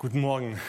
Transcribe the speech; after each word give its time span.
Guten 0.00 0.20
Morgen. 0.20 0.60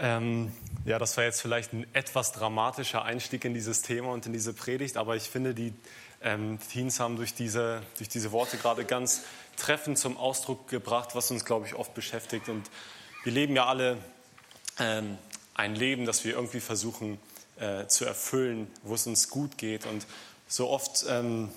Ähm, 0.00 0.52
ja, 0.84 0.98
das 0.98 1.16
war 1.16 1.22
jetzt 1.22 1.40
vielleicht 1.40 1.72
ein 1.72 1.86
etwas 1.92 2.32
dramatischer 2.32 3.04
Einstieg 3.04 3.44
in 3.44 3.54
dieses 3.54 3.82
Thema 3.82 4.08
und 4.08 4.26
in 4.26 4.32
diese 4.32 4.52
Predigt, 4.52 4.96
aber 4.96 5.14
ich 5.14 5.30
finde, 5.30 5.54
die 5.54 5.72
ähm, 6.20 6.58
Teens 6.72 6.98
haben 6.98 7.14
durch 7.14 7.34
diese, 7.34 7.82
durch 7.98 8.08
diese 8.08 8.32
Worte 8.32 8.56
gerade 8.56 8.84
ganz 8.84 9.22
treffend 9.56 9.96
zum 9.96 10.16
Ausdruck 10.16 10.66
gebracht, 10.66 11.14
was 11.14 11.30
uns, 11.30 11.44
glaube 11.44 11.68
ich, 11.68 11.76
oft 11.76 11.94
beschäftigt. 11.94 12.48
Und 12.48 12.68
wir 13.22 13.30
leben 13.30 13.54
ja 13.54 13.66
alle 13.66 13.98
ähm, 14.80 15.16
ein 15.54 15.76
Leben, 15.76 16.04
das 16.04 16.24
wir 16.24 16.34
irgendwie 16.34 16.58
versuchen 16.58 17.20
äh, 17.60 17.86
zu 17.86 18.04
erfüllen, 18.04 18.68
wo 18.82 18.94
es 18.94 19.06
uns 19.06 19.30
gut 19.30 19.56
geht. 19.56 19.86
Und 19.86 20.04
so 20.48 20.68
oft 20.68 21.06
ähm, 21.08 21.52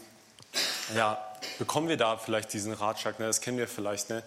ja, 0.96 1.18
bekommen 1.58 1.90
wir 1.90 1.98
da 1.98 2.18
vielleicht 2.18 2.54
diesen 2.54 2.74
Ratschlag, 2.74 3.18
ne? 3.18 3.26
das 3.26 3.42
kennen 3.42 3.58
wir 3.58 3.68
vielleicht. 3.68 4.12
Ne? 4.12 4.22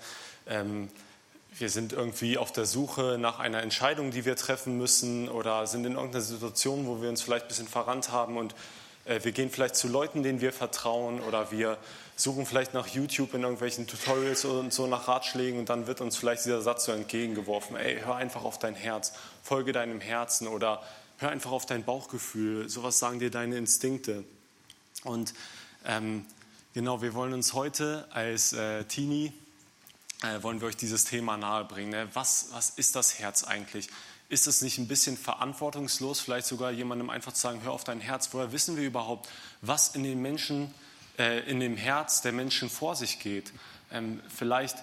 Wir 1.57 1.71
sind 1.71 1.93
irgendwie 1.93 2.37
auf 2.37 2.51
der 2.51 2.67
Suche 2.67 3.17
nach 3.17 3.39
einer 3.39 3.63
Entscheidung, 3.63 4.11
die 4.11 4.25
wir 4.25 4.35
treffen 4.35 4.77
müssen 4.77 5.29
oder 5.29 5.69
sind 5.69 5.87
in 5.87 5.93
irgendeiner 5.93 6.21
Situation, 6.21 6.87
wo 6.89 7.01
wir 7.01 7.09
uns 7.09 7.23
vielleicht 7.23 7.45
ein 7.45 7.49
bisschen 7.49 7.69
verrannt 7.69 8.11
haben 8.11 8.37
und 8.37 8.57
äh, 9.05 9.21
wir 9.23 9.31
gehen 9.31 9.51
vielleicht 9.51 9.77
zu 9.77 9.87
Leuten, 9.87 10.25
denen 10.25 10.41
wir 10.41 10.53
vertrauen 10.53 11.21
oder 11.21 11.53
wir 11.53 11.79
suchen 12.17 12.45
vielleicht 12.45 12.75
nach 12.75 12.89
YouTube 12.89 13.35
in 13.35 13.43
irgendwelchen 13.43 13.87
Tutorials 13.87 14.45
und 14.45 14.73
so 14.73 14.89
nach 14.89 15.07
Ratschlägen 15.07 15.61
und 15.61 15.69
dann 15.69 15.87
wird 15.87 16.01
uns 16.01 16.17
vielleicht 16.17 16.45
dieser 16.45 16.61
Satz 16.61 16.87
so 16.87 16.93
entgegengeworfen, 16.93 17.77
ey, 17.77 18.01
hör 18.05 18.17
einfach 18.17 18.43
auf 18.43 18.59
dein 18.59 18.75
Herz, 18.75 19.13
folge 19.45 19.71
deinem 19.71 20.01
Herzen 20.01 20.49
oder 20.49 20.83
hör 21.19 21.31
einfach 21.31 21.53
auf 21.53 21.67
dein 21.67 21.85
Bauchgefühl, 21.85 22.69
sowas 22.69 22.99
sagen 22.99 23.21
dir 23.21 23.31
deine 23.31 23.57
Instinkte. 23.59 24.25
Und 25.05 25.35
ähm, 25.87 26.25
genau, 26.73 27.01
wir 27.01 27.15
wollen 27.15 27.33
uns 27.33 27.53
heute 27.53 28.09
als 28.11 28.53
äh, 28.55 28.83
Teenie 28.87 29.33
äh, 30.25 30.43
wollen 30.43 30.61
wir 30.61 30.69
euch 30.69 30.77
dieses 30.77 31.05
Thema 31.05 31.37
nahebringen. 31.37 31.91
Ne? 31.91 32.09
Was, 32.15 32.49
was 32.53 32.71
ist 32.71 32.97
das 32.97 33.19
Herz 33.19 33.45
eigentlich? 33.45 33.89
Ist 34.29 34.47
es 34.47 34.63
nicht 34.63 34.79
ein 34.79 34.89
bisschen 34.89 35.17
verantwortungslos, 35.17 36.21
vielleicht 36.21 36.47
sogar 36.47 36.71
jemandem 36.71 37.11
einfach 37.11 37.33
zu 37.33 37.43
sagen, 37.43 37.61
hör 37.63 37.73
auf 37.73 37.85
dein 37.85 38.01
Herz? 38.01 38.31
Woher 38.33 38.53
wissen 38.53 38.77
wir 38.77 38.85
überhaupt, 38.85 39.29
was 39.61 39.95
in 39.95 40.03
den 40.03 40.23
Menschen, 40.23 40.75
äh, 41.19 41.41
in 41.49 41.61
dem 41.61 41.77
Herz 41.77 42.23
der 42.23 42.33
Menschen 42.33 42.71
vor 42.71 42.97
sich 42.97 43.19
geht? 43.21 43.53
Ähm, 43.93 44.21
vielleicht 44.35 44.79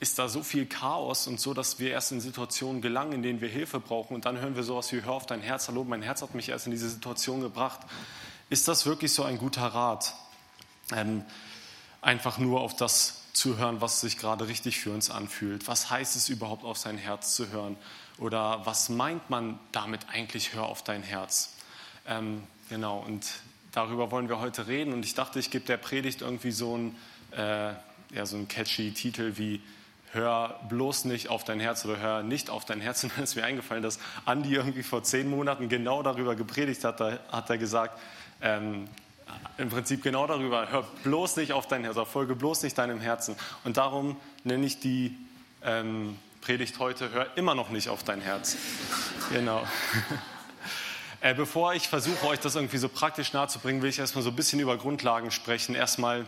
ist 0.00 0.18
da 0.18 0.28
so 0.28 0.42
viel 0.42 0.66
Chaos 0.66 1.26
und 1.26 1.40
so, 1.40 1.54
dass 1.54 1.78
wir 1.78 1.90
erst 1.90 2.12
in 2.12 2.20
Situationen 2.20 2.82
gelangen, 2.82 3.12
in 3.12 3.22
denen 3.22 3.40
wir 3.40 3.48
Hilfe 3.48 3.80
brauchen 3.80 4.14
und 4.14 4.24
dann 4.24 4.38
hören 4.38 4.56
wir 4.56 4.62
sowas 4.62 4.92
wie, 4.92 5.02
hör 5.02 5.12
auf 5.12 5.26
dein 5.26 5.40
Herz, 5.40 5.68
hallo, 5.68 5.84
mein 5.84 6.02
Herz 6.02 6.22
hat 6.22 6.34
mich 6.34 6.48
erst 6.48 6.66
in 6.66 6.72
diese 6.72 6.88
Situation 6.88 7.40
gebracht. 7.40 7.80
Ist 8.50 8.68
das 8.68 8.86
wirklich 8.86 9.12
so 9.12 9.24
ein 9.24 9.38
guter 9.38 9.66
Rat? 9.66 10.14
Ähm, 10.92 11.24
einfach 12.02 12.38
nur 12.38 12.60
auf 12.60 12.76
das 12.76 13.25
zu 13.36 13.58
hören, 13.58 13.80
was 13.80 14.00
sich 14.00 14.16
gerade 14.18 14.48
richtig 14.48 14.78
für 14.78 14.90
uns 14.90 15.10
anfühlt. 15.10 15.68
Was 15.68 15.90
heißt 15.90 16.16
es 16.16 16.28
überhaupt, 16.28 16.64
auf 16.64 16.78
sein 16.78 16.98
Herz 16.98 17.36
zu 17.36 17.50
hören? 17.50 17.76
Oder 18.18 18.64
was 18.64 18.88
meint 18.88 19.28
man 19.28 19.58
damit 19.72 20.08
eigentlich, 20.10 20.54
hör 20.54 20.64
auf 20.64 20.82
dein 20.82 21.02
Herz? 21.02 21.54
Ähm, 22.06 22.42
genau, 22.70 22.98
und 22.98 23.26
darüber 23.72 24.10
wollen 24.10 24.28
wir 24.28 24.40
heute 24.40 24.66
reden. 24.66 24.92
Und 24.92 25.04
ich 25.04 25.14
dachte, 25.14 25.38
ich 25.38 25.50
gebe 25.50 25.66
der 25.66 25.76
Predigt 25.76 26.22
irgendwie 26.22 26.50
so 26.50 26.74
einen, 26.74 26.96
äh, 27.32 27.74
ja, 28.14 28.24
so 28.24 28.36
einen 28.36 28.48
catchy 28.48 28.92
Titel 28.92 29.34
wie 29.36 29.60
Hör 30.12 30.60
bloß 30.70 31.04
nicht 31.04 31.28
auf 31.28 31.44
dein 31.44 31.60
Herz 31.60 31.84
oder 31.84 31.98
hör 31.98 32.22
nicht 32.22 32.48
auf 32.48 32.64
dein 32.64 32.80
Herz. 32.80 33.04
Und 33.04 33.12
dann 33.16 33.24
ist 33.24 33.34
mir 33.36 33.44
eingefallen, 33.44 33.82
dass 33.82 33.98
Andi 34.24 34.54
irgendwie 34.54 34.82
vor 34.82 35.02
zehn 35.02 35.28
Monaten 35.28 35.68
genau 35.68 36.02
darüber 36.02 36.34
gepredigt 36.36 36.84
hat. 36.84 37.00
Da 37.00 37.18
hat 37.30 37.50
er 37.50 37.58
gesagt, 37.58 38.00
ähm, 38.40 38.88
im 39.58 39.70
Prinzip 39.70 40.02
genau 40.02 40.26
darüber, 40.26 40.70
hör 40.70 40.82
bloß 41.02 41.36
nicht 41.36 41.52
auf 41.52 41.66
dein 41.66 41.84
Herz, 41.84 41.96
folge 42.08 42.34
bloß 42.34 42.62
nicht 42.62 42.76
deinem 42.78 43.00
Herzen. 43.00 43.36
Und 43.64 43.76
darum 43.76 44.16
nenne 44.44 44.66
ich 44.66 44.80
die 44.80 45.16
ähm, 45.62 46.18
Predigt 46.40 46.78
heute, 46.78 47.10
hör 47.10 47.36
immer 47.36 47.54
noch 47.54 47.70
nicht 47.70 47.88
auf 47.88 48.04
dein 48.04 48.20
Herz. 48.20 48.56
Genau. 49.32 49.66
Äh, 51.22 51.34
bevor 51.34 51.72
ich 51.72 51.88
versuche, 51.88 52.26
euch 52.26 52.40
das 52.40 52.56
irgendwie 52.56 52.76
so 52.76 52.90
praktisch 52.90 53.32
nahezubringen, 53.32 53.80
will 53.80 53.88
ich 53.88 53.98
erstmal 53.98 54.22
so 54.22 54.28
ein 54.28 54.36
bisschen 54.36 54.60
über 54.60 54.76
Grundlagen 54.76 55.30
sprechen. 55.30 55.74
Erstmal, 55.74 56.26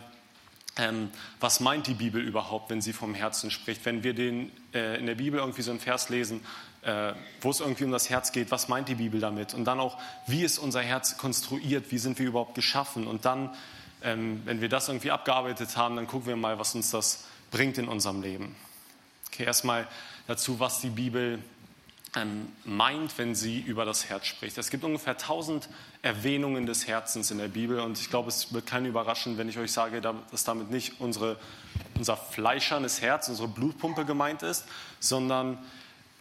ähm, 0.79 1.11
was 1.39 1.59
meint 1.59 1.87
die 1.87 1.93
Bibel 1.93 2.21
überhaupt, 2.21 2.69
wenn 2.69 2.81
sie 2.81 2.93
vom 2.93 3.13
Herzen 3.13 3.51
spricht? 3.51 3.85
Wenn 3.85 4.03
wir 4.03 4.13
den, 4.13 4.51
äh, 4.73 4.97
in 4.97 5.05
der 5.05 5.15
Bibel 5.15 5.39
irgendwie 5.39 5.61
so 5.61 5.71
einen 5.71 5.79
Vers 5.79 6.09
lesen, 6.09 6.39
äh, 6.83 7.13
wo 7.41 7.49
es 7.49 7.59
irgendwie 7.59 7.83
um 7.83 7.91
das 7.91 8.09
Herz 8.09 8.31
geht, 8.31 8.49
was 8.49 8.69
meint 8.69 8.87
die 8.87 8.95
Bibel 8.95 9.19
damit? 9.19 9.53
Und 9.53 9.65
dann 9.65 9.79
auch, 9.79 9.97
wie 10.25 10.43
ist 10.43 10.57
unser 10.57 10.81
Herz 10.81 11.17
konstruiert, 11.17 11.91
wie 11.91 11.97
sind 11.97 12.17
wir 12.17 12.27
überhaupt 12.27 12.55
geschaffen? 12.55 13.07
Und 13.07 13.25
dann, 13.25 13.53
ähm, 14.03 14.41
wenn 14.45 14.61
wir 14.61 14.69
das 14.69 14.87
irgendwie 14.87 15.11
abgearbeitet 15.11 15.75
haben, 15.75 15.97
dann 15.97 16.07
gucken 16.07 16.27
wir 16.27 16.37
mal, 16.37 16.57
was 16.57 16.73
uns 16.75 16.91
das 16.91 17.25
bringt 17.51 17.77
in 17.77 17.89
unserem 17.89 18.21
Leben. 18.21 18.55
Okay, 19.27 19.43
erstmal 19.43 19.85
dazu, 20.27 20.59
was 20.61 20.79
die 20.79 20.89
Bibel 20.89 21.39
meint, 22.65 23.17
wenn 23.17 23.35
sie 23.35 23.59
über 23.59 23.85
das 23.85 24.09
Herz 24.09 24.25
spricht. 24.25 24.57
Es 24.57 24.69
gibt 24.69 24.83
ungefähr 24.83 25.13
1000 25.13 25.69
Erwähnungen 26.01 26.65
des 26.65 26.87
Herzens 26.87 27.29
in 27.29 27.37
der 27.37 27.49
Bibel 27.49 27.79
und 27.79 27.99
ich 27.99 28.09
glaube, 28.09 28.29
es 28.29 28.51
wird 28.51 28.65
keinen 28.65 28.87
überraschen, 28.87 29.37
wenn 29.37 29.47
ich 29.47 29.57
euch 29.59 29.71
sage, 29.71 30.01
dass 30.01 30.43
damit 30.43 30.71
nicht 30.71 30.99
unsere, 30.99 31.37
unser 31.95 32.17
fleischernes 32.17 33.01
Herz, 33.01 33.29
unsere 33.29 33.47
Blutpumpe 33.47 34.05
gemeint 34.05 34.41
ist, 34.41 34.65
sondern 34.99 35.59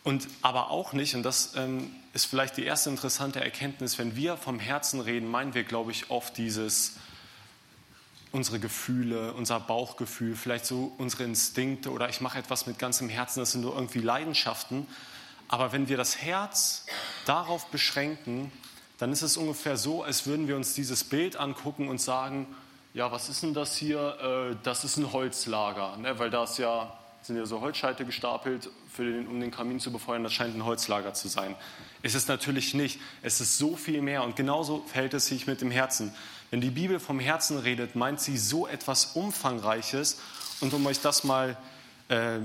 und 0.04 0.26
aber 0.42 0.70
auch 0.70 0.92
nicht, 0.92 1.14
und 1.14 1.22
das 1.22 1.54
ähm, 1.56 1.90
ist 2.14 2.26
vielleicht 2.26 2.56
die 2.56 2.64
erste 2.64 2.88
interessante 2.88 3.40
Erkenntnis, 3.40 3.98
wenn 3.98 4.16
wir 4.16 4.36
vom 4.36 4.58
Herzen 4.58 5.00
reden, 5.00 5.30
meinen 5.30 5.54
wir, 5.54 5.64
glaube 5.64 5.90
ich, 5.90 6.10
oft 6.10 6.36
dieses, 6.38 6.96
unsere 8.32 8.58
Gefühle, 8.58 9.34
unser 9.34 9.60
Bauchgefühl, 9.60 10.34
vielleicht 10.34 10.66
so 10.66 10.92
unsere 10.98 11.24
Instinkte 11.24 11.90
oder 11.90 12.08
ich 12.08 12.20
mache 12.20 12.38
etwas 12.38 12.66
mit 12.66 12.78
ganzem 12.78 13.08
Herzen, 13.08 13.40
das 13.40 13.52
sind 13.52 13.62
nur 13.62 13.74
irgendwie 13.74 14.00
Leidenschaften. 14.00 14.86
Aber 15.48 15.72
wenn 15.72 15.88
wir 15.88 15.96
das 15.96 16.18
Herz 16.18 16.86
darauf 17.24 17.66
beschränken, 17.66 18.52
dann 18.98 19.12
ist 19.12 19.22
es 19.22 19.36
ungefähr 19.36 19.76
so, 19.76 20.02
als 20.02 20.26
würden 20.26 20.48
wir 20.48 20.56
uns 20.56 20.74
dieses 20.74 21.04
Bild 21.04 21.36
angucken 21.36 21.88
und 21.88 22.00
sagen, 22.00 22.46
ja, 22.94 23.10
was 23.12 23.28
ist 23.28 23.42
denn 23.42 23.54
das 23.54 23.76
hier? 23.76 24.52
Äh, 24.52 24.56
das 24.62 24.84
ist 24.84 24.96
ein 24.96 25.12
Holzlager, 25.12 25.96
ne? 25.96 26.18
weil 26.18 26.30
da 26.30 26.44
ja 26.56 26.98
sind 27.22 27.36
ja 27.36 27.46
so 27.46 27.60
Holzscheite 27.60 28.04
gestapelt, 28.04 28.70
den, 28.96 29.26
um 29.26 29.40
den 29.40 29.50
Kamin 29.50 29.80
zu 29.80 29.92
befeuern. 29.92 30.22
Das 30.24 30.32
scheint 30.32 30.56
ein 30.56 30.64
Holzlager 30.64 31.14
zu 31.14 31.28
sein. 31.28 31.54
Es 32.02 32.14
ist 32.14 32.28
natürlich 32.28 32.74
nicht. 32.74 33.00
Es 33.22 33.40
ist 33.40 33.58
so 33.58 33.76
viel 33.76 34.02
mehr. 34.02 34.22
Und 34.24 34.36
genauso 34.36 34.84
verhält 34.86 35.14
es 35.14 35.26
sich 35.26 35.46
mit 35.46 35.60
dem 35.60 35.70
Herzen. 35.70 36.14
Wenn 36.50 36.60
die 36.60 36.70
Bibel 36.70 36.98
vom 36.98 37.20
Herzen 37.20 37.58
redet, 37.58 37.96
meint 37.96 38.20
sie 38.20 38.38
so 38.38 38.66
etwas 38.66 39.16
Umfangreiches. 39.16 40.18
Und 40.60 40.72
um 40.72 40.86
euch 40.86 41.00
das 41.00 41.24
mal 41.24 41.56
äh, 42.08 42.38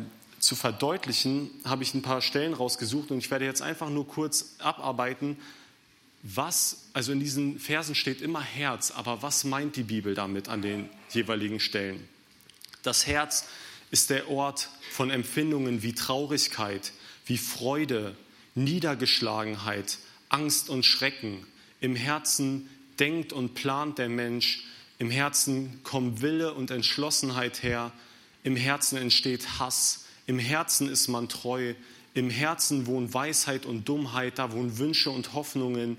zu 0.44 0.58
verdeutlichen, 0.58 1.50
habe 1.64 1.84
ich 1.84 1.94
ein 1.94 2.02
paar 2.02 2.22
Stellen 2.22 2.54
rausgesucht 2.54 3.12
und 3.12 3.20
ich 3.20 3.31
werde 3.31 3.46
jetzt 3.46 3.62
einfach 3.62 3.90
nur 3.90 4.06
kurz 4.06 4.56
abarbeiten, 4.59 5.38
was, 6.22 6.90
also 6.92 7.14
in 7.14 7.22
diesen 7.22 7.59
Versen 7.59 7.96
steht 7.96 8.22
immer 8.22 8.42
Herz, 8.42 8.92
aber 8.92 9.22
was 9.22 9.46
meint 9.46 9.78
die 9.78 9.84
Bibel 9.84 10.16
damit 10.16 10.50
an 10.50 10.62
den 10.62 10.90
jeweiligen 11.12 11.62
Stellen? 11.62 12.09
Das 12.81 13.08
Herz 13.08 13.46
ist 13.90 14.09
der 14.09 14.30
Ort 14.30 14.68
von 14.92 15.12
Empfindungen 15.12 15.81
wie 15.81 15.94
Traurigkeit, 15.94 16.92
wie 17.25 17.38
Freude, 17.38 18.14
Niedergeschlagenheit, 18.54 19.98
Angst 20.28 20.70
und 20.70 20.84
Schrecken. 20.84 21.48
Im 21.80 21.96
Herzen 21.96 22.70
denkt 23.00 23.31
und 23.31 23.54
plant 23.54 23.98
der 23.98 24.10
Mensch, 24.10 24.66
im 25.00 25.10
Herzen 25.10 25.80
kommen 25.84 26.22
Wille 26.22 26.54
und 26.54 26.70
Entschlossenheit 26.70 27.64
her, 27.64 27.94
im 28.44 28.58
Herzen 28.58 28.98
entsteht 28.98 29.60
Hass, 29.60 30.03
im 30.25 30.39
Herzen 30.39 30.89
ist 30.89 31.07
man 31.07 31.29
treu, 31.29 31.73
im 32.13 32.29
Herzen 32.29 32.85
wohnt 32.85 33.13
Weisheit 33.13 33.66
und 33.66 33.89
Dummheit, 33.89 34.38
da 34.38 34.51
wohnen 34.51 34.78
Wünsche 34.78 35.09
und 35.09 35.34
Hoffnungen, 35.34 35.97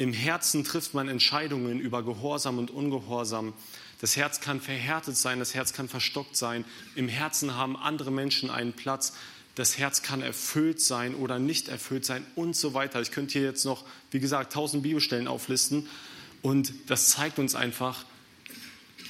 im 0.00 0.14
Herzen 0.14 0.64
trifft 0.64 0.94
man 0.94 1.08
Entscheidungen 1.08 1.78
über 1.78 2.02
Gehorsam 2.02 2.56
und 2.56 2.70
Ungehorsam. 2.70 3.52
Das 4.00 4.16
Herz 4.16 4.40
kann 4.40 4.58
verhärtet 4.62 5.14
sein, 5.14 5.38
das 5.38 5.54
Herz 5.54 5.74
kann 5.74 5.90
verstockt 5.90 6.36
sein. 6.36 6.64
Im 6.94 7.06
Herzen 7.06 7.54
haben 7.54 7.76
andere 7.76 8.10
Menschen 8.10 8.48
einen 8.48 8.72
Platz. 8.72 9.12
Das 9.56 9.76
Herz 9.76 10.00
kann 10.00 10.22
erfüllt 10.22 10.80
sein 10.80 11.14
oder 11.14 11.38
nicht 11.38 11.68
erfüllt 11.68 12.06
sein 12.06 12.24
und 12.34 12.56
so 12.56 12.72
weiter. 12.72 13.02
Ich 13.02 13.10
könnte 13.10 13.32
hier 13.34 13.42
jetzt 13.42 13.66
noch, 13.66 13.84
wie 14.10 14.20
gesagt, 14.20 14.54
tausend 14.54 14.82
Bibelstellen 14.82 15.28
auflisten. 15.28 15.86
Und 16.40 16.72
das 16.86 17.10
zeigt 17.10 17.38
uns 17.38 17.54
einfach, 17.54 18.06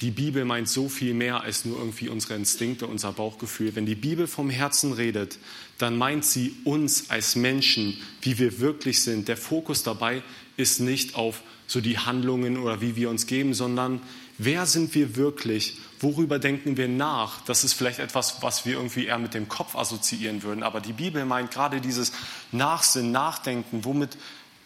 die 0.01 0.11
Bibel 0.11 0.45
meint 0.45 0.67
so 0.67 0.89
viel 0.89 1.13
mehr 1.13 1.41
als 1.41 1.63
nur 1.65 1.77
irgendwie 1.77 2.09
unsere 2.09 2.35
Instinkte, 2.35 2.87
unser 2.87 3.11
Bauchgefühl. 3.11 3.75
Wenn 3.75 3.85
die 3.85 3.95
Bibel 3.95 4.27
vom 4.27 4.49
Herzen 4.49 4.93
redet, 4.93 5.37
dann 5.77 5.97
meint 5.97 6.25
sie 6.25 6.55
uns 6.63 7.09
als 7.09 7.35
Menschen, 7.35 7.97
wie 8.21 8.39
wir 8.39 8.59
wirklich 8.59 9.01
sind. 9.01 9.27
Der 9.27 9.37
Fokus 9.37 9.83
dabei 9.83 10.23
ist 10.57 10.79
nicht 10.79 11.15
auf 11.15 11.41
so 11.67 11.79
die 11.81 11.99
Handlungen 11.99 12.57
oder 12.57 12.81
wie 12.81 12.95
wir 12.95 13.09
uns 13.09 13.27
geben, 13.27 13.53
sondern 13.53 14.01
Wer 14.43 14.65
sind 14.65 14.95
wir 14.95 15.17
wirklich? 15.17 15.77
Worüber 15.99 16.39
denken 16.39 16.75
wir 16.75 16.87
nach? 16.87 17.41
Das 17.45 17.63
ist 17.63 17.73
vielleicht 17.73 17.99
etwas, 17.99 18.41
was 18.41 18.65
wir 18.65 18.73
irgendwie 18.73 19.05
eher 19.05 19.19
mit 19.19 19.35
dem 19.35 19.47
Kopf 19.47 19.75
assoziieren 19.75 20.41
würden. 20.41 20.63
Aber 20.63 20.81
die 20.81 20.93
Bibel 20.93 21.25
meint 21.25 21.51
gerade 21.51 21.79
dieses 21.79 22.11
Nachsinn, 22.51 23.11
Nachdenken. 23.11 23.85
Womit 23.85 24.17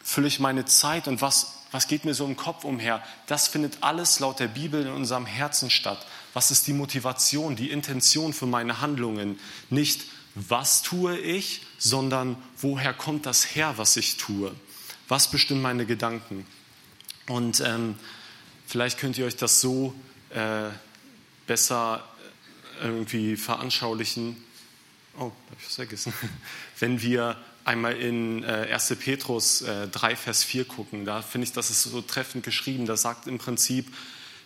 fülle 0.02 0.28
ich 0.28 0.40
meine 0.40 0.64
Zeit 0.64 1.10
und 1.10 1.22
was, 1.22 1.55
was 1.76 1.88
geht 1.88 2.06
mir 2.06 2.14
so 2.14 2.26
im 2.26 2.38
Kopf 2.38 2.64
umher? 2.64 3.04
Das 3.28 3.50
findet 3.50 3.84
alles 3.84 4.22
laut 4.22 4.40
der 4.40 4.48
Bibel 4.48 4.84
in 4.84 4.94
unserem 4.94 5.26
Herzen 5.26 5.70
statt. 5.70 6.08
Was 6.34 6.50
ist 6.50 6.68
die 6.68 6.74
Motivation, 6.74 7.58
die 7.58 7.70
Intention 7.70 8.32
für 8.32 8.46
meine 8.46 8.80
Handlungen? 8.80 9.38
Nicht, 9.70 10.06
was 10.36 10.84
tue 10.84 11.18
ich, 11.18 11.64
sondern 11.78 12.38
woher 12.62 12.94
kommt 12.94 13.26
das 13.26 13.56
her, 13.56 13.74
was 13.76 13.98
ich 13.98 14.16
tue? 14.16 14.56
Was 15.10 15.30
bestimmen 15.30 15.62
meine 15.62 15.86
Gedanken? 15.86 16.48
Und 17.28 17.60
ähm, 17.60 17.96
vielleicht 18.66 18.98
könnt 18.98 19.18
ihr 19.18 19.26
euch 19.26 19.36
das 19.36 19.60
so 19.60 19.94
äh, 20.30 20.70
besser 21.46 22.08
äh, 22.82 22.86
irgendwie 22.86 23.36
veranschaulichen. 23.36 24.42
Oh, 25.18 25.24
habe 25.24 25.34
ich 25.60 25.66
was 25.66 25.76
vergessen. 25.76 26.14
Wenn 26.80 27.02
wir 27.02 27.36
einmal 27.66 27.98
in 27.98 28.44
äh, 28.44 28.70
1. 28.72 28.96
Petrus 29.00 29.62
äh, 29.64 29.88
3, 29.88 30.16
Vers 30.16 30.44
4 30.44 30.66
gucken, 30.66 31.04
da 31.04 31.22
finde 31.22 31.46
ich, 31.46 31.54
das 31.54 31.70
ist 31.70 31.84
so 31.84 32.02
treffend 32.02 32.46
geschrieben. 32.46 32.86
Da 32.86 32.96
sagt 32.96 33.28
im 33.28 33.40
Prinzip, 33.40 33.88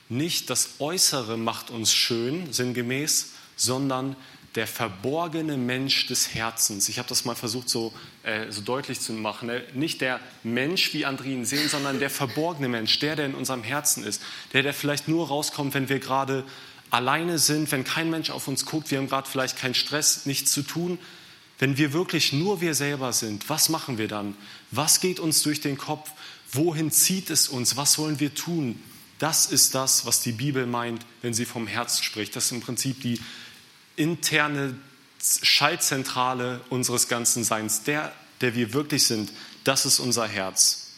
nicht 0.08 0.50
das 0.50 0.80
Äußere 0.80 1.38
macht 1.38 1.70
uns 1.70 1.94
schön, 1.94 2.52
sinngemäß, 2.52 3.34
sondern 3.56 4.16
der 4.56 4.66
verborgene 4.66 5.58
Mensch 5.58 6.08
des 6.08 6.34
Herzens. 6.34 6.90
Ich 6.90 6.98
habe 6.98 7.08
das 7.08 7.24
mal 7.24 7.36
versucht 7.36 7.70
so, 7.70 7.94
äh, 8.24 8.52
so 8.52 8.62
deutlich 8.62 9.00
zu 9.00 9.14
machen. 9.14 9.48
Ne? 9.48 9.64
Nicht 9.74 10.02
der 10.02 10.20
Mensch, 10.44 10.94
wie 10.94 11.06
andere 11.06 11.28
ihn 11.28 11.46
sehen, 11.46 11.70
sondern 11.70 12.00
der 12.00 12.10
verborgene 12.10 12.68
Mensch, 12.68 12.98
der, 13.00 13.16
der 13.16 13.28
in 13.28 13.36
unserem 13.36 13.64
Herzen 13.64 14.04
ist. 14.04 14.22
Der, 14.54 14.64
der 14.64 14.74
vielleicht 14.74 15.08
nur 15.08 15.28
rauskommt, 15.28 15.76
wenn 15.76 15.90
wir 15.90 16.00
gerade 16.00 16.46
alleine 16.90 17.38
sind, 17.38 17.72
wenn 17.72 17.84
kein 17.84 18.10
Mensch 18.10 18.32
auf 18.32 18.48
uns 18.48 18.66
guckt, 18.66 18.90
wir 18.90 18.98
haben 18.98 19.08
gerade 19.08 19.30
vielleicht 19.30 19.58
keinen 19.58 19.76
Stress, 19.76 20.26
nichts 20.26 20.52
zu 20.52 20.64
tun. 20.64 20.98
Wenn 21.60 21.78
wir 21.78 21.92
wirklich 21.92 22.32
nur 22.32 22.62
wir 22.62 22.74
selber 22.74 23.12
sind, 23.12 23.50
was 23.50 23.68
machen 23.68 23.98
wir 23.98 24.08
dann? 24.08 24.36
Was 24.72 25.02
geht 25.02 25.20
uns 25.20 25.44
durch 25.44 25.60
den 25.60 25.78
Kopf? 25.78 26.10
Wohin 26.52 26.90
zieht 26.90 27.30
es 27.30 27.50
uns? 27.50 27.76
Was 27.76 27.98
wollen 27.98 28.20
wir 28.22 28.34
tun? 28.34 28.82
Das 29.20 29.46
ist 29.46 29.76
das, 29.76 30.06
was 30.06 30.22
die 30.22 30.32
Bibel 30.32 30.66
meint, 30.66 31.06
wenn 31.22 31.34
sie 31.34 31.44
vom 31.46 31.68
Herz 31.68 32.02
spricht. 32.02 32.36
Das 32.38 32.46
ist 32.46 32.52
im 32.54 32.62
Prinzip 32.62 33.02
die 33.02 33.20
interne 33.98 34.76
Schaltzentrale 35.22 36.62
unseres 36.70 37.10
ganzen 37.10 37.44
Seins. 37.44 37.84
Der, 37.84 38.14
der 38.40 38.56
wir 38.56 38.72
wirklich 38.74 39.06
sind, 39.06 39.34
das 39.66 39.86
ist 39.86 40.00
unser 40.00 40.26
Herz. 40.26 40.94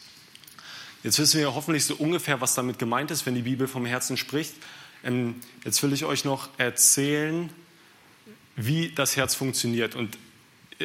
Jetzt 1.04 1.18
wissen 1.18 1.40
wir 1.40 1.56
hoffentlich 1.56 1.86
so 1.86 1.96
ungefähr, 1.96 2.40
was 2.42 2.54
damit 2.54 2.78
gemeint 2.78 3.10
ist, 3.10 3.25
wenn 3.25 3.34
die 3.34 3.42
Bibel 3.42 3.68
vom 3.68 3.88
Herzen 3.88 4.18
spricht. 4.18 4.54
Ähm, 5.04 5.42
jetzt 5.66 5.81
will 5.81 5.92
ich 5.94 6.06
euch 6.06 6.24
noch 6.24 6.50
erzählen, 6.60 7.50
wie 8.56 8.90
das 8.90 9.16
Herz 9.16 9.34
funktioniert. 9.34 9.96
Und 9.96 10.19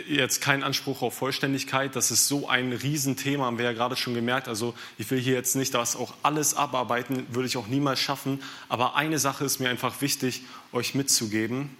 jetzt 0.08 0.40
kein 0.40 0.62
Anspruch 0.62 1.02
auf 1.02 1.14
Vollständigkeit, 1.14 1.96
das 1.96 2.10
ist 2.10 2.28
so 2.28 2.48
ein 2.48 2.72
Riesenthema, 2.72 3.44
haben 3.44 3.58
wir 3.58 3.64
ja 3.64 3.72
gerade 3.72 3.96
schon 3.96 4.14
gemerkt. 4.14 4.48
Also 4.48 4.74
ich 4.98 5.10
will 5.10 5.20
hier 5.20 5.34
jetzt 5.34 5.56
nicht 5.56 5.74
das 5.74 5.96
auch 5.96 6.14
alles 6.22 6.54
abarbeiten, 6.54 7.26
würde 7.30 7.48
ich 7.48 7.56
auch 7.56 7.66
niemals 7.66 8.00
schaffen. 8.00 8.42
Aber 8.68 8.96
eine 8.96 9.18
Sache 9.18 9.44
ist 9.44 9.58
mir 9.60 9.68
einfach 9.68 10.00
wichtig, 10.00 10.42
euch 10.72 10.94
mitzugeben. 10.94 11.76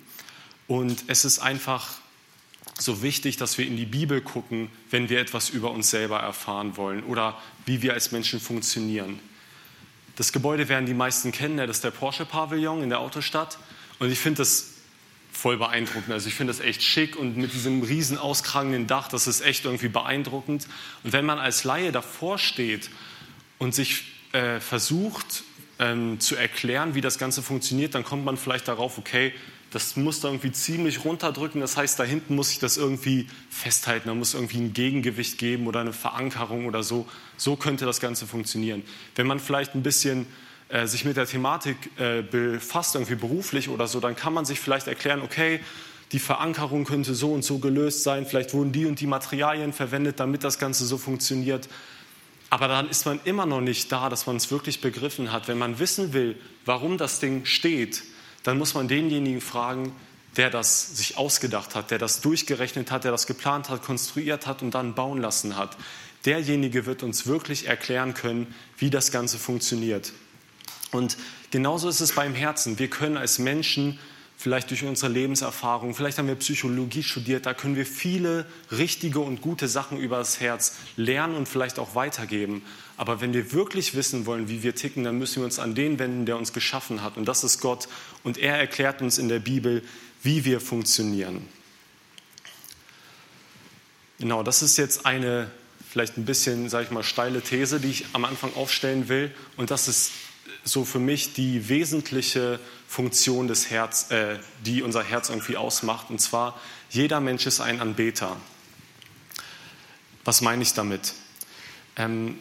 Und 0.66 1.04
es 1.06 1.24
ist 1.24 1.38
einfach 1.38 1.98
so 2.78 3.02
wichtig, 3.02 3.36
dass 3.36 3.58
wir 3.58 3.66
in 3.66 3.76
die 3.76 3.86
Bibel 3.86 4.20
gucken, 4.20 4.70
wenn 4.90 5.08
wir 5.08 5.20
etwas 5.20 5.48
über 5.48 5.70
uns 5.70 5.90
selber 5.90 6.20
erfahren 6.20 6.76
wollen 6.76 7.02
oder 7.04 7.40
wie 7.64 7.82
wir 7.82 7.94
als 7.94 8.12
Menschen 8.12 8.40
funktionieren. 8.40 9.18
Das 10.16 10.32
Gebäude 10.32 10.68
werden 10.68 10.86
die 10.86 10.94
meisten 10.94 11.32
kennen, 11.32 11.58
das 11.58 11.76
ist 11.76 11.84
der 11.84 11.90
Porsche 11.90 12.24
Pavillon 12.24 12.82
in 12.82 12.88
der 12.88 13.00
Autostadt. 13.00 13.58
Und 13.98 14.10
ich 14.10 14.18
finde 14.18 14.38
das 14.38 14.75
voll 15.36 15.58
beeindruckend. 15.58 16.12
Also 16.12 16.28
ich 16.28 16.34
finde 16.34 16.52
das 16.52 16.60
echt 16.60 16.82
schick 16.82 17.14
und 17.16 17.36
mit 17.36 17.52
diesem 17.52 17.82
riesen 17.82 18.16
auskragenden 18.18 18.86
Dach, 18.86 19.08
das 19.08 19.26
ist 19.26 19.42
echt 19.42 19.66
irgendwie 19.66 19.88
beeindruckend. 19.88 20.66
Und 21.04 21.12
wenn 21.12 21.26
man 21.26 21.38
als 21.38 21.64
Laie 21.64 21.92
davor 21.92 22.38
steht 22.38 22.90
und 23.58 23.74
sich 23.74 24.04
äh, 24.32 24.60
versucht 24.60 25.44
ähm, 25.78 26.18
zu 26.20 26.36
erklären, 26.36 26.94
wie 26.94 27.02
das 27.02 27.18
Ganze 27.18 27.42
funktioniert, 27.42 27.94
dann 27.94 28.02
kommt 28.02 28.24
man 28.24 28.36
vielleicht 28.36 28.66
darauf, 28.66 28.98
okay, 28.98 29.34
das 29.70 29.96
muss 29.96 30.20
da 30.20 30.28
irgendwie 30.28 30.52
ziemlich 30.52 31.04
runterdrücken. 31.04 31.60
Das 31.60 31.76
heißt, 31.76 31.98
da 31.98 32.04
hinten 32.04 32.34
muss 32.34 32.50
ich 32.52 32.58
das 32.58 32.78
irgendwie 32.78 33.28
festhalten. 33.50 34.08
Da 34.08 34.14
muss 34.14 34.32
irgendwie 34.32 34.58
ein 34.58 34.72
Gegengewicht 34.72 35.36
geben 35.36 35.66
oder 35.66 35.80
eine 35.80 35.92
Verankerung 35.92 36.66
oder 36.66 36.82
so. 36.82 37.06
So 37.36 37.56
könnte 37.56 37.84
das 37.84 38.00
Ganze 38.00 38.26
funktionieren. 38.26 38.82
Wenn 39.16 39.26
man 39.26 39.38
vielleicht 39.38 39.74
ein 39.74 39.82
bisschen 39.82 40.26
äh, 40.68 40.86
sich 40.86 41.04
mit 41.04 41.16
der 41.16 41.26
Thematik 41.26 41.76
äh, 41.98 42.22
befasst, 42.22 42.94
irgendwie 42.94 43.14
beruflich 43.14 43.68
oder 43.68 43.86
so, 43.86 44.00
dann 44.00 44.16
kann 44.16 44.32
man 44.32 44.44
sich 44.44 44.60
vielleicht 44.60 44.88
erklären, 44.88 45.22
okay, 45.22 45.60
die 46.12 46.18
Verankerung 46.18 46.84
könnte 46.84 47.14
so 47.14 47.32
und 47.32 47.44
so 47.44 47.58
gelöst 47.58 48.02
sein. 48.02 48.26
Vielleicht 48.26 48.54
wurden 48.54 48.72
die 48.72 48.86
und 48.86 49.00
die 49.00 49.06
Materialien 49.06 49.72
verwendet, 49.72 50.20
damit 50.20 50.44
das 50.44 50.58
Ganze 50.58 50.86
so 50.86 50.98
funktioniert. 50.98 51.68
Aber 52.48 52.68
dann 52.68 52.88
ist 52.88 53.06
man 53.06 53.18
immer 53.24 53.44
noch 53.44 53.60
nicht 53.60 53.90
da, 53.90 54.08
dass 54.08 54.26
man 54.26 54.36
es 54.36 54.50
wirklich 54.50 54.80
begriffen 54.80 55.32
hat. 55.32 55.48
Wenn 55.48 55.58
man 55.58 55.78
wissen 55.78 56.12
will, 56.12 56.36
warum 56.64 56.96
das 56.96 57.18
Ding 57.18 57.44
steht, 57.44 58.04
dann 58.44 58.58
muss 58.58 58.74
man 58.74 58.86
denjenigen 58.86 59.40
fragen, 59.40 59.92
der 60.36 60.50
das 60.50 60.96
sich 60.96 61.16
ausgedacht 61.16 61.74
hat, 61.74 61.90
der 61.90 61.98
das 61.98 62.20
durchgerechnet 62.20 62.90
hat, 62.90 63.04
der 63.04 63.10
das 63.10 63.26
geplant 63.26 63.68
hat, 63.68 63.82
konstruiert 63.82 64.46
hat 64.46 64.62
und 64.62 64.74
dann 64.74 64.94
bauen 64.94 65.20
lassen 65.20 65.56
hat. 65.56 65.76
Derjenige 66.24 66.86
wird 66.86 67.02
uns 67.02 67.26
wirklich 67.26 67.66
erklären 67.66 68.14
können, 68.14 68.54
wie 68.78 68.90
das 68.90 69.10
Ganze 69.10 69.38
funktioniert. 69.38 70.12
Und 70.92 71.16
genauso 71.50 71.88
ist 71.88 72.00
es 72.00 72.12
beim 72.12 72.34
Herzen. 72.34 72.78
Wir 72.78 72.88
können 72.88 73.16
als 73.16 73.38
Menschen 73.38 73.98
vielleicht 74.36 74.70
durch 74.70 74.84
unsere 74.84 75.10
Lebenserfahrung, 75.10 75.94
vielleicht 75.94 76.18
haben 76.18 76.28
wir 76.28 76.34
Psychologie 76.34 77.02
studiert, 77.02 77.46
da 77.46 77.54
können 77.54 77.74
wir 77.74 77.86
viele 77.86 78.44
richtige 78.70 79.20
und 79.20 79.40
gute 79.40 79.66
Sachen 79.66 79.98
über 79.98 80.18
das 80.18 80.40
Herz 80.40 80.74
lernen 80.96 81.34
und 81.34 81.48
vielleicht 81.48 81.78
auch 81.78 81.94
weitergeben. 81.94 82.62
Aber 82.98 83.20
wenn 83.20 83.32
wir 83.32 83.52
wirklich 83.52 83.94
wissen 83.94 84.26
wollen, 84.26 84.48
wie 84.48 84.62
wir 84.62 84.74
ticken, 84.74 85.04
dann 85.04 85.18
müssen 85.18 85.36
wir 85.36 85.44
uns 85.44 85.58
an 85.58 85.74
den 85.74 85.98
wenden, 85.98 86.26
der 86.26 86.36
uns 86.36 86.52
geschaffen 86.52 87.02
hat. 87.02 87.16
Und 87.16 87.26
das 87.26 87.44
ist 87.44 87.60
Gott. 87.60 87.88
Und 88.24 88.36
er 88.36 88.58
erklärt 88.58 89.00
uns 89.00 89.18
in 89.18 89.28
der 89.28 89.38
Bibel, 89.38 89.82
wie 90.22 90.44
wir 90.44 90.60
funktionieren. 90.60 91.46
Genau, 94.18 94.42
das 94.42 94.62
ist 94.62 94.76
jetzt 94.76 95.06
eine 95.06 95.50
vielleicht 95.88 96.18
ein 96.18 96.26
bisschen, 96.26 96.68
sage 96.68 96.84
ich 96.84 96.90
mal, 96.90 97.02
steile 97.02 97.40
These, 97.40 97.80
die 97.80 97.88
ich 97.88 98.06
am 98.12 98.26
Anfang 98.26 98.52
aufstellen 98.54 99.08
will. 99.08 99.34
Und 99.56 99.70
das 99.70 99.88
ist 99.88 100.10
so 100.64 100.84
für 100.84 100.98
mich 100.98 101.32
die 101.32 101.68
wesentliche 101.68 102.60
Funktion 102.88 103.48
des 103.48 103.70
Herz, 103.70 104.10
äh, 104.10 104.38
die 104.64 104.82
unser 104.82 105.02
Herz 105.02 105.28
irgendwie 105.28 105.56
ausmacht. 105.56 106.10
Und 106.10 106.20
zwar, 106.20 106.60
jeder 106.90 107.20
Mensch 107.20 107.46
ist 107.46 107.60
ein 107.60 107.80
Anbeter. 107.80 108.36
Was 110.24 110.40
meine 110.40 110.62
ich 110.62 110.74
damit? 110.74 111.14
Ähm, 111.96 112.36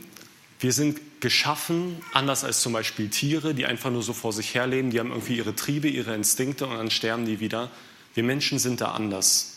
wir 0.60 0.74
sind 0.74 1.00
geschaffen, 1.22 2.02
anders 2.14 2.44
als 2.44 2.62
zum 2.62 2.74
Beispiel 2.74 3.10
Tiere, 3.10 3.54
die 3.54 3.66
einfach 3.66 3.92
nur 3.92 4.04
so 4.04 4.14
vor 4.14 4.34
sich 4.34 4.54
herleben, 4.56 4.90
die 4.90 5.00
haben 5.00 5.12
irgendwie 5.12 5.38
ihre 5.38 5.56
Triebe, 5.56 5.88
ihre 5.88 6.16
Instinkte 6.16 6.66
und 6.66 6.78
dann 6.78 6.92
sterben 6.92 7.26
die 7.26 7.40
wieder. 7.40 7.72
Wir 8.14 8.24
Menschen 8.24 8.60
sind 8.60 8.82
da 8.82 8.92
anders. 8.92 9.56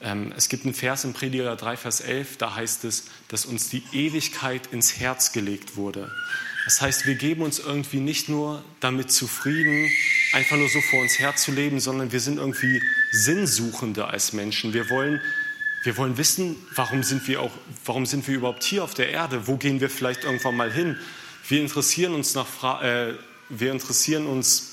Ähm, 0.00 0.32
es 0.36 0.48
gibt 0.48 0.64
einen 0.64 0.74
Vers 0.74 1.04
im 1.04 1.12
Prediger 1.12 1.56
3, 1.56 1.76
Vers 1.76 2.00
11, 2.00 2.38
da 2.38 2.54
heißt 2.54 2.84
es, 2.84 3.04
dass 3.28 3.44
uns 3.44 3.68
die 3.68 3.82
Ewigkeit 3.92 4.68
ins 4.72 4.98
Herz 4.98 5.32
gelegt 5.32 5.76
wurde. 5.76 6.10
Das 6.64 6.80
heißt, 6.80 7.06
wir 7.06 7.14
geben 7.14 7.42
uns 7.42 7.58
irgendwie 7.58 8.00
nicht 8.00 8.28
nur 8.28 8.62
damit 8.80 9.10
zufrieden, 9.10 9.90
einfach 10.32 10.56
nur 10.56 10.68
so 10.68 10.80
vor 10.80 11.00
uns 11.00 11.18
herzuleben, 11.18 11.80
sondern 11.80 12.12
wir 12.12 12.20
sind 12.20 12.38
irgendwie 12.38 12.82
Sinnsuchende 13.12 14.06
als 14.06 14.32
Menschen. 14.32 14.72
Wir 14.72 14.90
wollen, 14.90 15.20
wir 15.84 15.96
wollen 15.96 16.16
wissen, 16.16 16.56
warum 16.74 17.02
sind, 17.02 17.26
wir 17.28 17.40
auch, 17.40 17.52
warum 17.84 18.06
sind 18.06 18.26
wir 18.28 18.34
überhaupt 18.34 18.62
hier 18.62 18.84
auf 18.84 18.94
der 18.94 19.10
Erde? 19.10 19.46
Wo 19.46 19.56
gehen 19.56 19.80
wir 19.80 19.90
vielleicht 19.90 20.24
irgendwann 20.24 20.56
mal 20.56 20.72
hin? 20.72 20.96
Wir 21.48 21.60
interessieren 21.60 22.14
uns, 22.14 22.34
nach, 22.34 22.82
äh, 22.82 23.14
wir 23.48 23.72
interessieren 23.72 24.26
uns 24.26 24.70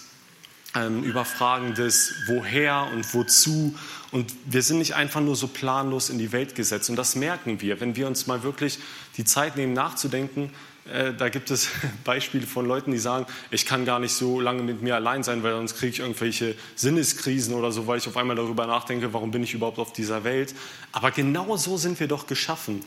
ähm, 0.75 1.03
über 1.03 1.25
Fragen 1.25 1.73
des 1.73 2.13
Woher 2.27 2.87
und 2.93 3.13
Wozu. 3.13 3.75
Und 4.11 4.33
wir 4.45 4.61
sind 4.61 4.79
nicht 4.79 4.95
einfach 4.95 5.21
nur 5.21 5.35
so 5.35 5.47
planlos 5.47 6.09
in 6.09 6.19
die 6.19 6.31
Welt 6.31 6.55
gesetzt. 6.55 6.89
Und 6.89 6.95
das 6.95 7.15
merken 7.15 7.61
wir, 7.61 7.79
wenn 7.79 7.95
wir 7.95 8.07
uns 8.07 8.27
mal 8.27 8.43
wirklich 8.43 8.79
die 9.17 9.25
Zeit 9.25 9.55
nehmen, 9.57 9.73
nachzudenken, 9.73 10.51
äh, 10.93 11.13
da 11.13 11.29
gibt 11.29 11.51
es 11.51 11.69
Beispiele 12.03 12.47
von 12.47 12.65
Leuten, 12.65 12.91
die 12.91 12.97
sagen, 12.97 13.25
ich 13.51 13.65
kann 13.65 13.85
gar 13.85 13.99
nicht 13.99 14.13
so 14.13 14.39
lange 14.39 14.63
mit 14.63 14.81
mir 14.81 14.95
allein 14.95 15.23
sein, 15.23 15.43
weil 15.43 15.53
sonst 15.53 15.75
kriege 15.75 15.91
ich 15.91 15.99
irgendwelche 15.99 16.55
Sinneskrisen 16.75 17.53
oder 17.53 17.71
so, 17.71 17.87
weil 17.87 17.97
ich 17.97 18.07
auf 18.07 18.17
einmal 18.17 18.35
darüber 18.35 18.67
nachdenke, 18.67 19.13
warum 19.13 19.31
bin 19.31 19.43
ich 19.43 19.53
überhaupt 19.53 19.79
auf 19.79 19.93
dieser 19.93 20.23
Welt. 20.23 20.53
Aber 20.91 21.11
genau 21.11 21.57
so 21.57 21.77
sind 21.77 21.99
wir 21.99 22.07
doch 22.07 22.27
geschaffen. 22.27 22.83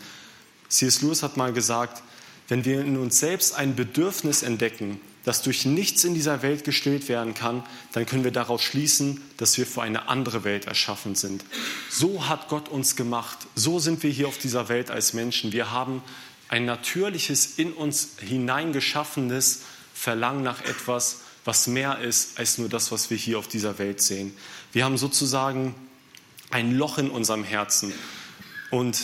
C.S. 0.69 1.03
Lewis 1.03 1.23
hat 1.23 1.37
mal 1.37 1.53
gesagt, 1.53 2.03
wenn 2.49 2.65
wir 2.65 2.81
in 2.81 2.97
uns 2.97 3.21
selbst 3.21 3.55
ein 3.55 3.77
Bedürfnis 3.77 4.43
entdecken, 4.43 5.01
das 5.25 5.43
durch 5.43 5.67
nichts 5.67 6.05
in 6.05 6.15
dieser 6.15 6.43
Welt 6.43 6.65
gestillt 6.65 7.09
werden 7.09 7.35
kann, 7.35 7.63
dann 7.93 8.07
können 8.07 8.25
wir 8.25 8.31
daraus 8.31 8.63
schließen, 8.63 9.21
dass 9.37 9.57
wir 9.59 9.67
für 9.67 9.83
eine 9.83 10.09
andere 10.09 10.45
Welt 10.45 10.67
erschaffen 10.67 11.15
sind. 11.15 11.45
So 11.91 12.29
hat 12.29 12.49
Gott 12.49 12.69
uns 12.69 12.97
gemacht. 12.97 13.39
So 13.55 13.79
sind 13.79 14.03
wir 14.03 14.11
hier 14.11 14.29
auf 14.29 14.39
dieser 14.39 14.69
Welt 14.69 14.91
als 14.91 15.13
Menschen. 15.13 15.53
Wir 15.53 15.71
haben 15.71 16.03
ein 16.51 16.65
natürliches, 16.65 17.59
in 17.59 17.73
uns 17.73 18.17
hineingeschaffenes 18.21 19.63
Verlangen 19.95 20.43
nach 20.43 20.61
etwas, 20.63 21.21
was 21.45 21.69
mehr 21.69 22.01
ist 22.01 22.39
als 22.39 22.59
nur 22.59 22.69
das, 22.69 22.91
was 22.91 23.09
wir 23.09 23.17
hier 23.17 23.39
auf 23.39 23.47
dieser 23.47 23.79
Welt 23.79 24.03
sehen. 24.03 24.37
Wir 24.73 24.85
haben 24.85 24.99
sozusagen 24.99 25.77
ein 26.51 26.77
Loch 26.77 26.99
in 26.99 27.09
unserem 27.09 27.45
Herzen. 27.45 27.95
Und 28.71 28.99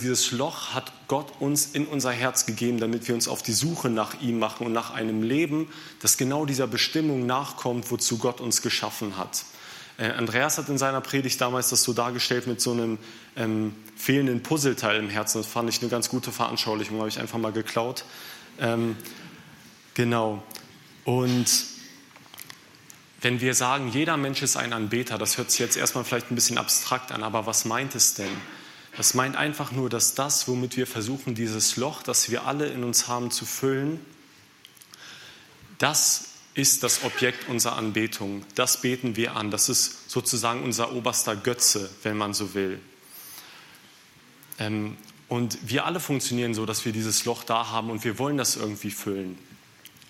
dieses 0.00 0.30
Loch 0.30 0.72
hat 0.72 0.92
Gott 1.08 1.40
uns 1.40 1.66
in 1.66 1.84
unser 1.84 2.12
Herz 2.12 2.46
gegeben, 2.46 2.78
damit 2.78 3.08
wir 3.08 3.14
uns 3.16 3.26
auf 3.26 3.42
die 3.42 3.52
Suche 3.52 3.90
nach 3.90 4.20
ihm 4.20 4.38
machen 4.38 4.64
und 4.64 4.72
nach 4.72 4.92
einem 4.92 5.24
Leben, 5.24 5.68
das 6.00 6.16
genau 6.16 6.46
dieser 6.46 6.68
Bestimmung 6.68 7.26
nachkommt, 7.26 7.90
wozu 7.90 8.18
Gott 8.18 8.40
uns 8.40 8.62
geschaffen 8.62 9.16
hat. 9.16 9.44
Äh, 9.98 10.12
Andreas 10.12 10.56
hat 10.56 10.68
in 10.68 10.78
seiner 10.78 11.00
Predigt 11.00 11.40
damals 11.40 11.68
das 11.68 11.82
so 11.82 11.92
dargestellt 11.92 12.46
mit 12.46 12.60
so 12.60 12.72
einem 12.72 12.98
ähm, 13.36 13.74
fehlenden 13.96 14.42
Puzzleteil 14.42 14.98
im 14.98 15.10
Herzen. 15.10 15.38
Das 15.38 15.46
fand 15.46 15.68
ich 15.68 15.80
eine 15.82 15.90
ganz 15.90 16.08
gute 16.08 16.32
Veranschaulichung, 16.32 16.98
habe 16.98 17.08
ich 17.08 17.18
einfach 17.18 17.38
mal 17.38 17.52
geklaut. 17.52 18.04
Ähm, 18.60 18.96
genau. 19.94 20.42
Und 21.04 21.46
wenn 23.20 23.40
wir 23.40 23.54
sagen, 23.54 23.88
jeder 23.88 24.16
Mensch 24.16 24.42
ist 24.42 24.56
ein 24.56 24.72
Anbeter, 24.72 25.18
das 25.18 25.36
hört 25.36 25.50
sich 25.50 25.58
jetzt 25.58 25.76
erstmal 25.76 26.04
vielleicht 26.04 26.30
ein 26.30 26.36
bisschen 26.36 26.58
abstrakt 26.58 27.10
an, 27.10 27.24
aber 27.24 27.46
was 27.46 27.64
meint 27.64 27.96
es 27.96 28.14
denn? 28.14 28.30
Das 28.96 29.14
meint 29.14 29.36
einfach 29.36 29.72
nur, 29.72 29.88
dass 29.88 30.14
das, 30.14 30.46
womit 30.46 30.76
wir 30.76 30.86
versuchen, 30.86 31.34
dieses 31.34 31.76
Loch, 31.76 32.02
das 32.02 32.30
wir 32.30 32.46
alle 32.46 32.66
in 32.66 32.84
uns 32.84 33.08
haben, 33.08 33.30
zu 33.32 33.44
füllen, 33.44 34.00
das 35.78 36.27
ist 36.58 36.82
das 36.82 37.04
Objekt 37.04 37.48
unserer 37.48 37.76
Anbetung. 37.76 38.44
Das 38.56 38.80
beten 38.80 39.14
wir 39.14 39.36
an. 39.36 39.52
Das 39.52 39.68
ist 39.68 40.10
sozusagen 40.10 40.64
unser 40.64 40.92
oberster 40.92 41.36
Götze, 41.36 41.88
wenn 42.02 42.16
man 42.16 42.34
so 42.34 42.52
will. 42.52 42.80
Ähm, 44.58 44.96
und 45.28 45.58
wir 45.62 45.86
alle 45.86 46.00
funktionieren 46.00 46.54
so, 46.54 46.66
dass 46.66 46.84
wir 46.84 46.92
dieses 46.92 47.24
Loch 47.24 47.44
da 47.44 47.68
haben 47.68 47.90
und 47.90 48.02
wir 48.02 48.18
wollen 48.18 48.36
das 48.36 48.56
irgendwie 48.56 48.90
füllen. 48.90 49.38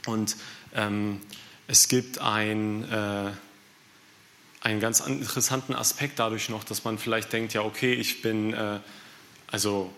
Und 0.06 0.36
ähm, 0.74 1.20
es 1.66 1.88
gibt 1.88 2.18
ein, 2.18 2.90
äh, 2.90 3.30
einen 4.62 4.80
ganz 4.80 5.00
interessanten 5.00 5.74
Aspekt 5.74 6.18
dadurch 6.18 6.48
noch, 6.48 6.64
dass 6.64 6.82
man 6.82 6.96
vielleicht 6.96 7.30
denkt, 7.30 7.52
ja, 7.52 7.60
okay, 7.60 7.92
ich 7.92 8.22
bin, 8.22 8.54
äh, 8.54 8.80
also 9.48 9.92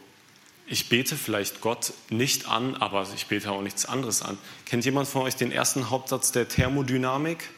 ich 0.71 0.89
bete 0.89 1.17
vielleicht 1.17 1.61
Gott 1.61 1.93
nicht 2.11 2.49
an, 2.49 2.77
aber 2.77 3.05
ich 3.15 3.27
bete 3.27 3.51
auch 3.51 3.61
nichts 3.61 3.87
anderes 3.87 4.23
an. 4.23 4.39
Kennt 4.67 4.85
jemand 4.85 5.09
von 5.09 5.23
euch 5.23 5.35
den 5.35 5.51
ersten 5.51 5.91
Hauptsatz 5.91 6.31
der 6.31 6.49
Thermodynamik? 6.49 7.51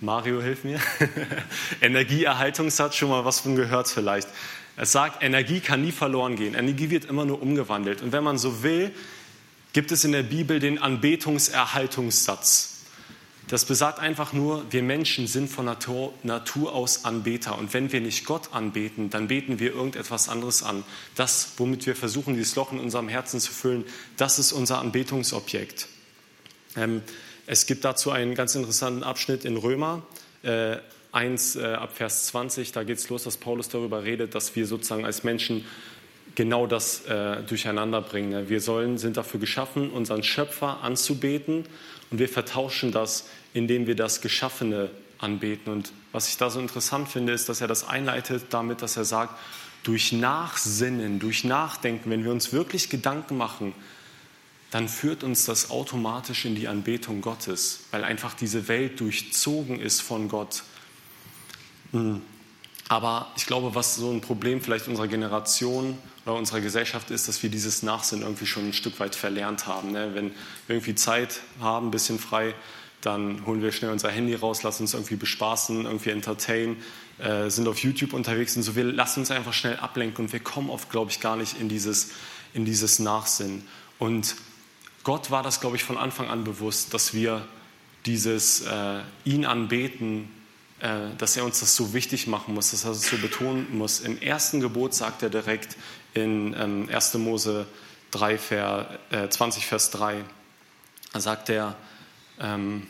Mario, 0.00 0.40
hilf 0.40 0.62
mir. 0.62 0.78
Energieerhaltungssatz, 1.80 2.94
schon 2.94 3.08
mal 3.08 3.24
was 3.24 3.40
von 3.40 3.56
gehört 3.56 3.88
vielleicht. 3.88 4.28
Es 4.76 4.92
sagt, 4.92 5.24
Energie 5.24 5.58
kann 5.58 5.82
nie 5.82 5.90
verloren 5.90 6.36
gehen. 6.36 6.54
Energie 6.54 6.90
wird 6.90 7.06
immer 7.06 7.24
nur 7.24 7.42
umgewandelt. 7.42 8.02
Und 8.02 8.12
wenn 8.12 8.22
man 8.22 8.38
so 8.38 8.62
will, 8.62 8.92
gibt 9.72 9.90
es 9.90 10.04
in 10.04 10.12
der 10.12 10.22
Bibel 10.22 10.60
den 10.60 10.78
Anbetungserhaltungssatz. 10.78 12.71
Das 13.48 13.64
besagt 13.64 13.98
einfach 13.98 14.32
nur, 14.32 14.64
wir 14.70 14.82
Menschen 14.82 15.26
sind 15.26 15.48
von 15.48 15.64
Natur, 15.64 16.14
Natur, 16.22 16.74
aus 16.74 17.04
Anbeter. 17.04 17.58
Und 17.58 17.74
wenn 17.74 17.92
wir 17.92 18.00
nicht 18.00 18.24
Gott 18.24 18.52
anbeten, 18.52 19.10
dann 19.10 19.28
beten 19.28 19.58
wir 19.58 19.72
irgendetwas 19.72 20.28
anderes 20.28 20.62
an. 20.62 20.84
Das, 21.16 21.54
womit 21.56 21.86
wir 21.86 21.96
versuchen, 21.96 22.34
dieses 22.34 22.54
Loch 22.56 22.72
in 22.72 22.78
unserem 22.78 23.08
Herzen 23.08 23.40
zu 23.40 23.52
füllen, 23.52 23.84
das 24.16 24.38
ist 24.38 24.52
unser 24.52 24.78
Anbetungsobjekt. 24.78 25.88
Ähm, 26.76 27.02
es 27.46 27.66
gibt 27.66 27.84
dazu 27.84 28.10
einen 28.10 28.34
ganz 28.34 28.54
interessanten 28.54 29.02
Abschnitt 29.02 29.44
in 29.44 29.56
Römer 29.56 30.02
äh, 30.42 30.76
1 31.10 31.56
äh, 31.56 31.64
ab 31.74 31.94
Vers 31.94 32.26
20. 32.28 32.72
Da 32.72 32.84
geht 32.84 32.98
es 32.98 33.08
los, 33.10 33.24
dass 33.24 33.36
Paulus 33.36 33.68
darüber 33.68 34.04
redet, 34.04 34.34
dass 34.34 34.56
wir 34.56 34.66
sozusagen 34.66 35.04
als 35.04 35.24
Menschen 35.24 35.64
genau 36.34 36.66
das 36.66 37.04
äh, 37.06 37.42
durcheinander 37.42 38.00
bringen. 38.00 38.48
Wir 38.48 38.60
sollen, 38.60 38.96
sind 38.96 39.16
dafür 39.16 39.40
geschaffen, 39.40 39.90
unseren 39.90 40.22
Schöpfer 40.22 40.82
anzubeten 40.82 41.66
und 42.12 42.18
wir 42.18 42.28
vertauschen 42.28 42.92
das, 42.92 43.24
indem 43.54 43.86
wir 43.86 43.96
das 43.96 44.20
Geschaffene 44.20 44.90
anbeten. 45.18 45.72
Und 45.72 45.92
was 46.12 46.28
ich 46.28 46.36
da 46.36 46.50
so 46.50 46.60
interessant 46.60 47.08
finde, 47.08 47.32
ist, 47.32 47.48
dass 47.48 47.60
er 47.60 47.68
das 47.68 47.88
einleitet 47.88 48.44
damit, 48.50 48.82
dass 48.82 48.96
er 48.96 49.04
sagt, 49.04 49.38
durch 49.82 50.12
Nachsinnen, 50.12 51.18
durch 51.18 51.42
Nachdenken, 51.42 52.10
wenn 52.10 52.22
wir 52.22 52.30
uns 52.30 52.52
wirklich 52.52 52.88
Gedanken 52.90 53.36
machen, 53.36 53.74
dann 54.70 54.88
führt 54.88 55.24
uns 55.24 55.44
das 55.44 55.70
automatisch 55.70 56.44
in 56.44 56.54
die 56.54 56.68
Anbetung 56.68 57.20
Gottes, 57.20 57.80
weil 57.90 58.04
einfach 58.04 58.34
diese 58.34 58.68
Welt 58.68 59.00
durchzogen 59.00 59.80
ist 59.80 60.00
von 60.00 60.28
Gott. 60.28 60.62
Hm. 61.92 62.22
Aber 62.92 63.28
ich 63.36 63.46
glaube, 63.46 63.74
was 63.74 63.96
so 63.96 64.10
ein 64.10 64.20
Problem 64.20 64.60
vielleicht 64.60 64.86
unserer 64.86 65.08
Generation 65.08 65.96
oder 66.26 66.34
unserer 66.34 66.60
Gesellschaft 66.60 67.10
ist, 67.10 67.26
dass 67.26 67.42
wir 67.42 67.48
dieses 67.48 67.82
Nachsinn 67.82 68.20
irgendwie 68.20 68.44
schon 68.44 68.68
ein 68.68 68.74
Stück 68.74 69.00
weit 69.00 69.14
verlernt 69.14 69.66
haben. 69.66 69.92
Ne? 69.92 70.10
Wenn 70.12 70.26
wir 70.66 70.76
irgendwie 70.76 70.94
Zeit 70.94 71.40
haben, 71.58 71.86
ein 71.86 71.90
bisschen 71.90 72.18
frei, 72.18 72.54
dann 73.00 73.46
holen 73.46 73.62
wir 73.62 73.72
schnell 73.72 73.92
unser 73.92 74.10
Handy 74.10 74.34
raus, 74.34 74.62
lassen 74.62 74.82
uns 74.82 74.92
irgendwie 74.92 75.16
bespaßen, 75.16 75.86
irgendwie 75.86 76.10
entertainen, 76.10 76.76
äh, 77.16 77.48
sind 77.48 77.66
auf 77.66 77.78
YouTube 77.78 78.12
unterwegs 78.12 78.58
und 78.58 78.62
so. 78.62 78.76
Wir 78.76 78.84
lassen 78.84 79.20
uns 79.20 79.30
einfach 79.30 79.54
schnell 79.54 79.78
ablenken 79.78 80.26
und 80.26 80.32
wir 80.34 80.40
kommen 80.40 80.68
oft, 80.68 80.90
glaube 80.90 81.10
ich, 81.10 81.18
gar 81.18 81.36
nicht 81.36 81.58
in 81.58 81.70
dieses, 81.70 82.10
in 82.52 82.66
dieses 82.66 82.98
Nachsinn. 82.98 83.66
Und 83.98 84.36
Gott 85.02 85.30
war 85.30 85.42
das, 85.42 85.62
glaube 85.62 85.76
ich, 85.76 85.82
von 85.82 85.96
Anfang 85.96 86.28
an 86.28 86.44
bewusst, 86.44 86.92
dass 86.92 87.14
wir 87.14 87.48
dieses 88.04 88.60
äh, 88.66 88.98
ihn 89.24 89.46
anbeten 89.46 90.28
dass 91.18 91.36
er 91.36 91.44
uns 91.44 91.60
das 91.60 91.76
so 91.76 91.94
wichtig 91.94 92.26
machen 92.26 92.54
muss, 92.54 92.72
dass 92.72 92.84
er 92.84 92.90
das 92.90 93.08
so 93.08 93.16
betonen 93.18 93.78
muss. 93.78 94.00
Im 94.00 94.20
ersten 94.20 94.60
Gebot 94.60 94.94
sagt 94.94 95.22
er 95.22 95.30
direkt 95.30 95.76
in 96.12 96.54
1. 96.90 97.14
Ähm, 97.14 97.24
Mose 97.24 97.66
3, 98.10 98.36
Vers, 98.36 98.86
20, 99.30 99.66
Vers 99.66 99.90
3, 99.90 100.24
da 101.12 101.20
sagt 101.20 101.50
er, 101.50 101.76
ähm, 102.40 102.86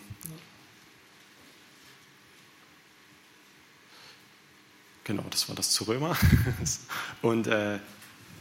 genau, 5.04 5.24
das 5.28 5.48
war 5.48 5.56
das 5.56 5.72
zu 5.72 5.84
Römer. 5.84 6.16
Und 7.22 7.46
äh, 7.46 7.78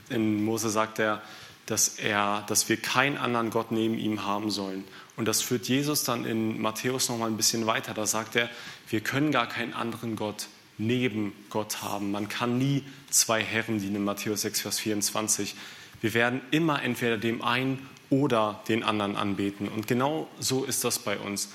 in 0.10 0.43
Mose 0.46 0.70
sagt 0.70 1.00
er, 1.00 1.22
dass, 1.65 2.00
er, 2.00 2.43
dass 2.48 2.70
wir 2.70 2.77
keinen 2.77 3.17
anderen 3.17 3.50
Gott 3.50 3.72
neben 3.72 3.98
ihm 3.98 4.25
haben 4.25 4.51
sollen. 4.51 4.84
Und 5.15 5.25
das 5.25 5.41
führt 5.41 5.67
Jesus 5.67 6.03
dann 6.03 6.25
in 6.25 6.60
Matthäus 6.62 7.10
noch 7.10 7.17
mal 7.17 7.27
ein 7.27 7.38
bisschen 7.38 7.65
weiter. 7.65 7.93
Da 7.93 8.05
sagt 8.05 8.36
er, 8.36 8.50
wir 8.91 9.01
können 9.01 9.31
gar 9.31 9.48
keinen 9.48 9.74
anderen 9.74 10.15
Gott 10.15 10.48
neben 10.77 11.33
Gott 11.50 11.81
haben. 11.81 12.12
Man 12.12 12.27
kann 12.27 12.57
nie 12.57 12.83
zwei 13.10 13.41
Herren 13.41 13.79
dienen 13.79 14.03
Matthäus 14.03 14.41
6, 14.41 14.62
Vers 14.62 14.79
24. 14.79 15.55
Wir 16.01 16.13
werden 16.13 16.41
immer 16.51 16.83
entweder 16.83 17.17
dem 17.17 17.41
einen 17.41 17.88
oder 18.10 18.62
den 18.67 18.83
anderen 18.83 19.15
anbeten. 19.15 19.69
Und 19.69 19.88
genau 19.88 20.27
so 20.39 20.65
ist 20.65 20.83
das 20.83 21.00
bei 21.00 21.17
uns. 21.17 21.50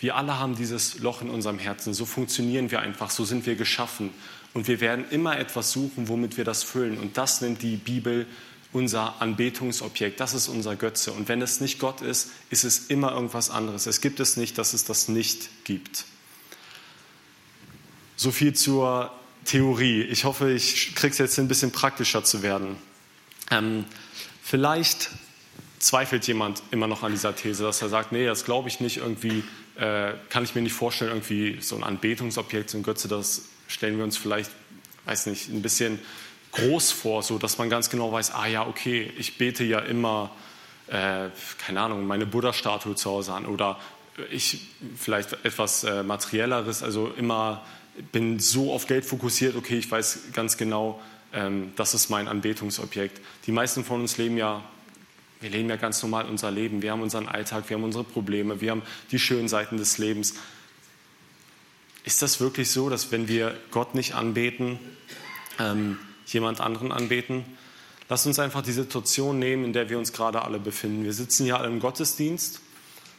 Wir 0.00 0.16
alle 0.16 0.38
haben 0.38 0.56
dieses 0.56 1.00
Loch 1.00 1.20
in 1.20 1.28
unserem 1.28 1.58
Herzen. 1.58 1.92
So 1.92 2.06
funktionieren 2.06 2.70
wir 2.70 2.80
einfach. 2.80 3.10
So 3.10 3.24
sind 3.24 3.44
wir 3.44 3.56
geschaffen. 3.56 4.10
Und 4.54 4.66
wir 4.66 4.80
werden 4.80 5.04
immer 5.10 5.38
etwas 5.38 5.72
suchen, 5.72 6.08
womit 6.08 6.38
wir 6.38 6.44
das 6.44 6.62
füllen. 6.62 6.98
Und 6.98 7.18
das 7.18 7.42
nennt 7.42 7.62
die 7.62 7.76
Bibel 7.76 8.26
unser 8.72 9.20
Anbetungsobjekt, 9.20 10.20
das 10.20 10.34
ist 10.34 10.48
unser 10.48 10.76
Götze. 10.76 11.12
Und 11.12 11.28
wenn 11.28 11.42
es 11.42 11.60
nicht 11.60 11.78
Gott 11.78 12.00
ist, 12.00 12.30
ist 12.50 12.64
es 12.64 12.86
immer 12.86 13.12
irgendwas 13.12 13.50
anderes. 13.50 13.86
Es 13.86 14.00
gibt 14.00 14.20
es 14.20 14.36
nicht, 14.36 14.58
dass 14.58 14.72
es 14.72 14.84
das 14.84 15.08
nicht 15.08 15.64
gibt. 15.64 16.04
So 18.20 18.32
viel 18.32 18.52
zur 18.52 19.12
Theorie. 19.44 20.02
Ich 20.02 20.24
hoffe, 20.24 20.50
ich 20.50 20.96
kriege 20.96 21.12
es 21.12 21.18
jetzt 21.18 21.38
ein 21.38 21.46
bisschen 21.46 21.70
praktischer 21.70 22.24
zu 22.24 22.42
werden. 22.42 22.76
Ähm, 23.48 23.84
vielleicht 24.42 25.10
zweifelt 25.78 26.26
jemand 26.26 26.60
immer 26.72 26.88
noch 26.88 27.04
an 27.04 27.12
dieser 27.12 27.36
These, 27.36 27.62
dass 27.62 27.80
er 27.80 27.88
sagt, 27.88 28.10
nee, 28.10 28.26
das 28.26 28.44
glaube 28.44 28.68
ich 28.68 28.80
nicht, 28.80 28.96
irgendwie 28.96 29.44
äh, 29.76 30.14
kann 30.30 30.42
ich 30.42 30.56
mir 30.56 30.62
nicht 30.62 30.72
vorstellen, 30.72 31.12
irgendwie 31.12 31.58
so 31.60 31.76
ein 31.76 31.84
Anbetungsobjekt, 31.84 32.70
so 32.70 32.78
ein 32.78 32.82
Götze, 32.82 33.06
das 33.06 33.42
stellen 33.68 33.98
wir 33.98 34.02
uns 34.02 34.16
vielleicht, 34.16 34.50
weiß 35.04 35.26
nicht, 35.26 35.48
ein 35.50 35.62
bisschen 35.62 36.00
groß 36.50 36.90
vor, 36.90 37.22
so 37.22 37.38
dass 37.38 37.56
man 37.56 37.70
ganz 37.70 37.88
genau 37.88 38.10
weiß, 38.10 38.32
ah 38.32 38.48
ja, 38.48 38.66
okay, 38.66 39.12
ich 39.16 39.38
bete 39.38 39.62
ja 39.62 39.78
immer, 39.78 40.32
äh, 40.88 41.28
keine 41.64 41.82
Ahnung, 41.82 42.04
meine 42.04 42.26
Buddha-Statue 42.26 42.96
zu 42.96 43.10
Hause 43.10 43.34
an 43.34 43.46
oder 43.46 43.78
ich 44.32 44.66
vielleicht 44.96 45.44
etwas 45.44 45.84
äh, 45.84 46.02
materielleres, 46.02 46.82
also 46.82 47.12
immer 47.16 47.62
bin 48.12 48.38
so 48.38 48.72
auf 48.72 48.86
Geld 48.86 49.04
fokussiert, 49.04 49.56
okay, 49.56 49.78
ich 49.78 49.90
weiß 49.90 50.32
ganz 50.32 50.56
genau, 50.56 51.00
ähm, 51.32 51.72
das 51.76 51.94
ist 51.94 52.10
mein 52.10 52.28
Anbetungsobjekt. 52.28 53.20
Die 53.46 53.52
meisten 53.52 53.84
von 53.84 54.00
uns 54.00 54.16
leben 54.18 54.36
ja, 54.36 54.62
wir 55.40 55.50
leben 55.50 55.68
ja 55.68 55.76
ganz 55.76 56.02
normal 56.02 56.26
unser 56.26 56.50
Leben, 56.50 56.82
wir 56.82 56.92
haben 56.92 57.02
unseren 57.02 57.28
Alltag, 57.28 57.68
wir 57.68 57.76
haben 57.76 57.84
unsere 57.84 58.04
Probleme, 58.04 58.60
wir 58.60 58.70
haben 58.70 58.82
die 59.10 59.18
schönen 59.18 59.48
Seiten 59.48 59.76
des 59.76 59.98
Lebens. 59.98 60.34
Ist 62.04 62.22
das 62.22 62.40
wirklich 62.40 62.70
so, 62.70 62.88
dass 62.88 63.12
wenn 63.12 63.28
wir 63.28 63.56
Gott 63.70 63.94
nicht 63.94 64.14
anbeten, 64.14 64.78
ähm, 65.58 65.98
jemand 66.26 66.60
anderen 66.60 66.92
anbeten. 66.92 67.44
Lass 68.08 68.26
uns 68.26 68.38
einfach 68.38 68.62
die 68.62 68.72
Situation 68.72 69.38
nehmen, 69.38 69.64
in 69.64 69.72
der 69.72 69.90
wir 69.90 69.98
uns 69.98 70.12
gerade 70.12 70.42
alle 70.42 70.58
befinden. 70.58 71.04
Wir 71.04 71.12
sitzen 71.12 71.46
ja 71.46 71.58
alle 71.58 71.68
im 71.68 71.80
Gottesdienst 71.80 72.60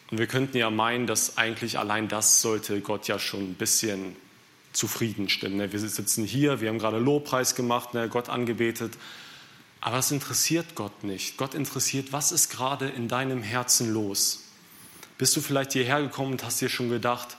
und 0.09 0.17
wir 0.17 0.27
könnten 0.27 0.57
ja 0.57 0.69
meinen, 0.69 1.05
dass 1.05 1.38
eigentlich 1.38 1.77
allein 1.77 2.07
das 2.07 2.41
sollte 2.41 2.81
Gott 2.81 3.07
ja 3.07 3.19
schon 3.19 3.51
ein 3.51 3.53
bisschen 3.53 4.15
zufrieden 4.73 5.29
stimmen. 5.29 5.57
Ne? 5.57 5.71
Wir 5.71 5.79
sitzen 5.79 6.23
hier, 6.23 6.61
wir 6.61 6.69
haben 6.69 6.79
gerade 6.79 6.99
Lobpreis 6.99 7.55
gemacht, 7.55 7.93
ne? 7.93 8.07
Gott 8.09 8.29
angebetet. 8.29 8.93
Aber 9.81 9.99
es 9.99 10.11
interessiert 10.11 10.75
Gott 10.75 11.03
nicht. 11.03 11.38
Gott 11.38 11.53
interessiert, 11.53 12.11
was 12.11 12.31
ist 12.31 12.49
gerade 12.49 12.88
in 12.89 13.07
deinem 13.07 13.41
Herzen 13.41 13.93
los? 13.93 14.43
Bist 15.17 15.35
du 15.35 15.41
vielleicht 15.41 15.73
hierher 15.73 16.01
gekommen 16.01 16.33
und 16.33 16.43
hast 16.43 16.61
dir 16.61 16.69
schon 16.69 16.89
gedacht, 16.89 17.38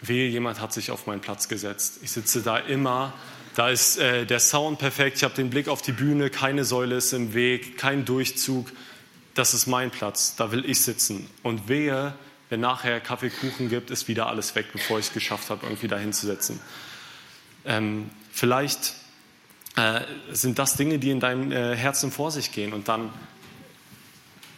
wehe, 0.00 0.28
jemand 0.28 0.60
hat 0.60 0.72
sich 0.72 0.90
auf 0.90 1.06
meinen 1.06 1.20
Platz 1.20 1.48
gesetzt. 1.48 2.00
Ich 2.02 2.12
sitze 2.12 2.42
da 2.42 2.58
immer 2.58 3.14
da 3.54 3.68
ist 3.70 3.98
äh, 3.98 4.26
der 4.26 4.40
Sound 4.40 4.80
perfekt, 4.80 5.18
ich 5.18 5.24
habe 5.24 5.34
den 5.34 5.48
Blick 5.48 5.68
auf 5.68 5.80
die 5.80 5.92
Bühne, 5.92 6.28
keine 6.28 6.64
Säule 6.64 6.96
ist 6.96 7.12
im 7.12 7.34
Weg, 7.34 7.78
kein 7.78 8.04
Durchzug. 8.04 8.72
Das 9.34 9.54
ist 9.54 9.66
mein 9.66 9.90
Platz, 9.90 10.34
da 10.36 10.50
will 10.50 10.68
ich 10.68 10.80
sitzen. 10.82 11.28
Und 11.42 11.68
wehe, 11.68 12.14
wenn 12.54 12.60
nachher 12.60 13.00
Kaffeekuchen 13.00 13.68
gibt, 13.68 13.90
ist 13.90 14.06
wieder 14.06 14.28
alles 14.28 14.54
weg, 14.54 14.66
bevor 14.72 15.00
ich 15.00 15.06
es 15.06 15.12
geschafft 15.12 15.50
habe, 15.50 15.66
irgendwie 15.66 15.88
da 15.88 15.98
hinzusetzen. 15.98 16.60
Ähm, 17.64 18.10
vielleicht 18.30 18.94
äh, 19.74 20.02
sind 20.30 20.60
das 20.60 20.76
Dinge, 20.76 21.00
die 21.00 21.10
in 21.10 21.18
deinem 21.18 21.50
äh, 21.50 21.74
Herzen 21.74 22.12
vor 22.12 22.30
sich 22.30 22.52
gehen 22.52 22.72
und 22.72 22.86
dann 22.86 23.10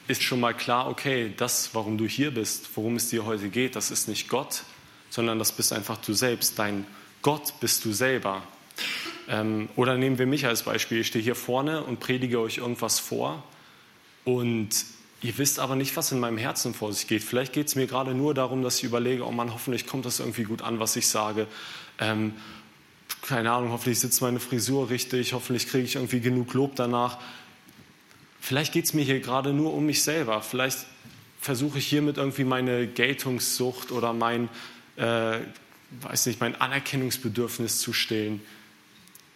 ist 0.09 0.23
schon 0.23 0.41
mal 0.41 0.53
klar, 0.53 0.91
okay, 0.91 1.33
das, 1.39 1.71
warum 1.73 1.97
du 1.97 2.07
hier 2.07 2.35
bist, 2.35 2.69
worum 2.75 2.97
es 2.97 3.09
dir 3.09 3.25
heute 3.25 3.49
geht, 3.49 3.77
das 3.77 3.91
ist 3.91 4.09
nicht 4.09 4.29
Gott, 4.29 4.65
sondern 5.09 5.39
das 5.39 5.53
bist 5.53 5.73
einfach 5.73 5.97
du 5.97 6.13
selbst. 6.13 6.59
Dein 6.59 6.87
Gott 7.23 7.55
bist 7.61 7.83
du 7.87 7.95
selber. 7.95 8.43
Ähm, 9.27 9.71
oder 9.75 9.97
nehmen 9.97 10.19
wir 10.19 10.27
mich 10.27 10.45
als 10.45 10.65
Beispiel. 10.65 11.01
Ich 11.01 11.07
stehe 11.07 11.25
hier 11.25 11.35
vorne 11.35 11.83
und 11.83 11.99
predige 11.99 12.41
euch 12.41 12.59
irgendwas 12.59 12.99
vor 12.99 13.43
und 14.27 14.69
ihr 15.23 15.39
wisst 15.39 15.59
aber 15.59 15.77
nicht, 15.77 15.97
was 15.97 16.13
in 16.13 16.21
meinem 16.21 16.39
Herzen 16.39 16.75
vor 16.75 16.93
sich 16.93 17.07
geht. 17.07 17.23
Vielleicht 17.23 17.53
geht 17.53 17.69
es 17.69 17.75
mir 17.75 17.87
gerade 17.87 18.15
nur 18.15 18.35
darum, 18.35 18.63
dass 18.63 18.79
ich 18.79 18.85
überlege, 18.85 19.27
oh 19.27 19.33
Mann, 19.33 19.53
hoffentlich 19.53 19.87
kommt 19.87 20.05
das 20.05 20.21
irgendwie 20.21 20.45
gut 20.45 20.63
an, 20.63 20.79
was 20.79 20.97
ich 20.97 21.09
sage. 21.09 21.47
Ähm, 21.99 22.35
keine 23.23 23.51
Ahnung, 23.53 23.73
hoffentlich 23.73 23.99
sitzt 23.99 24.21
meine 24.23 24.41
Frisur 24.41 24.91
richtig, 24.91 25.33
hoffentlich 25.33 25.69
kriege 25.69 25.85
ich 25.85 25.97
irgendwie 25.97 26.21
genug 26.21 26.53
Lob 26.55 26.77
danach. 26.77 27.19
Vielleicht 28.41 28.73
geht 28.73 28.85
es 28.85 28.95
mir 28.95 29.05
hier 29.05 29.21
gerade 29.21 29.53
nur 29.53 29.75
um 29.75 29.87
mich 29.87 30.03
selber. 30.03 30.43
Vielleicht 30.43 30.87
versuche 31.41 31.79
ich 31.79 31.87
hiermit 31.87 32.19
irgendwie 32.19 32.45
meine 32.45 32.87
Geltungssucht 32.87 33.91
oder 33.91 34.13
mein, 34.13 34.49
äh, 34.97 35.39
weiß 36.03 36.27
nicht, 36.27 36.41
mein 36.41 36.61
Anerkennungsbedürfnis 36.61 37.79
zu 37.79 37.93
stillen. 37.93 38.41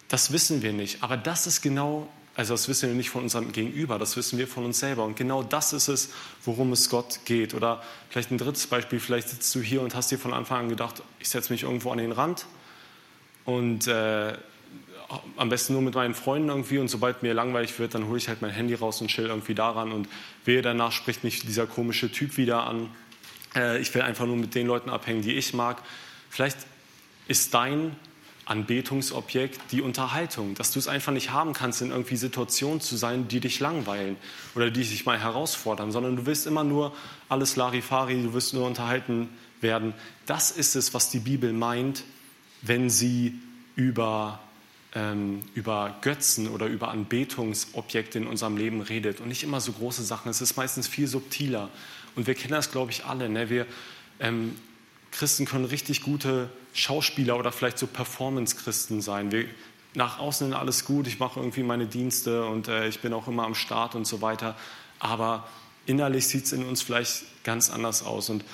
Das 0.09 0.33
wissen 0.33 0.63
wir 0.63 0.73
nicht. 0.73 1.03
Aber 1.03 1.17
das 1.17 1.47
ist 1.47 1.63
genau, 1.63 2.09
also 2.37 2.55
das 2.55 2.69
wissen 2.69 2.89
wir 2.89 2.97
nicht 2.97 3.11
von 3.11 3.23
unserem 3.23 3.53
Gegenüber, 3.53 3.99
das 3.99 4.17
wissen 4.17 4.39
wir 4.39 4.47
von 4.47 4.65
uns 4.65 4.79
selber. 4.79 5.05
Und 5.05 5.17
genau 5.17 5.43
das 5.43 5.73
ist 5.73 5.89
es, 5.89 6.11
worum 6.45 6.73
es 6.73 6.89
Gott 6.89 7.21
geht. 7.25 7.55
Oder 7.55 7.83
vielleicht 8.09 8.31
ein 8.31 8.39
drittes 8.39 8.67
Beispiel, 8.67 9.01
vielleicht 9.01 9.29
sitzt 9.29 9.55
du 9.55 9.61
hier 9.61 9.83
und 9.83 9.95
hast 9.95 10.11
dir 10.11 10.19
von 10.19 10.33
Anfang 10.33 10.61
an 10.61 10.69
gedacht, 10.69 11.03
ich 11.19 11.29
setze 11.29 11.53
mich 11.53 11.65
irgendwo 11.65 11.91
an 11.91 11.99
den 11.99 12.13
Rand 12.13 12.47
und 13.45 13.89
äh, 13.89 14.35
am 15.37 15.49
besten 15.49 15.73
nur 15.73 15.83
mit 15.83 15.95
meinen 15.95 16.15
Freunden 16.15 16.49
irgendwie 16.51 16.79
und 16.79 16.89
sobald 16.89 17.23
mir 17.23 17.35
langweilig 17.35 17.79
wird, 17.81 17.95
dann 17.95 18.07
hole 18.07 18.19
ich 18.19 18.29
halt 18.29 18.43
mein 18.43 18.53
Handy 18.53 18.75
raus 18.75 19.01
und 19.01 19.09
chill 19.09 19.27
irgendwie 19.27 19.55
daran 19.55 19.91
und 19.91 20.09
wehe 20.45 20.63
danach 20.63 20.93
spricht 20.93 21.25
mich 21.25 21.41
dieser 21.41 21.67
komische 21.67 22.13
Typ 22.13 22.37
wieder 22.37 22.65
an. 22.65 22.89
Äh, 23.57 23.81
ich 23.81 23.93
will 23.95 24.03
einfach 24.03 24.27
nur 24.27 24.37
mit 24.37 24.55
den 24.55 24.69
Leuten 24.69 24.89
abhängen, 24.89 25.23
die 25.23 25.33
ich 25.33 25.53
mag. 25.53 25.83
Vielleicht 26.29 26.59
ist 27.27 27.55
dein 27.55 27.97
Anbetungsobjekt 28.51 29.61
die 29.71 29.81
Unterhaltung, 29.81 30.55
dass 30.57 30.73
du 30.73 30.79
es 30.79 30.89
einfach 30.89 31.13
nicht 31.13 31.31
haben 31.31 31.53
kannst, 31.53 31.83
in 31.83 31.91
irgendwie 31.91 32.17
Situationen 32.17 32.81
zu 32.81 32.97
sein, 32.97 33.29
die 33.29 33.39
dich 33.39 33.61
langweilen 33.61 34.17
oder 34.57 34.71
die 34.71 34.83
dich 34.83 35.07
mal 35.07 35.21
herausfordern, 35.21 35.93
sondern 35.93 36.17
du 36.17 36.27
willst 36.27 36.47
immer 36.47 36.65
nur 36.65 36.93
alles 37.29 37.55
Larifari, 37.55 38.21
du 38.21 38.33
wirst 38.35 38.53
nur 38.53 38.67
unterhalten 38.67 39.29
werden. 39.61 39.95
Das 40.27 40.51
ist 40.51 40.75
es, 40.75 40.93
was 40.95 41.11
die 41.11 41.21
Bibel 41.21 41.53
meint, 41.53 42.03
wenn 42.63 42.91
sie 42.91 43.39
über 43.77 44.41
ähm, 44.95 45.41
über 45.55 45.97
Götzen 46.01 46.49
oder 46.49 46.67
über 46.67 46.89
Anbetungsobjekte 46.89 48.19
in 48.19 48.27
unserem 48.27 48.57
Leben 48.57 48.81
redet 48.81 49.21
und 49.21 49.29
nicht 49.29 49.45
immer 49.45 49.61
so 49.61 49.71
große 49.73 50.03
Sachen. 50.03 50.29
Es 50.29 50.41
ist 50.41 50.57
meistens 50.57 50.89
viel 50.89 51.07
subtiler. 51.07 51.69
Und 52.17 52.27
wir 52.27 52.35
kennen 52.35 52.55
das, 52.55 52.73
glaube 52.73 52.91
ich, 52.91 53.05
alle. 53.05 53.29
Ne? 53.29 53.51
Wir 53.51 53.67
ähm, 54.19 54.57
Christen 55.11 55.45
können 55.45 55.65
richtig 55.65 56.03
gute 56.03 56.51
Schauspieler 56.73 57.39
oder 57.39 57.53
vielleicht 57.53 57.79
so 57.79 57.87
Performance-Christen 57.87 59.01
sein. 59.01 59.33
Wir, 59.33 59.47
nach 59.95 60.19
außen 60.19 60.55
alles 60.55 60.85
gut, 60.85 61.07
ich 61.07 61.19
mache 61.19 61.41
irgendwie 61.41 61.63
meine 61.63 61.87
Dienste 61.87 62.45
und 62.45 62.69
äh, 62.69 62.89
ich 62.89 63.01
bin 63.01 63.13
auch 63.13 63.27
immer 63.27 63.45
am 63.45 63.55
Start 63.55 63.95
und 63.95 64.07
so 64.07 64.21
weiter. 64.21 64.57
Aber 64.99 65.49
innerlich 65.87 66.29
sieht 66.29 66.45
es 66.45 66.53
in 66.53 66.65
uns 66.65 66.83
vielleicht 66.83 67.25
ganz 67.45 67.71
anders 67.71 68.05
aus. 68.05 68.31
Und 68.31 68.45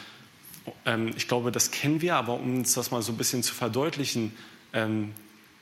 ähm, 0.85 1.13
ich 1.17 1.29
glaube, 1.29 1.53
das 1.53 1.71
kennen 1.71 2.01
wir, 2.01 2.17
aber 2.17 2.35
um 2.35 2.59
uns 2.59 2.75
das 2.75 2.91
mal 2.91 3.03
so 3.03 3.13
ein 3.13 3.19
bisschen 3.19 3.43
zu 3.43 3.55
verdeutlichen, 3.55 4.33
ähm, 4.73 5.13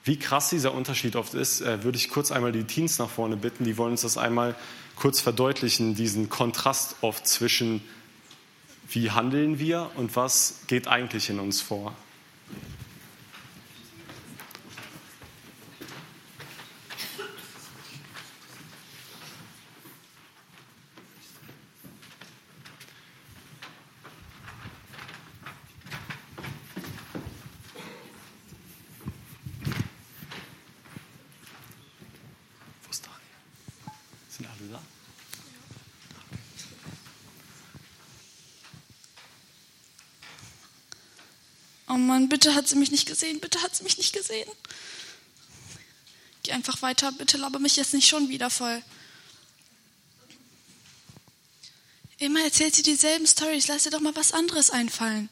wie 0.04 0.18
krass 0.18 0.50
dieser 0.50 0.74
Unterschied 0.74 1.16
oft 1.16 1.34
ist, 1.34 1.62
äh, 1.62 1.82
würde 1.82 1.96
ich 1.96 2.10
kurz 2.10 2.30
einmal 2.30 2.52
die 2.52 2.64
Teens 2.64 2.98
nach 2.98 3.08
vorne 3.08 3.36
bitten. 3.36 3.64
Die 3.64 3.78
wollen 3.78 3.92
uns 3.92 4.02
das 4.02 4.18
einmal 4.18 4.54
kurz 4.96 5.20
verdeutlichen, 5.20 5.94
diesen 5.94 6.28
Kontrast 6.28 6.96
oft 7.00 7.26
zwischen 7.26 7.82
wie 8.88 9.10
handeln 9.10 9.58
wir 9.58 9.90
und 9.96 10.16
was 10.16 10.60
geht 10.66 10.88
eigentlich 10.88 11.30
in 11.30 11.40
uns 11.40 11.60
vor. 11.60 11.94
Oh 41.94 41.96
Mann, 41.96 42.28
bitte 42.28 42.56
hat 42.56 42.66
sie 42.66 42.74
mich 42.74 42.90
nicht 42.90 43.06
gesehen, 43.06 43.38
bitte 43.38 43.62
hat 43.62 43.76
sie 43.76 43.84
mich 43.84 43.98
nicht 43.98 44.12
gesehen. 44.12 44.48
Geh 46.42 46.50
einfach 46.50 46.82
weiter, 46.82 47.12
bitte 47.12 47.36
laber 47.36 47.60
mich 47.60 47.76
jetzt 47.76 47.94
nicht 47.94 48.08
schon 48.08 48.28
wieder 48.28 48.50
voll. 48.50 48.82
Immer 52.18 52.42
erzählt 52.42 52.74
sie 52.74 52.82
dieselben 52.82 53.28
Stories, 53.28 53.68
lass 53.68 53.84
dir 53.84 53.90
doch 53.90 54.00
mal 54.00 54.16
was 54.16 54.32
anderes 54.32 54.70
einfallen. 54.70 55.28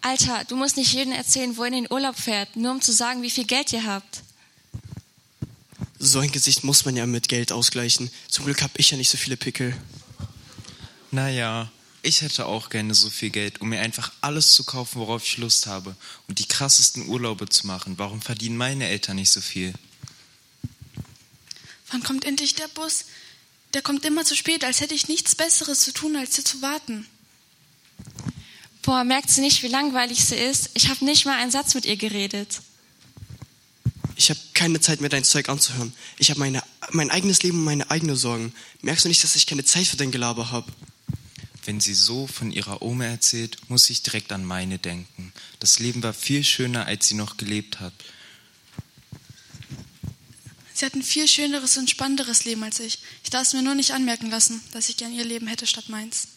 Alter, 0.00 0.42
du 0.48 0.56
musst 0.56 0.76
nicht 0.76 0.92
jedem 0.92 1.12
erzählen, 1.12 1.56
wo 1.56 1.62
er 1.62 1.68
in 1.68 1.84
den 1.84 1.92
Urlaub 1.92 2.16
fährt, 2.16 2.56
nur 2.56 2.72
um 2.72 2.80
zu 2.80 2.92
sagen, 2.92 3.22
wie 3.22 3.30
viel 3.30 3.44
Geld 3.44 3.72
ihr 3.72 3.84
habt. 3.84 4.22
So 6.00 6.18
ein 6.18 6.32
Gesicht 6.32 6.64
muss 6.64 6.84
man 6.84 6.96
ja 6.96 7.06
mit 7.06 7.28
Geld 7.28 7.52
ausgleichen. 7.52 8.10
Zum 8.28 8.46
Glück 8.46 8.62
habe 8.62 8.74
ich 8.78 8.90
ja 8.90 8.96
nicht 8.96 9.10
so 9.10 9.16
viele 9.16 9.36
Pickel. 9.36 9.76
Naja, 11.12 11.70
ich 12.02 12.22
hätte 12.22 12.46
auch 12.46 12.70
gerne 12.70 12.94
so 12.94 13.10
viel 13.10 13.30
Geld, 13.30 13.60
um 13.60 13.70
mir 13.70 13.80
einfach 13.80 14.12
alles 14.20 14.52
zu 14.52 14.64
kaufen, 14.64 15.00
worauf 15.00 15.24
ich 15.24 15.36
Lust 15.38 15.66
habe 15.66 15.96
und 16.26 16.38
die 16.38 16.46
krassesten 16.46 17.08
Urlaube 17.08 17.48
zu 17.48 17.66
machen. 17.66 17.98
Warum 17.98 18.22
verdienen 18.22 18.56
meine 18.56 18.86
Eltern 18.86 19.16
nicht 19.16 19.30
so 19.30 19.40
viel? 19.40 19.74
Wann 21.90 22.02
kommt 22.02 22.24
endlich 22.24 22.54
der 22.54 22.68
Bus? 22.68 23.06
Der 23.74 23.82
kommt 23.82 24.04
immer 24.04 24.24
zu 24.24 24.36
spät, 24.36 24.64
als 24.64 24.80
hätte 24.80 24.94
ich 24.94 25.08
nichts 25.08 25.34
Besseres 25.34 25.80
zu 25.80 25.92
tun, 25.92 26.16
als 26.16 26.36
hier 26.36 26.44
zu 26.44 26.62
warten. 26.62 27.06
Boah, 28.82 29.04
merkt 29.04 29.30
sie 29.30 29.40
nicht, 29.40 29.62
wie 29.62 29.68
langweilig 29.68 30.24
sie 30.24 30.36
ist? 30.36 30.70
Ich 30.74 30.88
habe 30.88 31.04
nicht 31.04 31.26
mal 31.26 31.38
einen 31.38 31.50
Satz 31.50 31.74
mit 31.74 31.84
ihr 31.84 31.96
geredet. 31.96 32.60
Ich 34.16 34.30
habe 34.30 34.40
keine 34.54 34.80
Zeit 34.80 35.00
mehr, 35.00 35.10
dein 35.10 35.24
Zeug 35.24 35.48
anzuhören. 35.48 35.92
Ich 36.16 36.30
habe 36.30 36.40
mein 36.90 37.10
eigenes 37.10 37.42
Leben 37.42 37.58
und 37.58 37.64
meine 37.64 37.90
eigenen 37.90 38.16
Sorgen. 38.16 38.54
Merkst 38.82 39.04
du 39.04 39.08
nicht, 39.08 39.22
dass 39.22 39.36
ich 39.36 39.46
keine 39.46 39.64
Zeit 39.64 39.86
für 39.86 39.96
dein 39.96 40.10
Gelaber 40.10 40.50
habe? 40.50 40.72
Wenn 41.68 41.80
sie 41.80 41.92
so 41.92 42.26
von 42.26 42.50
ihrer 42.50 42.80
Oma 42.80 43.04
erzählt, 43.04 43.58
muss 43.68 43.90
ich 43.90 44.02
direkt 44.02 44.32
an 44.32 44.42
meine 44.42 44.78
denken. 44.78 45.34
Das 45.60 45.80
Leben 45.80 46.02
war 46.02 46.14
viel 46.14 46.42
schöner, 46.42 46.86
als 46.86 47.08
sie 47.08 47.14
noch 47.14 47.36
gelebt 47.36 47.78
hat. 47.78 47.92
Sie 50.72 50.86
hat 50.86 50.94
ein 50.94 51.02
viel 51.02 51.28
schöneres 51.28 51.76
und 51.76 51.90
spannenderes 51.90 52.46
Leben 52.46 52.62
als 52.62 52.80
ich. 52.80 53.00
Ich 53.22 53.28
darf 53.28 53.42
es 53.42 53.52
mir 53.52 53.60
nur 53.60 53.74
nicht 53.74 53.90
anmerken 53.90 54.30
lassen, 54.30 54.62
dass 54.72 54.88
ich 54.88 54.96
gern 54.96 55.12
ihr 55.12 55.26
Leben 55.26 55.46
hätte 55.46 55.66
statt 55.66 55.90
meins. 55.90 56.28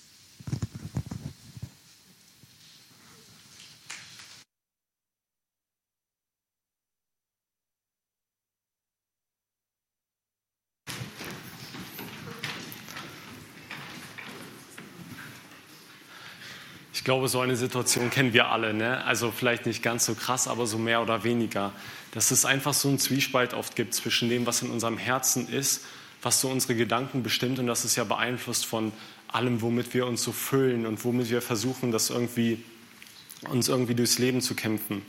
Glaube, 17.11 17.27
so 17.27 17.41
eine 17.41 17.57
Situation 17.57 18.09
kennen 18.09 18.31
wir 18.31 18.51
alle. 18.51 18.73
Ne? 18.73 19.03
Also 19.03 19.31
vielleicht 19.31 19.65
nicht 19.65 19.83
ganz 19.83 20.05
so 20.05 20.15
krass, 20.15 20.47
aber 20.47 20.65
so 20.65 20.77
mehr 20.77 21.01
oder 21.01 21.25
weniger. 21.25 21.73
Dass 22.13 22.31
es 22.31 22.45
einfach 22.45 22.73
so 22.73 22.87
einen 22.87 22.99
Zwiespalt 22.99 23.53
oft 23.53 23.75
gibt 23.75 23.93
zwischen 23.93 24.29
dem, 24.29 24.45
was 24.45 24.61
in 24.61 24.69
unserem 24.69 24.97
Herzen 24.97 25.49
ist, 25.49 25.83
was 26.21 26.39
so 26.39 26.47
unsere 26.47 26.73
Gedanken 26.73 27.21
bestimmt 27.21 27.59
und 27.59 27.67
das 27.67 27.83
ist 27.83 27.97
ja 27.97 28.05
beeinflusst 28.05 28.65
von 28.65 28.93
allem, 29.27 29.61
womit 29.61 29.93
wir 29.93 30.07
uns 30.07 30.23
so 30.23 30.31
füllen 30.31 30.85
und 30.85 31.03
womit 31.03 31.29
wir 31.29 31.41
versuchen, 31.41 31.91
das 31.91 32.11
irgendwie, 32.11 32.63
uns 33.49 33.67
irgendwie 33.67 33.95
durchs 33.95 34.17
Leben 34.17 34.39
zu 34.39 34.55
kämpfen. 34.55 35.01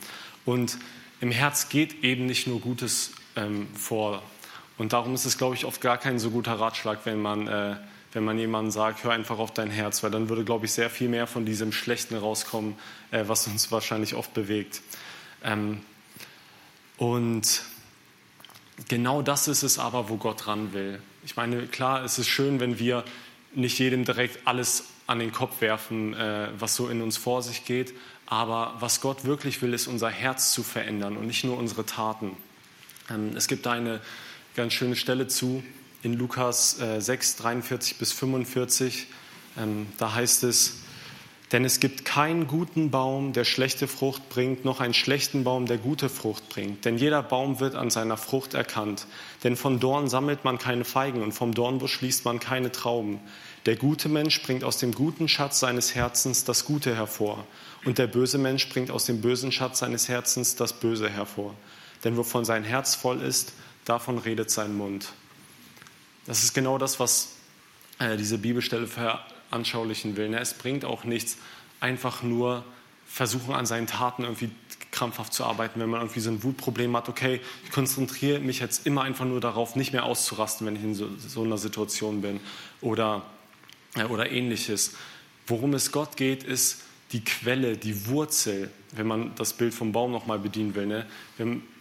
Und 0.44 0.78
im 1.20 1.30
Herz 1.30 1.68
geht 1.68 2.02
eben 2.02 2.26
nicht 2.26 2.48
nur 2.48 2.60
Gutes 2.60 3.12
ähm, 3.36 3.68
vor. 3.76 4.24
Und 4.76 4.92
darum 4.92 5.14
ist 5.14 5.24
es, 5.24 5.38
glaube 5.38 5.54
ich, 5.54 5.66
oft 5.66 5.80
gar 5.80 5.98
kein 5.98 6.18
so 6.18 6.32
guter 6.32 6.54
Ratschlag, 6.54 6.98
wenn 7.04 7.22
man 7.22 7.46
äh, 7.46 7.76
wenn 8.12 8.24
man 8.24 8.38
jemandem 8.38 8.70
sagt, 8.70 9.04
hör 9.04 9.12
einfach 9.12 9.38
auf 9.38 9.52
dein 9.52 9.70
Herz, 9.70 10.02
weil 10.02 10.10
dann 10.10 10.28
würde, 10.28 10.44
glaube 10.44 10.66
ich, 10.66 10.72
sehr 10.72 10.90
viel 10.90 11.08
mehr 11.08 11.26
von 11.26 11.44
diesem 11.44 11.72
Schlechten 11.72 12.16
rauskommen, 12.16 12.74
äh, 13.10 13.24
was 13.26 13.46
uns 13.46 13.70
wahrscheinlich 13.72 14.14
oft 14.14 14.34
bewegt. 14.34 14.82
Ähm, 15.42 15.80
Und 16.98 17.62
genau 18.88 19.22
das 19.22 19.48
ist 19.48 19.62
es 19.62 19.78
aber, 19.78 20.08
wo 20.08 20.16
Gott 20.16 20.46
ran 20.46 20.72
will. 20.72 21.00
Ich 21.24 21.36
meine, 21.36 21.66
klar, 21.66 22.04
es 22.04 22.18
ist 22.18 22.28
schön, 22.28 22.60
wenn 22.60 22.78
wir 22.78 23.04
nicht 23.54 23.78
jedem 23.78 24.04
direkt 24.04 24.46
alles 24.46 24.84
an 25.06 25.18
den 25.18 25.32
Kopf 25.32 25.60
werfen, 25.60 26.14
äh, 26.14 26.48
was 26.58 26.76
so 26.76 26.88
in 26.88 27.02
uns 27.02 27.16
vor 27.16 27.42
sich 27.42 27.64
geht. 27.64 27.92
Aber 28.26 28.76
was 28.78 29.00
Gott 29.00 29.24
wirklich 29.24 29.62
will, 29.62 29.74
ist 29.74 29.88
unser 29.88 30.10
Herz 30.10 30.52
zu 30.52 30.62
verändern 30.62 31.16
und 31.16 31.26
nicht 31.26 31.44
nur 31.44 31.58
unsere 31.58 31.84
Taten. 31.84 32.36
Ähm, 33.10 33.36
es 33.36 33.48
gibt 33.48 33.66
da 33.66 33.72
eine 33.72 34.00
ganz 34.54 34.72
schöne 34.72 34.96
Stelle 34.96 35.26
zu 35.26 35.62
in 36.02 36.14
Lukas 36.14 36.80
äh, 36.80 37.00
6, 37.00 37.36
43 37.36 37.98
bis 37.98 38.12
45. 38.12 39.06
Ähm, 39.56 39.86
da 39.98 40.14
heißt 40.14 40.44
es, 40.44 40.82
denn 41.52 41.66
es 41.66 41.80
gibt 41.80 42.06
keinen 42.06 42.46
guten 42.46 42.90
Baum, 42.90 43.34
der 43.34 43.44
schlechte 43.44 43.86
Frucht 43.86 44.30
bringt, 44.30 44.64
noch 44.64 44.80
einen 44.80 44.94
schlechten 44.94 45.44
Baum, 45.44 45.66
der 45.66 45.76
gute 45.76 46.08
Frucht 46.08 46.48
bringt. 46.48 46.86
Denn 46.86 46.96
jeder 46.96 47.22
Baum 47.22 47.60
wird 47.60 47.74
an 47.74 47.90
seiner 47.90 48.16
Frucht 48.16 48.54
erkannt. 48.54 49.06
Denn 49.44 49.56
von 49.56 49.78
Dorn 49.78 50.08
sammelt 50.08 50.44
man 50.44 50.56
keine 50.58 50.86
Feigen 50.86 51.22
und 51.22 51.32
vom 51.32 51.52
Dornbusch 51.52 51.92
schließt 51.92 52.24
man 52.24 52.40
keine 52.40 52.72
Trauben. 52.72 53.20
Der 53.66 53.76
gute 53.76 54.08
Mensch 54.08 54.42
bringt 54.42 54.64
aus 54.64 54.78
dem 54.78 54.92
guten 54.92 55.28
Schatz 55.28 55.60
seines 55.60 55.94
Herzens 55.94 56.44
das 56.44 56.64
Gute 56.64 56.96
hervor. 56.96 57.44
Und 57.84 57.98
der 57.98 58.06
böse 58.06 58.38
Mensch 58.38 58.70
bringt 58.70 58.90
aus 58.90 59.04
dem 59.04 59.20
bösen 59.20 59.52
Schatz 59.52 59.80
seines 59.80 60.08
Herzens 60.08 60.56
das 60.56 60.72
Böse 60.72 61.10
hervor. 61.10 61.54
Denn 62.02 62.16
wovon 62.16 62.46
sein 62.46 62.64
Herz 62.64 62.94
voll 62.94 63.20
ist, 63.20 63.52
davon 63.84 64.16
redet 64.16 64.50
sein 64.50 64.74
Mund. 64.74 65.12
Das 66.26 66.44
ist 66.44 66.54
genau 66.54 66.78
das, 66.78 67.00
was 67.00 67.36
äh, 67.98 68.16
diese 68.16 68.38
Bibelstelle 68.38 68.86
veranschaulichen 68.86 70.16
will. 70.16 70.28
Ne? 70.28 70.40
Es 70.40 70.54
bringt 70.54 70.84
auch 70.84 71.04
nichts, 71.04 71.36
einfach 71.80 72.22
nur 72.22 72.64
versuchen, 73.06 73.54
an 73.54 73.66
seinen 73.66 73.86
Taten 73.86 74.22
irgendwie 74.22 74.50
krampfhaft 74.90 75.32
zu 75.32 75.44
arbeiten, 75.44 75.80
wenn 75.80 75.90
man 75.90 76.00
irgendwie 76.00 76.20
so 76.20 76.30
ein 76.30 76.42
Wutproblem 76.42 76.96
hat. 76.96 77.08
Okay, 77.08 77.40
ich 77.64 77.70
konzentriere 77.70 78.40
mich 78.40 78.60
jetzt 78.60 78.86
immer 78.86 79.02
einfach 79.02 79.24
nur 79.24 79.40
darauf, 79.40 79.74
nicht 79.74 79.92
mehr 79.92 80.04
auszurasten, 80.04 80.66
wenn 80.66 80.76
ich 80.76 80.82
in 80.82 80.94
so, 80.94 81.08
so 81.16 81.42
einer 81.42 81.58
Situation 81.58 82.22
bin 82.22 82.40
oder, 82.80 83.22
äh, 83.96 84.04
oder 84.04 84.30
ähnliches. 84.30 84.94
Worum 85.46 85.74
es 85.74 85.92
Gott 85.92 86.16
geht, 86.16 86.44
ist 86.44 86.82
die 87.12 87.24
Quelle, 87.24 87.76
die 87.76 88.06
Wurzel, 88.06 88.70
wenn 88.92 89.06
man 89.06 89.34
das 89.34 89.54
Bild 89.54 89.74
vom 89.74 89.92
Baum 89.92 90.12
nochmal 90.12 90.38
bedienen 90.38 90.74
will. 90.74 90.86
Ne? 90.86 91.06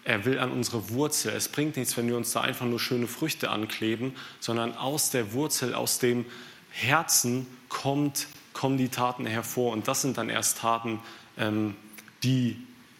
Er 0.04 0.26
will 0.26 0.40
an 0.40 0.52
unsere 0.52 0.90
Wurzel. 0.90 1.34
Es 1.34 1.48
bringt 1.48 1.78
nichts, 1.78 1.96
wenn 1.96 2.08
wir 2.08 2.18
uns 2.18 2.32
da 2.32 2.42
einfach 2.42 2.66
nur 2.66 2.80
schöne 2.80 3.08
Früchte 3.08 3.50
ankleben, 3.50 4.16
sondern 4.40 4.76
aus 4.76 5.12
der 5.12 5.34
Wurzel, 5.34 5.76
aus 5.76 6.00
dem 6.00 6.26
Herzen 6.72 7.46
kommt, 7.70 8.28
kommen 8.54 8.78
die 8.78 8.90
Taten 8.90 9.26
hervor. 9.26 9.74
Und 9.74 9.88
das 9.88 10.02
sind 10.02 10.18
dann 10.18 10.30
erst 10.30 10.60
Taten, 10.60 11.00
ähm, 11.38 11.76
die, 12.24 12.58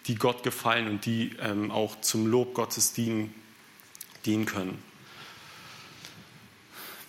die 0.08 0.16
Gott 0.16 0.44
gefallen 0.44 0.88
und 0.88 1.06
die 1.06 1.36
ähm, 1.42 1.72
auch 1.72 2.00
zum 2.02 2.28
Lob 2.28 2.54
Gottes 2.54 2.94
dienen, 2.94 3.34
dienen 4.26 4.46
können. 4.46 4.78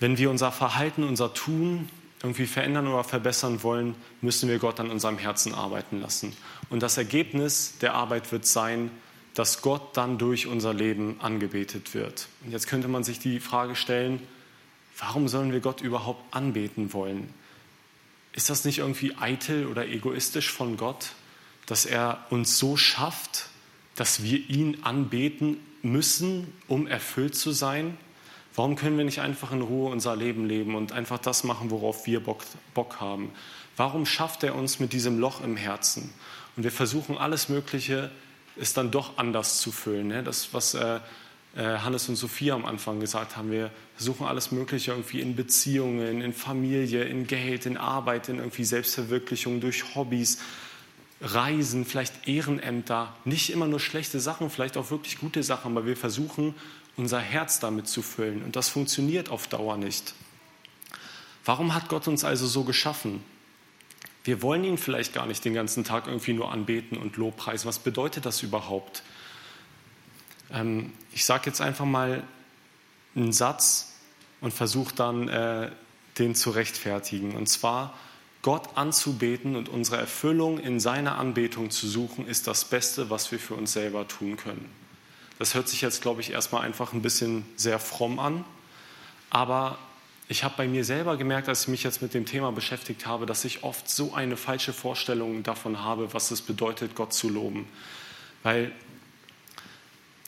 Wenn 0.00 0.18
wir 0.18 0.30
unser 0.30 0.50
Verhalten, 0.52 1.04
unser 1.04 1.32
Tun 1.32 1.88
irgendwie 2.22 2.46
verändern 2.46 2.86
oder 2.86 3.04
verbessern 3.04 3.62
wollen, 3.62 3.94
müssen 4.20 4.48
wir 4.48 4.58
Gott 4.58 4.80
an 4.80 4.90
unserem 4.90 5.18
Herzen 5.18 5.54
arbeiten 5.54 6.00
lassen. 6.00 6.36
Und 6.70 6.82
das 6.82 6.96
Ergebnis 6.96 7.78
der 7.80 7.94
Arbeit 7.94 8.30
wird 8.32 8.46
sein, 8.46 8.90
dass 9.34 9.62
Gott 9.62 9.96
dann 9.96 10.18
durch 10.18 10.46
unser 10.46 10.74
Leben 10.74 11.16
angebetet 11.20 11.94
wird. 11.94 12.28
Und 12.44 12.52
jetzt 12.52 12.66
könnte 12.66 12.88
man 12.88 13.04
sich 13.04 13.18
die 13.18 13.40
Frage 13.40 13.76
stellen, 13.76 14.20
warum 14.98 15.28
sollen 15.28 15.52
wir 15.52 15.60
Gott 15.60 15.80
überhaupt 15.80 16.34
anbeten 16.34 16.92
wollen? 16.92 17.32
Ist 18.32 18.50
das 18.50 18.64
nicht 18.64 18.78
irgendwie 18.78 19.14
eitel 19.16 19.66
oder 19.66 19.86
egoistisch 19.86 20.50
von 20.50 20.76
Gott, 20.76 21.12
dass 21.66 21.84
er 21.86 22.26
uns 22.30 22.58
so 22.58 22.76
schafft, 22.76 23.48
dass 23.94 24.22
wir 24.22 24.38
ihn 24.48 24.78
anbeten 24.82 25.58
müssen, 25.82 26.52
um 26.68 26.86
erfüllt 26.86 27.34
zu 27.34 27.52
sein? 27.52 27.96
Warum 28.54 28.76
können 28.76 28.98
wir 28.98 29.04
nicht 29.04 29.20
einfach 29.20 29.52
in 29.52 29.62
Ruhe 29.62 29.90
unser 29.90 30.14
Leben 30.14 30.46
leben 30.46 30.74
und 30.74 30.92
einfach 30.92 31.18
das 31.18 31.44
machen, 31.44 31.70
worauf 31.70 32.06
wir 32.06 32.20
Bock, 32.20 32.42
Bock 32.74 33.00
haben? 33.00 33.30
Warum 33.76 34.04
schafft 34.04 34.44
er 34.44 34.54
uns 34.54 34.78
mit 34.78 34.92
diesem 34.92 35.18
Loch 35.18 35.42
im 35.42 35.56
Herzen? 35.56 36.12
Und 36.56 36.64
wir 36.64 36.72
versuchen 36.72 37.16
alles 37.16 37.48
Mögliche 37.48 38.10
es 38.56 38.74
dann 38.74 38.90
doch 38.90 39.18
anders 39.18 39.60
zu 39.60 39.72
füllen. 39.72 40.08
Ne? 40.08 40.22
Das, 40.22 40.52
was 40.52 40.74
äh, 40.74 41.00
äh, 41.54 41.78
Hannes 41.78 42.08
und 42.08 42.16
Sophia 42.16 42.54
am 42.54 42.64
Anfang 42.64 43.00
gesagt 43.00 43.36
haben, 43.36 43.50
wir 43.50 43.70
versuchen 43.94 44.26
alles 44.26 44.52
Mögliche 44.52 44.92
irgendwie 44.92 45.20
in 45.20 45.36
Beziehungen, 45.36 46.22
in 46.22 46.32
Familie, 46.32 47.04
in 47.04 47.26
Geld, 47.26 47.66
in 47.66 47.76
Arbeit, 47.76 48.28
in 48.28 48.38
irgendwie 48.38 48.64
Selbstverwirklichung, 48.64 49.60
durch 49.60 49.94
Hobbys, 49.94 50.38
Reisen, 51.20 51.84
vielleicht 51.84 52.26
Ehrenämter, 52.26 53.14
nicht 53.24 53.50
immer 53.50 53.66
nur 53.66 53.80
schlechte 53.80 54.18
Sachen, 54.18 54.50
vielleicht 54.50 54.76
auch 54.76 54.90
wirklich 54.90 55.18
gute 55.18 55.42
Sachen, 55.42 55.76
aber 55.76 55.86
wir 55.86 55.96
versuchen 55.96 56.54
unser 56.96 57.20
Herz 57.20 57.60
damit 57.60 57.86
zu 57.86 58.02
füllen 58.02 58.42
und 58.42 58.56
das 58.56 58.68
funktioniert 58.68 59.28
auf 59.30 59.46
Dauer 59.46 59.76
nicht. 59.76 60.14
Warum 61.44 61.74
hat 61.74 61.88
Gott 61.88 62.08
uns 62.08 62.24
also 62.24 62.46
so 62.46 62.64
geschaffen? 62.64 63.22
Wir 64.24 64.42
wollen 64.42 64.62
ihn 64.64 64.78
vielleicht 64.78 65.12
gar 65.12 65.26
nicht 65.26 65.44
den 65.44 65.54
ganzen 65.54 65.84
Tag 65.84 66.06
irgendwie 66.06 66.32
nur 66.32 66.52
anbeten 66.52 66.96
und 66.96 67.16
Lobpreisen. 67.16 67.68
Was 67.68 67.78
bedeutet 67.78 68.24
das 68.24 68.42
überhaupt? 68.42 69.02
Ähm, 70.52 70.92
ich 71.12 71.24
sage 71.24 71.44
jetzt 71.46 71.60
einfach 71.60 71.84
mal 71.84 72.22
einen 73.14 73.32
Satz 73.32 73.94
und 74.40 74.52
versuche 74.52 74.94
dann, 74.94 75.28
äh, 75.28 75.70
den 76.18 76.34
zu 76.34 76.50
rechtfertigen. 76.50 77.34
Und 77.34 77.48
zwar, 77.48 77.94
Gott 78.42 78.76
anzubeten 78.76 79.56
und 79.56 79.68
unsere 79.68 79.98
Erfüllung 79.98 80.58
in 80.58 80.80
seiner 80.80 81.18
Anbetung 81.18 81.70
zu 81.70 81.88
suchen, 81.88 82.26
ist 82.26 82.46
das 82.46 82.64
Beste, 82.64 83.08
was 83.08 83.30
wir 83.32 83.38
für 83.38 83.54
uns 83.54 83.72
selber 83.72 84.06
tun 84.08 84.36
können. 84.36 84.68
Das 85.38 85.54
hört 85.54 85.68
sich 85.68 85.80
jetzt, 85.80 86.02
glaube 86.02 86.20
ich, 86.20 86.30
erstmal 86.30 86.62
einfach 86.62 86.92
ein 86.92 87.02
bisschen 87.02 87.44
sehr 87.56 87.78
fromm 87.78 88.18
an, 88.18 88.44
aber 89.30 89.78
ich 90.28 90.44
habe 90.44 90.54
bei 90.56 90.66
mir 90.66 90.84
selber 90.84 91.16
gemerkt, 91.16 91.48
als 91.48 91.62
ich 91.62 91.68
mich 91.68 91.82
jetzt 91.82 92.00
mit 92.00 92.14
dem 92.14 92.26
Thema 92.26 92.52
beschäftigt 92.52 93.06
habe, 93.06 93.26
dass 93.26 93.44
ich 93.44 93.64
oft 93.64 93.88
so 93.88 94.14
eine 94.14 94.36
falsche 94.36 94.72
Vorstellung 94.72 95.42
davon 95.42 95.82
habe, 95.82 96.14
was 96.14 96.30
es 96.30 96.42
bedeutet, 96.42 96.94
Gott 96.94 97.12
zu 97.12 97.28
loben. 97.28 97.68
Weil 98.42 98.72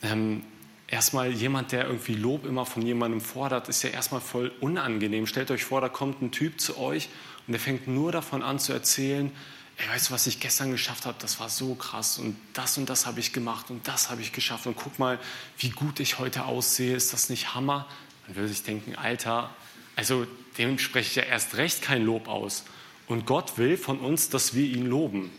ähm, 0.03 0.43
erstmal 0.87 1.31
jemand, 1.31 1.71
der 1.71 1.85
irgendwie 1.85 2.13
Lob 2.13 2.45
immer 2.45 2.65
von 2.65 2.81
jemandem 2.81 3.21
fordert, 3.21 3.69
ist 3.69 3.83
ja 3.83 3.89
erstmal 3.89 4.21
voll 4.21 4.51
unangenehm. 4.59 5.27
Stellt 5.27 5.49
euch 5.51 5.63
vor, 5.63 5.81
da 5.81 5.89
kommt 5.89 6.21
ein 6.21 6.31
Typ 6.31 6.59
zu 6.59 6.77
euch 6.77 7.09
und 7.47 7.53
der 7.53 7.59
fängt 7.59 7.87
nur 7.87 8.11
davon 8.11 8.43
an 8.43 8.59
zu 8.59 8.73
erzählen, 8.73 9.31
ey, 9.77 9.89
weißt 9.89 10.09
du, 10.09 10.13
was 10.13 10.27
ich 10.27 10.39
gestern 10.39 10.71
geschafft 10.71 11.05
habe, 11.05 11.17
das 11.19 11.39
war 11.39 11.49
so 11.49 11.75
krass 11.75 12.17
und 12.17 12.37
das 12.53 12.77
und 12.77 12.89
das 12.89 13.05
habe 13.05 13.19
ich 13.19 13.33
gemacht 13.33 13.69
und 13.69 13.87
das 13.87 14.09
habe 14.09 14.21
ich 14.21 14.31
geschafft 14.31 14.67
und 14.67 14.75
guck 14.75 14.99
mal, 14.99 15.19
wie 15.57 15.69
gut 15.69 15.99
ich 15.99 16.19
heute 16.19 16.45
aussehe, 16.45 16.95
ist 16.95 17.13
das 17.13 17.29
nicht 17.29 17.55
Hammer? 17.55 17.87
Man 18.27 18.35
würde 18.37 18.49
sich 18.49 18.63
denken, 18.63 18.95
Alter, 18.95 19.49
also 19.95 20.27
dem 20.57 20.79
spreche 20.79 21.09
ich 21.09 21.15
ja 21.15 21.23
erst 21.23 21.57
recht 21.57 21.81
kein 21.81 22.03
Lob 22.03 22.27
aus. 22.27 22.63
Und 23.07 23.25
Gott 23.25 23.57
will 23.57 23.77
von 23.77 23.99
uns, 23.99 24.29
dass 24.29 24.53
wir 24.53 24.65
ihn 24.65 24.85
loben. 24.85 25.31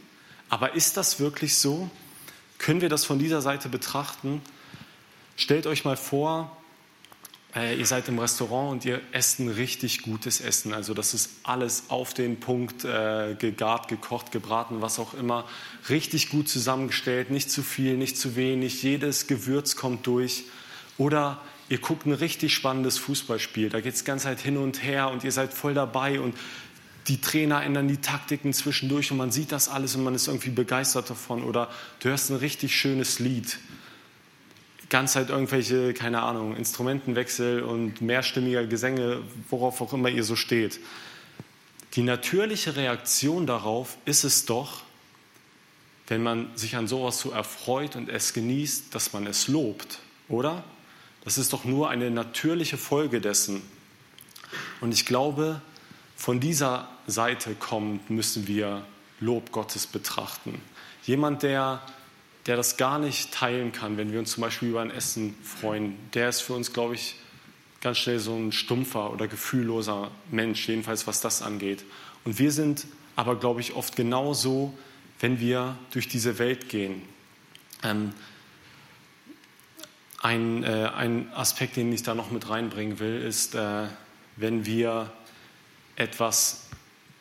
Aber 0.49 0.75
ist 0.75 0.97
das 0.97 1.19
wirklich 1.19 1.59
so? 1.59 1.91
Können 2.59 2.81
wir 2.81 2.89
das 2.89 3.05
von 3.05 3.19
dieser 3.19 3.43
Seite 3.43 3.69
betrachten? 3.69 4.41
Stellt 5.37 5.67
euch 5.67 5.85
mal 5.85 5.97
vor, 5.97 6.57
äh, 7.55 7.77
ihr 7.79 7.87
seid 7.87 8.09
im 8.09 8.19
Restaurant 8.19 8.73
und 8.73 8.85
ihr 8.85 9.01
esst 9.13 9.41
ein 9.41 9.49
richtig 9.49 10.03
gutes 10.03 10.41
Essen. 10.41 10.73
Also 10.73 10.95
das 10.95 11.15
ist 11.15 11.31
alles 11.43 11.85
auf 11.89 12.15
den 12.15 12.39
Punkt 12.39 12.85
äh, 12.85 13.35
gegart, 13.35 13.89
gekocht, 13.89 14.31
gebraten, 14.31 14.81
was 14.81 14.99
auch 14.99 15.15
immer. 15.15 15.45
Richtig 15.89 16.31
gut 16.31 16.49
zusammengestellt, 16.49 17.31
nicht 17.31 17.51
zu 17.51 17.63
viel, 17.63 17.97
nicht 17.97 18.17
zu 18.19 18.37
wenig. 18.37 18.83
Jedes 18.83 19.27
Gewürz 19.27 19.75
kommt 19.75 20.07
durch. 20.07 20.45
Oder 20.99 21.41
ihr 21.69 21.79
guckt 21.79 22.07
ein 22.07 22.13
richtig 22.13 22.55
spannendes 22.55 22.99
Fußballspiel, 22.99 23.71
da 23.71 23.81
geht 23.81 23.95
es 23.95 24.05
ganz 24.05 24.25
halt 24.25 24.41
hin 24.41 24.57
und 24.57 24.83
her 24.83 25.11
und 25.11 25.25
ihr 25.25 25.33
seid 25.33 25.53
voll 25.53 25.75
dabei 25.75 26.21
und 26.21 26.35
die 27.09 27.21
Trainer 27.21 27.63
ändern 27.63 27.89
die 27.89 27.99
Taktiken 27.99 28.53
zwischendurch 28.53 29.13
und 29.13 29.17
man 29.17 29.31
sieht 29.31 29.53
das 29.53 29.69
alles 29.69 29.95
und 29.95 30.03
man 30.03 30.15
ist 30.15 30.27
irgendwie 30.27 30.51
begeistert 30.51 31.09
davon. 31.09 31.45
Oder 31.45 31.71
du 32.01 32.09
hörst 32.09 32.31
ein 32.31 32.37
richtig 32.37 32.75
schönes 32.75 33.21
Lied. 33.21 33.59
Ganz 34.89 35.15
halt 35.15 35.31
irgendwelche, 35.31 35.95
keine 35.95 36.23
Ahnung, 36.23 36.57
Instrumentenwechsel 36.57 37.63
und 37.63 38.01
mehrstimmiger 38.01 38.67
Gesänge, 38.67 39.23
worauf 39.51 39.81
auch 39.81 39.93
immer 39.93 40.09
ihr 40.09 40.25
so 40.25 40.37
steht. 40.37 40.81
Die 41.95 42.03
natürliche 42.03 42.77
Reaktion 42.77 43.47
darauf 43.47 43.97
ist 44.05 44.25
es 44.25 44.45
doch, 44.45 44.83
wenn 46.09 46.23
man 46.23 46.51
sich 46.57 46.77
an 46.77 46.87
sowas 46.87 47.19
so 47.19 47.31
erfreut 47.31 47.97
und 47.97 48.09
es 48.09 48.33
genießt, 48.33 48.95
dass 48.95 49.13
man 49.13 49.27
es 49.27 49.49
lobt, 49.49 49.99
oder? 50.29 50.65
Das 51.27 51.39
ist 51.39 51.53
doch 51.53 51.65
nur 51.65 51.91
eine 51.91 52.09
natürliche 52.13 52.77
Folge 52.77 53.21
dessen. 53.21 53.61
Und 54.81 54.95
ich 54.95 55.07
glaube, 55.07 55.61
von 56.17 56.39
dieser 56.39 56.89
Seite 57.09 57.57
kommt, 57.57 58.11
müssen 58.11 58.47
wir 58.47 58.87
Lob 59.19 59.51
Gottes 59.51 59.89
betrachten. 59.89 60.63
Jemand, 61.03 61.43
der, 61.43 61.83
der 62.47 62.57
das 62.57 62.77
gar 62.77 63.01
nicht 63.01 63.33
teilen 63.33 63.73
kann, 63.73 63.97
wenn 63.97 64.13
wir 64.13 64.21
uns 64.21 64.31
zum 64.31 64.43
Beispiel 64.43 64.69
über 64.69 64.83
ein 64.83 64.93
Essen 64.93 65.35
freuen, 65.43 65.97
der 66.15 66.29
ist 66.29 66.43
für 66.43 66.53
uns, 66.53 66.73
glaube 66.73 66.95
ich, 66.95 67.17
ganz 67.81 67.99
schnell 67.99 68.21
so 68.21 68.37
ein 68.37 68.53
stumpfer 68.53 69.13
oder 69.13 69.27
gefühlloser 69.27 70.13
Mensch, 70.31 70.69
jedenfalls 70.69 71.09
was 71.09 71.21
das 71.21 71.43
angeht. 71.43 71.85
Und 72.25 72.39
wir 72.39 72.53
sind 72.53 72.87
aber, 73.17 73.35
glaube 73.35 73.61
ich, 73.61 73.75
oft 73.75 73.97
genauso, 73.97 74.79
wenn 75.19 75.41
wir 75.41 75.77
durch 75.91 76.07
diese 76.07 76.39
Welt 76.39 76.69
gehen. 76.69 77.03
Ähm, 77.83 78.13
ein, 80.27 80.65
äh, 80.65 80.91
ein 80.97 81.33
Aspekt, 81.35 81.77
den 81.77 81.93
ich 81.93 82.03
da 82.03 82.17
noch 82.17 82.33
mit 82.33 82.51
reinbringen 82.51 82.99
will, 82.99 83.23
ist, 83.23 83.55
äh, 83.55 83.85
wenn 84.35 84.67
wir 84.67 85.13
etwas 85.95 86.67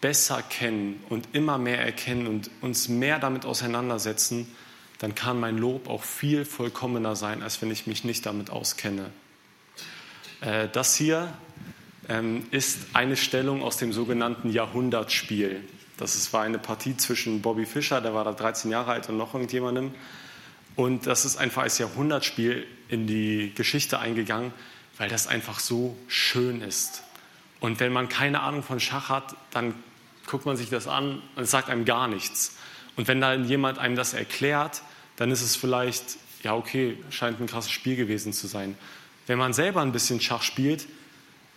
besser 0.01 0.41
kennen 0.41 1.03
und 1.09 1.29
immer 1.33 1.59
mehr 1.59 1.79
erkennen 1.79 2.25
und 2.25 2.49
uns 2.61 2.89
mehr 2.89 3.19
damit 3.19 3.45
auseinandersetzen, 3.45 4.47
dann 4.97 5.13
kann 5.13 5.39
mein 5.39 5.59
Lob 5.59 5.87
auch 5.87 6.03
viel 6.03 6.45
vollkommener 6.45 7.15
sein, 7.15 7.43
als 7.43 7.61
wenn 7.61 7.69
ich 7.69 7.85
mich 7.85 8.05
nicht 8.05 8.25
damit 8.25 8.49
auskenne. 8.49 9.11
Äh, 10.41 10.67
das 10.73 10.95
hier 10.95 11.31
ähm, 12.09 12.47
ist 12.49 12.87
eine 12.93 13.17
Stellung 13.17 13.61
aus 13.61 13.77
dem 13.77 13.93
sogenannten 13.93 14.49
Jahrhundertspiel. 14.49 15.63
Das 15.97 16.33
war 16.33 16.41
eine 16.41 16.57
Partie 16.57 16.97
zwischen 16.97 17.43
Bobby 17.43 17.67
Fischer, 17.67 18.01
der 18.01 18.15
war 18.15 18.23
da 18.23 18.31
13 18.31 18.71
Jahre 18.71 18.93
alt, 18.93 19.09
und 19.09 19.17
noch 19.17 19.35
irgendjemandem. 19.35 19.93
Und 20.75 21.07
das 21.07 21.25
ist 21.25 21.37
einfach 21.37 21.63
als 21.63 21.77
Jahrhundertspiel 21.77 22.65
in 22.89 23.07
die 23.07 23.53
Geschichte 23.55 23.99
eingegangen, 23.99 24.53
weil 24.97 25.09
das 25.09 25.27
einfach 25.27 25.59
so 25.59 25.97
schön 26.07 26.61
ist. 26.61 27.03
Und 27.59 27.79
wenn 27.79 27.93
man 27.93 28.09
keine 28.09 28.41
Ahnung 28.41 28.63
von 28.63 28.79
Schach 28.79 29.09
hat, 29.09 29.35
dann 29.51 29.73
guckt 30.27 30.45
man 30.45 30.57
sich 30.57 30.69
das 30.69 30.87
an 30.87 31.21
und 31.35 31.43
es 31.43 31.51
sagt 31.51 31.69
einem 31.69 31.85
gar 31.85 32.07
nichts. 32.07 32.55
Und 32.95 33.07
wenn 33.07 33.21
dann 33.21 33.45
jemand 33.45 33.79
einem 33.79 33.95
das 33.95 34.13
erklärt, 34.13 34.81
dann 35.15 35.31
ist 35.31 35.41
es 35.41 35.55
vielleicht, 35.55 36.17
ja 36.43 36.53
okay, 36.53 36.97
scheint 37.09 37.39
ein 37.39 37.47
krasses 37.47 37.71
Spiel 37.71 37.95
gewesen 37.95 38.33
zu 38.33 38.47
sein. 38.47 38.77
Wenn 39.27 39.37
man 39.37 39.53
selber 39.53 39.81
ein 39.81 39.91
bisschen 39.91 40.21
Schach 40.21 40.43
spielt, 40.43 40.87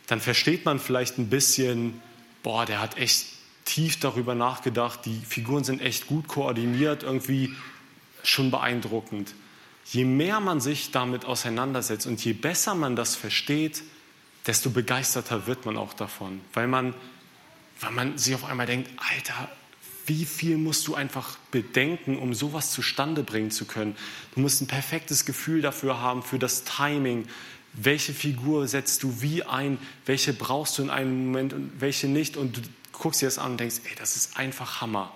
dann 0.06 0.20
versteht 0.20 0.64
man 0.64 0.78
vielleicht 0.78 1.18
ein 1.18 1.28
bisschen, 1.28 2.00
boah, 2.42 2.64
der 2.64 2.80
hat 2.80 2.96
echt 2.96 3.26
tief 3.64 4.00
darüber 4.00 4.34
nachgedacht, 4.34 5.04
die 5.04 5.20
Figuren 5.28 5.64
sind 5.64 5.82
echt 5.82 6.06
gut 6.06 6.28
koordiniert, 6.28 7.02
irgendwie 7.02 7.54
schon 8.22 8.50
beeindruckend. 8.50 9.34
Je 9.86 10.04
mehr 10.04 10.40
man 10.40 10.60
sich 10.60 10.90
damit 10.90 11.24
auseinandersetzt 11.24 12.06
und 12.06 12.22
je 12.24 12.34
besser 12.34 12.74
man 12.74 12.94
das 12.94 13.16
versteht, 13.16 13.82
desto 14.46 14.70
begeisterter 14.70 15.46
wird 15.46 15.66
man 15.66 15.76
auch 15.76 15.94
davon, 15.94 16.40
weil 16.52 16.68
man, 16.68 16.94
weil 17.80 17.92
man 17.92 18.18
sich 18.18 18.34
auf 18.34 18.44
einmal 18.44 18.66
denkt, 18.66 18.90
Alter, 18.96 19.48
wie 20.06 20.24
viel 20.24 20.56
musst 20.56 20.86
du 20.88 20.94
einfach 20.94 21.36
bedenken, 21.50 22.18
um 22.18 22.32
sowas 22.32 22.72
zustande 22.72 23.22
bringen 23.22 23.50
zu 23.50 23.66
können? 23.66 23.94
Du 24.34 24.40
musst 24.40 24.62
ein 24.62 24.66
perfektes 24.66 25.26
Gefühl 25.26 25.60
dafür 25.60 26.00
haben, 26.00 26.22
für 26.22 26.38
das 26.38 26.64
Timing. 26.64 27.28
Welche 27.74 28.14
Figur 28.14 28.66
setzt 28.68 29.02
du 29.02 29.20
wie 29.20 29.42
ein? 29.42 29.78
Welche 30.06 30.32
brauchst 30.32 30.78
du 30.78 30.82
in 30.82 30.90
einem 30.90 31.26
Moment 31.26 31.52
und 31.52 31.72
welche 31.78 32.08
nicht? 32.08 32.38
Und 32.38 32.56
du 32.56 32.60
guckst 32.92 33.20
dir 33.20 33.26
das 33.26 33.38
an 33.38 33.52
und 33.52 33.60
denkst, 33.60 33.76
ey, 33.84 33.94
das 33.98 34.16
ist 34.16 34.38
einfach 34.38 34.80
Hammer. 34.80 35.12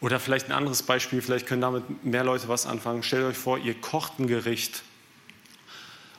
Oder 0.00 0.18
vielleicht 0.18 0.46
ein 0.46 0.52
anderes 0.52 0.82
Beispiel, 0.82 1.20
vielleicht 1.20 1.46
können 1.46 1.60
damit 1.60 2.04
mehr 2.04 2.24
Leute 2.24 2.48
was 2.48 2.66
anfangen. 2.66 3.02
Stellt 3.02 3.24
euch 3.24 3.36
vor, 3.36 3.58
ihr 3.58 3.74
kocht 3.74 4.18
ein 4.18 4.26
Gericht 4.26 4.82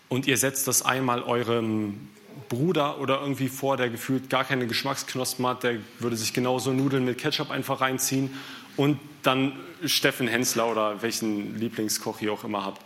und 0.07 0.27
ihr 0.27 0.37
setzt 0.37 0.67
das 0.67 0.83
einmal 0.83 1.23
eurem 1.23 2.09
Bruder 2.49 2.99
oder 2.99 3.21
irgendwie 3.21 3.47
vor, 3.47 3.77
der 3.77 3.89
gefühlt 3.89 4.29
gar 4.29 4.43
keine 4.43 4.67
Geschmacksknospen 4.67 5.45
hat, 5.47 5.63
der 5.63 5.79
würde 5.99 6.15
sich 6.15 6.33
genauso 6.33 6.71
Nudeln 6.73 7.05
mit 7.05 7.17
Ketchup 7.17 7.49
einfach 7.49 7.81
reinziehen 7.81 8.33
und 8.77 8.99
dann 9.23 9.53
Steffen 9.85 10.27
Hensler 10.27 10.69
oder 10.71 11.01
welchen 11.01 11.57
Lieblingskoch 11.57 12.21
ihr 12.21 12.31
auch 12.31 12.43
immer 12.43 12.63
habt. 12.63 12.81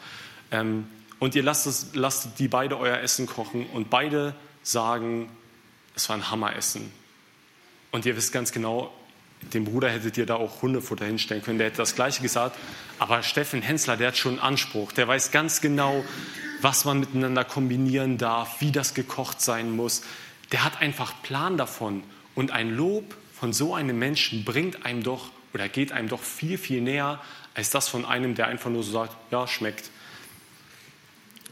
Ähm, 0.52 0.88
und 1.20 1.36
ihr 1.36 1.44
lasst, 1.44 1.68
es, 1.68 1.90
lasst 1.94 2.40
die 2.40 2.48
beide 2.48 2.78
euer 2.78 2.98
Essen 3.00 3.28
kochen 3.28 3.66
und 3.74 3.90
beide 3.90 4.36
sagen, 4.64 5.30
es 5.96 6.10
war 6.10 6.16
ein 6.18 6.30
Hammeressen. 6.30 6.92
Und 7.92 8.06
ihr 8.06 8.16
wisst 8.18 8.34
ganz 8.34 8.52
genau, 8.52 8.94
dem 9.54 9.66
Bruder 9.66 9.90
hättet 9.90 10.18
ihr 10.18 10.26
da 10.26 10.36
auch 10.36 10.62
Hundefutter 10.62 11.06
hinstellen 11.06 11.44
können, 11.44 11.58
der 11.58 11.68
hätte 11.68 11.78
das 11.78 11.96
Gleiche 11.96 12.22
gesagt. 12.22 12.58
Aber 13.00 13.24
Steffen 13.24 13.62
Hensler, 13.62 13.98
der 13.98 14.10
hat 14.10 14.18
schon 14.18 14.34
einen 14.34 14.42
Anspruch. 14.42 14.92
Der 14.92 15.08
weiß 15.08 15.32
ganz 15.32 15.62
genau, 15.62 16.04
was 16.62 16.86
man 16.86 17.00
miteinander 17.00 17.44
kombinieren 17.44 18.18
darf, 18.18 18.62
wie 18.62 18.72
das 18.72 18.94
gekocht 18.94 19.42
sein 19.42 19.76
muss. 19.76 20.04
Der 20.52 20.64
hat 20.64 20.82
einfach 20.82 21.14
Plan 21.22 21.58
davon. 21.58 22.04
Und 22.34 22.52
ein 22.52 22.76
Lob 22.76 23.16
von 23.34 23.54
so 23.54 23.76
einem 23.76 23.98
Menschen 24.00 24.44
bringt 24.46 24.86
einem 24.86 25.04
doch 25.04 25.30
oder 25.54 25.70
geht 25.70 25.92
einem 25.92 26.10
doch 26.10 26.22
viel, 26.22 26.58
viel 26.58 26.82
näher 26.82 27.22
als 27.54 27.70
das 27.70 27.88
von 27.88 28.04
einem, 28.06 28.36
der 28.36 28.48
einfach 28.48 28.70
nur 28.70 28.84
so 28.84 28.92
sagt, 28.92 29.16
ja, 29.32 29.48
schmeckt. 29.48 29.90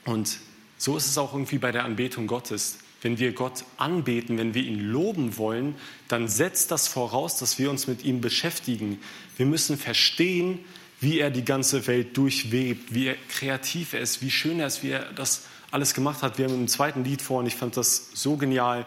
Und 0.03 0.37
so 0.77 0.97
ist 0.97 1.07
es 1.07 1.17
auch 1.17 1.33
irgendwie 1.33 1.57
bei 1.57 1.71
der 1.71 1.85
Anbetung 1.85 2.27
Gottes. 2.27 2.79
Wenn 3.03 3.19
wir 3.19 3.33
Gott 3.33 3.65
anbeten, 3.77 4.37
wenn 4.37 4.53
wir 4.53 4.63
ihn 4.63 4.79
loben 4.79 5.37
wollen, 5.37 5.75
dann 6.07 6.27
setzt 6.27 6.71
das 6.71 6.87
voraus, 6.87 7.37
dass 7.37 7.59
wir 7.59 7.69
uns 7.69 7.85
mit 7.85 8.03
ihm 8.03 8.21
beschäftigen. 8.21 8.99
Wir 9.37 9.45
müssen 9.45 9.77
verstehen, 9.77 10.59
wie 11.01 11.19
er 11.19 11.29
die 11.29 11.43
ganze 11.43 11.85
Welt 11.85 12.15
durchwebt, 12.17 12.93
wie 12.93 13.07
er 13.07 13.15
kreativ 13.29 13.93
er 13.93 13.99
ist, 13.99 14.21
wie 14.21 14.31
schön 14.31 14.59
er 14.59 14.67
ist, 14.67 14.83
wie 14.83 14.91
er 14.91 15.11
das 15.13 15.43
alles 15.69 15.93
gemacht 15.93 16.21
hat. 16.21 16.37
Wir 16.37 16.45
haben 16.45 16.55
im 16.55 16.67
zweiten 16.67 17.03
Lied 17.03 17.21
vor, 17.21 17.41
und 17.41 17.45
ich 17.45 17.55
fand 17.55 17.75
das 17.75 18.11
so 18.13 18.37
genial, 18.37 18.85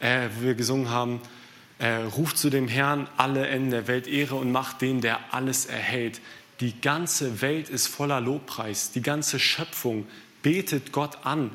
äh, 0.00 0.28
wo 0.38 0.46
wir 0.46 0.54
gesungen 0.54 0.88
haben, 0.88 1.20
äh, 1.78 1.96
ruft 1.96 2.38
zu 2.38 2.50
dem 2.50 2.66
Herrn 2.66 3.08
alle 3.16 3.46
Enden 3.46 3.70
der 3.70 3.88
Welt 3.88 4.06
Ehre 4.06 4.36
und 4.36 4.50
macht 4.52 4.80
den, 4.80 5.00
der 5.00 5.34
alles 5.34 5.66
erhält. 5.66 6.20
Die 6.60 6.80
ganze 6.80 7.42
Welt 7.42 7.68
ist 7.68 7.88
voller 7.88 8.20
Lobpreis, 8.20 8.92
die 8.92 9.02
ganze 9.02 9.38
Schöpfung 9.38 10.06
betet 10.42 10.92
Gott 10.92 11.24
an. 11.24 11.50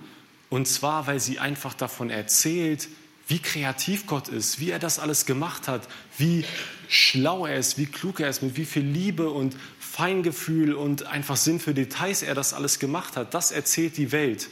Und 0.55 0.69
zwar, 0.69 1.05
weil 1.05 1.19
sie 1.19 1.37
einfach 1.37 1.73
davon 1.73 2.09
erzählt, 2.09 2.87
wie 3.27 3.39
kreativ 3.39 4.07
Gott 4.07 4.29
ist, 4.29 4.57
wie 4.61 4.69
er 4.69 4.79
das 4.79 4.99
alles 4.99 5.25
gemacht 5.25 5.67
hat, 5.67 5.85
wie 6.17 6.45
schlau 6.87 7.45
er 7.45 7.57
ist, 7.57 7.77
wie 7.77 7.87
klug 7.87 8.21
er 8.21 8.29
ist, 8.29 8.41
mit 8.41 8.55
wie 8.55 8.63
viel 8.63 8.83
Liebe 8.83 9.29
und 9.31 9.57
Feingefühl 9.81 10.73
und 10.73 11.07
einfach 11.07 11.35
Sinn 11.35 11.59
für 11.59 11.73
Details 11.73 12.21
er 12.21 12.35
das 12.35 12.53
alles 12.53 12.79
gemacht 12.79 13.17
hat. 13.17 13.33
Das 13.33 13.51
erzählt 13.51 13.97
die 13.97 14.13
Welt. 14.13 14.47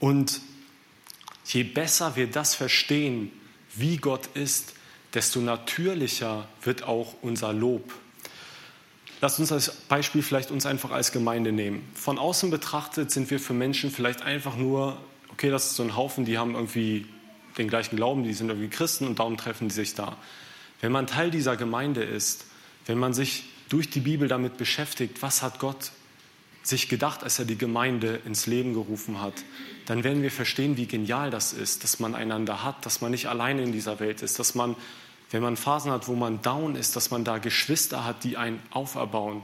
Und 0.00 0.42
je 1.46 1.62
besser 1.62 2.14
wir 2.16 2.26
das 2.26 2.54
verstehen, 2.54 3.32
wie 3.74 3.96
Gott 3.96 4.26
ist, 4.34 4.74
desto 5.14 5.40
natürlicher 5.40 6.46
wird 6.60 6.82
auch 6.82 7.14
unser 7.22 7.54
Lob. 7.54 7.90
Lass 9.20 9.38
uns 9.38 9.50
als 9.50 9.70
Beispiel 9.70 10.22
vielleicht 10.22 10.50
uns 10.50 10.66
einfach 10.66 10.90
als 10.90 11.10
Gemeinde 11.10 11.52
nehmen. 11.52 11.88
Von 11.94 12.18
außen 12.18 12.50
betrachtet 12.50 13.10
sind 13.10 13.30
wir 13.30 13.40
für 13.40 13.54
Menschen 13.54 13.90
vielleicht 13.90 14.22
einfach 14.22 14.56
nur, 14.56 14.98
okay, 15.32 15.50
das 15.50 15.66
ist 15.66 15.76
so 15.76 15.82
ein 15.82 15.96
Haufen, 15.96 16.24
die 16.24 16.36
haben 16.36 16.54
irgendwie 16.54 17.06
den 17.56 17.68
gleichen 17.68 17.96
Glauben, 17.96 18.24
die 18.24 18.34
sind 18.34 18.48
irgendwie 18.48 18.68
Christen 18.68 19.06
und 19.06 19.18
darum 19.18 19.36
treffen 19.36 19.68
die 19.68 19.74
sich 19.74 19.94
da. 19.94 20.16
Wenn 20.80 20.92
man 20.92 21.06
Teil 21.06 21.30
dieser 21.30 21.56
Gemeinde 21.56 22.02
ist, 22.02 22.44
wenn 22.84 22.98
man 22.98 23.14
sich 23.14 23.44
durch 23.68 23.88
die 23.88 24.00
Bibel 24.00 24.28
damit 24.28 24.58
beschäftigt, 24.58 25.22
was 25.22 25.42
hat 25.42 25.58
Gott 25.58 25.92
sich 26.62 26.88
gedacht, 26.88 27.22
als 27.22 27.38
er 27.38 27.44
die 27.44 27.56
Gemeinde 27.56 28.20
ins 28.24 28.46
Leben 28.46 28.74
gerufen 28.74 29.20
hat, 29.20 29.34
dann 29.86 30.04
werden 30.04 30.22
wir 30.22 30.30
verstehen, 30.30 30.76
wie 30.76 30.86
genial 30.86 31.30
das 31.30 31.52
ist, 31.52 31.84
dass 31.84 32.00
man 32.00 32.14
einander 32.14 32.64
hat, 32.64 32.84
dass 32.84 33.00
man 33.00 33.12
nicht 33.12 33.26
alleine 33.26 33.62
in 33.62 33.72
dieser 33.72 34.00
Welt 34.00 34.22
ist, 34.22 34.38
dass 34.38 34.54
man, 34.54 34.74
wenn 35.30 35.42
man 35.42 35.56
Phasen 35.56 35.90
hat, 35.90 36.08
wo 36.08 36.14
man 36.14 36.42
down 36.42 36.76
ist, 36.76 36.96
dass 36.96 37.10
man 37.10 37.24
da 37.24 37.38
Geschwister 37.38 38.04
hat, 38.04 38.24
die 38.24 38.36
einen 38.36 38.62
auferbauen. 38.70 39.42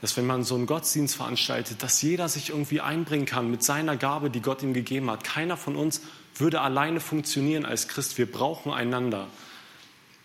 Dass 0.00 0.16
wenn 0.16 0.26
man 0.26 0.44
so 0.44 0.54
einen 0.54 0.66
Gottesdienst 0.66 1.16
veranstaltet, 1.16 1.82
dass 1.82 2.02
jeder 2.02 2.28
sich 2.28 2.50
irgendwie 2.50 2.80
einbringen 2.80 3.24
kann 3.24 3.50
mit 3.50 3.62
seiner 3.62 3.96
Gabe, 3.96 4.28
die 4.28 4.42
Gott 4.42 4.62
ihm 4.62 4.74
gegeben 4.74 5.10
hat. 5.10 5.24
Keiner 5.24 5.56
von 5.56 5.76
uns 5.76 6.02
würde 6.34 6.60
alleine 6.60 7.00
funktionieren 7.00 7.64
als 7.64 7.88
Christ. 7.88 8.18
Wir 8.18 8.30
brauchen 8.30 8.72
einander. 8.72 9.28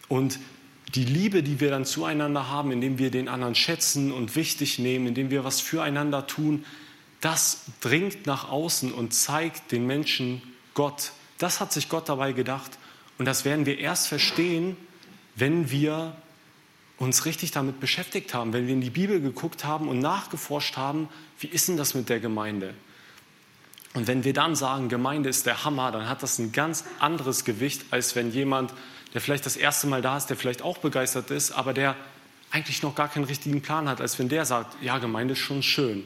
Und 0.09 0.39
die 0.95 1.05
Liebe, 1.05 1.43
die 1.43 1.59
wir 1.59 1.69
dann 1.69 1.85
zueinander 1.85 2.49
haben, 2.49 2.71
indem 2.71 2.97
wir 2.97 3.12
den 3.12 3.29
anderen 3.29 3.55
schätzen 3.55 4.12
und 4.12 4.35
wichtig 4.35 4.79
nehmen, 4.79 5.07
indem 5.07 5.29
wir 5.29 5.43
was 5.43 5.62
füreinander 5.62 6.27
tun, 6.27 6.65
das 7.21 7.65
dringt 7.79 8.25
nach 8.25 8.49
außen 8.49 8.91
und 8.91 9.13
zeigt 9.13 9.71
den 9.71 9.85
Menschen 9.85 10.41
Gott. 10.73 11.12
Das 11.38 11.59
hat 11.59 11.71
sich 11.71 11.89
Gott 11.89 12.09
dabei 12.09 12.31
gedacht. 12.31 12.77
Und 13.17 13.25
das 13.25 13.45
werden 13.45 13.65
wir 13.65 13.77
erst 13.77 14.07
verstehen, 14.07 14.77
wenn 15.39 15.71
wir 15.71 16.15
uns 16.97 17.25
richtig 17.25 17.52
damit 17.52 17.80
beschäftigt 17.80 18.34
haben, 18.34 18.54
wenn 18.54 18.67
wir 18.67 18.73
in 18.73 18.82
die 18.82 18.89
Bibel 18.89 19.21
geguckt 19.21 19.63
haben 19.63 19.88
und 19.88 19.99
nachgeforscht 19.99 20.75
haben, 20.78 21.08
wie 21.39 21.47
ist 21.47 21.67
denn 21.67 21.78
das 21.78 21.93
mit 21.93 22.10
der 22.10 22.19
Gemeinde? 22.19 22.73
Und 23.93 24.08
wenn 24.08 24.23
wir 24.23 24.34
dann 24.34 24.56
sagen, 24.56 24.89
Gemeinde 24.89 25.30
ist 25.30 25.45
der 25.45 25.63
Hammer, 25.63 25.91
dann 25.91 26.08
hat 26.08 26.21
das 26.21 26.38
ein 26.39 26.52
ganz 26.52 26.84
anderes 26.99 27.45
Gewicht, 27.45 27.86
als 27.91 28.15
wenn 28.15 28.32
jemand 28.32 28.73
der 29.13 29.21
vielleicht 29.21 29.45
das 29.45 29.56
erste 29.56 29.88
Mal 29.88 30.02
da 30.02 30.17
ist, 30.17 30.28
der 30.28 30.38
vielleicht 30.38 30.62
auch 30.62 30.78
begeistert 30.78 31.32
ist, 31.32 31.52
aber 31.52 31.73
der 31.73 31.95
eigentlich 32.52 32.84
noch 32.84 32.95
gar 32.95 33.08
keinen 33.08 33.25
richtigen 33.25 33.62
Plan 33.62 33.89
hat, 33.89 34.02
als 34.02 34.19
wenn 34.19 34.30
der 34.30 34.45
sagt, 34.45 34.82
ja, 34.84 34.97
Gemeinde 34.99 35.34
ist 35.34 35.39
schon 35.39 35.63
schön. 35.63 36.04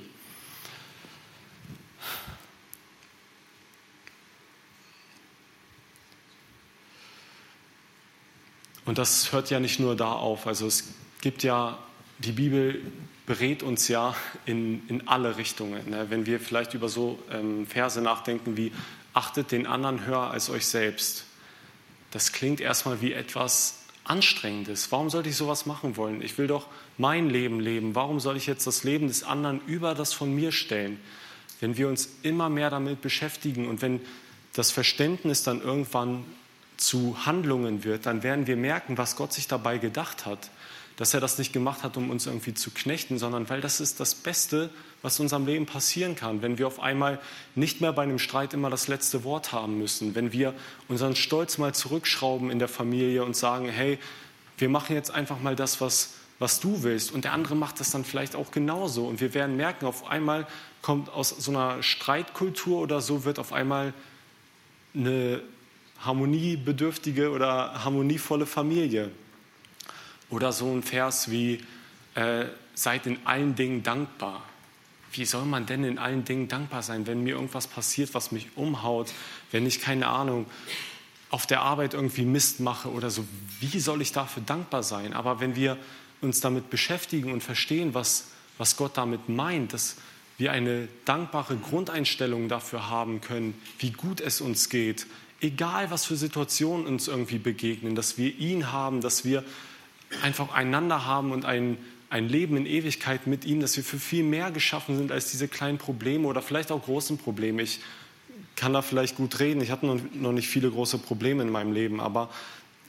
Und 8.86 8.98
das 8.98 9.32
hört 9.32 9.50
ja 9.50 9.60
nicht 9.60 9.80
nur 9.80 9.96
da 9.96 10.12
auf. 10.12 10.48
Also 10.48 10.68
es 10.68 10.94
gibt 11.22 11.44
ja, 11.44 11.80
die 12.20 12.34
Bibel 12.34 12.82
berät 13.26 13.64
uns 13.64 13.88
ja 13.88 14.16
in, 14.46 14.88
in 14.90 15.08
alle 15.08 15.38
Richtungen. 15.38 15.90
Ne? 15.90 16.08
Wenn 16.10 16.26
wir 16.26 16.40
vielleicht 16.40 16.74
über 16.74 16.90
so 16.90 17.18
ähm, 17.32 17.66
Verse 17.66 18.02
nachdenken 18.02 18.58
wie, 18.58 18.72
achtet 19.14 19.52
den 19.52 19.68
anderen 19.68 20.06
höher 20.06 20.32
als 20.32 20.50
euch 20.50 20.66
selbst 20.66 21.26
das 22.12 22.32
klingt 22.32 22.62
erstmal 22.62 23.02
wie 23.02 23.12
etwas 23.12 23.80
Anstrengendes. 24.04 24.92
Warum 24.92 25.10
sollte 25.10 25.30
ich 25.30 25.36
sowas 25.36 25.66
machen 25.66 25.98
wollen? 25.98 26.22
Ich 26.22 26.38
will 26.38 26.46
doch 26.46 26.68
mein 27.00 27.28
Leben 27.28 27.60
leben. 27.60 27.96
Warum 27.96 28.20
soll 28.20 28.38
ich 28.38 28.46
jetzt 28.46 28.68
das 28.68 28.84
Leben 28.84 29.08
des 29.08 29.24
anderen 29.24 29.62
über 29.66 29.96
das 29.96 30.14
von 30.14 30.32
mir 30.32 30.52
stellen? 30.52 31.00
wenn 31.64 31.78
wir 31.78 31.88
uns 31.88 32.10
immer 32.24 32.50
mehr 32.50 32.70
damit 32.70 33.02
beschäftigen 33.02 33.70
und 33.70 33.82
wenn 33.82 34.02
das 34.52 34.70
Verständnis 34.70 35.44
dann 35.44 35.62
irgendwann 35.62 36.26
zu 36.78 37.26
Handlungen 37.26 37.84
wird, 37.84 38.06
dann 38.06 38.24
werden 38.24 38.48
wir 38.48 38.56
merken, 38.56 38.98
was 38.98 39.16
Gott 39.16 39.34
sich 39.34 39.48
dabei 39.48 39.78
gedacht 39.78 40.26
hat. 40.26 40.50
Dass 40.98 41.14
er 41.16 41.20
das 41.20 41.40
nicht 41.40 41.54
gemacht 41.54 41.82
hat, 41.82 41.98
um 41.98 42.12
uns 42.12 42.28
irgendwie 42.28 42.54
zu 42.54 42.70
knechten, 42.70 43.18
sondern 43.18 43.50
weil 43.50 43.62
das 43.62 43.80
ist 43.80 44.00
das 44.00 44.14
Beste, 44.14 44.70
was 45.02 45.20
unserem 45.20 45.48
Leben 45.48 45.66
passieren 45.66 46.16
kann. 46.16 46.44
Wenn 46.44 46.60
wir 46.60 46.68
auf 46.68 46.80
einmal 46.80 47.20
nicht 47.56 47.82
mehr 47.82 47.94
bei 47.94 48.04
einem 48.04 48.20
Streit 48.20 48.54
immer 48.54 48.70
das 48.70 48.88
letzte 48.88 49.24
Wort 49.24 49.52
haben 49.52 49.80
müssen. 49.80 50.14
Wenn 50.14 50.32
wir 50.32 50.54
unseren 50.88 51.16
Stolz 51.16 51.58
mal 51.58 51.74
zurückschrauben 51.74 52.52
in 52.52 52.60
der 52.60 52.68
Familie 52.68 53.24
und 53.24 53.36
sagen, 53.36 53.70
hey, 53.70 53.98
wir 54.60 54.70
machen 54.70 54.96
jetzt 54.96 55.10
einfach 55.10 55.40
mal 55.40 55.56
das, 55.56 55.82
was, 55.82 56.14
was 56.38 56.60
du 56.60 56.84
willst. 56.84 57.12
Und 57.12 57.26
der 57.26 57.34
andere 57.34 57.56
macht 57.56 57.80
das 57.80 57.90
dann 57.90 58.06
vielleicht 58.06 58.36
auch 58.36 58.52
genauso. 58.52 59.08
Und 59.08 59.20
wir 59.20 59.34
werden 59.34 59.58
merken, 59.58 59.88
auf 59.88 60.08
einmal 60.08 60.46
kommt 60.84 61.10
aus 61.10 61.30
so 61.30 61.52
einer 61.52 61.82
Streitkultur 61.82 62.80
oder 62.80 63.02
so, 63.02 63.26
wird 63.26 63.40
auf 63.40 63.52
einmal 63.52 63.94
eine 64.94 65.42
harmoniebedürftige 66.06 67.32
oder 67.32 67.84
harmonievolle 67.84 68.46
Familie. 68.46 69.12
Oder 70.30 70.52
so 70.52 70.72
ein 70.72 70.84
Vers 70.84 71.30
wie, 71.30 71.64
äh, 72.16 72.46
seid 72.76 73.06
in 73.06 73.18
allen 73.26 73.56
Dingen 73.56 73.84
dankbar. 73.84 74.44
Wie 75.12 75.26
soll 75.26 75.46
man 75.46 75.66
denn 75.66 75.84
in 75.84 76.00
allen 76.00 76.26
Dingen 76.26 76.48
dankbar 76.48 76.82
sein, 76.82 77.06
wenn 77.06 77.24
mir 77.24 77.36
irgendwas 77.36 77.68
passiert, 77.68 78.14
was 78.14 78.32
mich 78.32 78.48
umhaut, 78.56 79.14
wenn 79.52 79.66
ich 79.66 79.80
keine 79.80 80.08
Ahnung 80.08 80.48
auf 81.30 81.46
der 81.46 81.62
Arbeit 81.62 81.94
irgendwie 81.94 82.26
Mist 82.26 82.60
mache 82.60 82.90
oder 82.90 83.12
so? 83.12 83.24
Wie 83.60 83.80
soll 83.80 84.02
ich 84.02 84.12
dafür 84.12 84.42
dankbar 84.44 84.82
sein? 84.82 85.14
Aber 85.14 85.40
wenn 85.40 85.56
wir 85.56 85.78
uns 86.22 86.40
damit 86.40 86.70
beschäftigen 86.70 87.32
und 87.32 87.44
verstehen, 87.44 87.94
was, 87.94 88.30
was 88.58 88.76
Gott 88.76 88.98
damit 88.98 89.30
meint, 89.30 89.74
dass 89.74 89.98
wir 90.38 90.52
eine 90.52 90.88
dankbare 91.06 91.58
Grundeinstellung 91.58 92.50
dafür 92.50 92.90
haben 92.90 93.22
können, 93.22 93.54
wie 93.78 93.92
gut 93.92 94.20
es 94.20 94.42
uns 94.42 94.70
geht, 94.70 95.06
egal 95.44 95.92
was 95.92 96.06
für 96.06 96.16
Situationen 96.16 96.88
uns 96.88 97.08
irgendwie 97.08 97.38
begegnen, 97.38 97.96
dass 97.96 98.18
wir 98.18 98.36
ihn 98.38 98.72
haben, 98.72 99.02
dass 99.02 99.26
wir 99.26 99.44
einfach 100.22 100.54
einander 100.54 101.06
haben 101.06 101.32
und 101.32 101.46
ein, 101.46 101.78
ein 102.10 102.30
Leben 102.30 102.56
in 102.56 102.66
Ewigkeit 102.66 103.28
mit 103.28 103.46
ihm, 103.46 103.60
dass 103.60 103.76
wir 103.76 103.84
für 103.84 104.00
viel 104.00 104.24
mehr 104.24 104.52
geschaffen 104.52 104.98
sind 104.98 105.12
als 105.12 105.32
diese 105.32 105.48
kleinen 105.48 105.78
Probleme 105.78 106.28
oder 106.28 106.42
vielleicht 106.42 106.72
auch 106.72 106.84
großen 106.84 107.18
Probleme. 107.18 107.62
Ich 107.62 107.82
kann 108.56 108.74
da 108.74 108.82
vielleicht 108.82 109.18
gut 109.18 109.40
reden, 109.40 109.62
ich 109.62 109.72
hatte 109.72 109.86
noch 109.86 110.32
nicht 110.32 110.48
viele 110.48 110.70
große 110.70 111.00
Probleme 111.00 111.44
in 111.44 111.52
meinem 111.52 111.74
Leben, 111.74 112.00
aber 112.00 112.30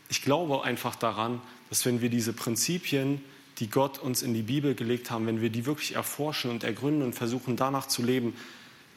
ich 0.08 0.22
glaube 0.22 0.62
einfach 0.62 0.94
daran, 0.94 1.40
dass 1.70 1.84
wenn 1.86 2.02
wir 2.02 2.10
diese 2.10 2.32
Prinzipien, 2.32 3.20
die 3.58 3.70
Gott 3.70 3.98
uns 3.98 4.22
in 4.22 4.34
die 4.34 4.42
Bibel 4.42 4.74
gelegt 4.74 5.10
haben, 5.10 5.26
wenn 5.26 5.40
wir 5.40 5.50
die 5.50 5.64
wirklich 5.64 5.94
erforschen 5.94 6.50
und 6.50 6.64
ergründen 6.64 7.02
und 7.02 7.14
versuchen 7.14 7.56
danach 7.56 7.86
zu 7.86 8.02
leben, 8.02 8.34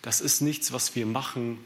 das 0.02 0.20
ist 0.20 0.42
nichts, 0.42 0.74
was 0.74 0.96
wir 0.96 1.06
machen, 1.06 1.60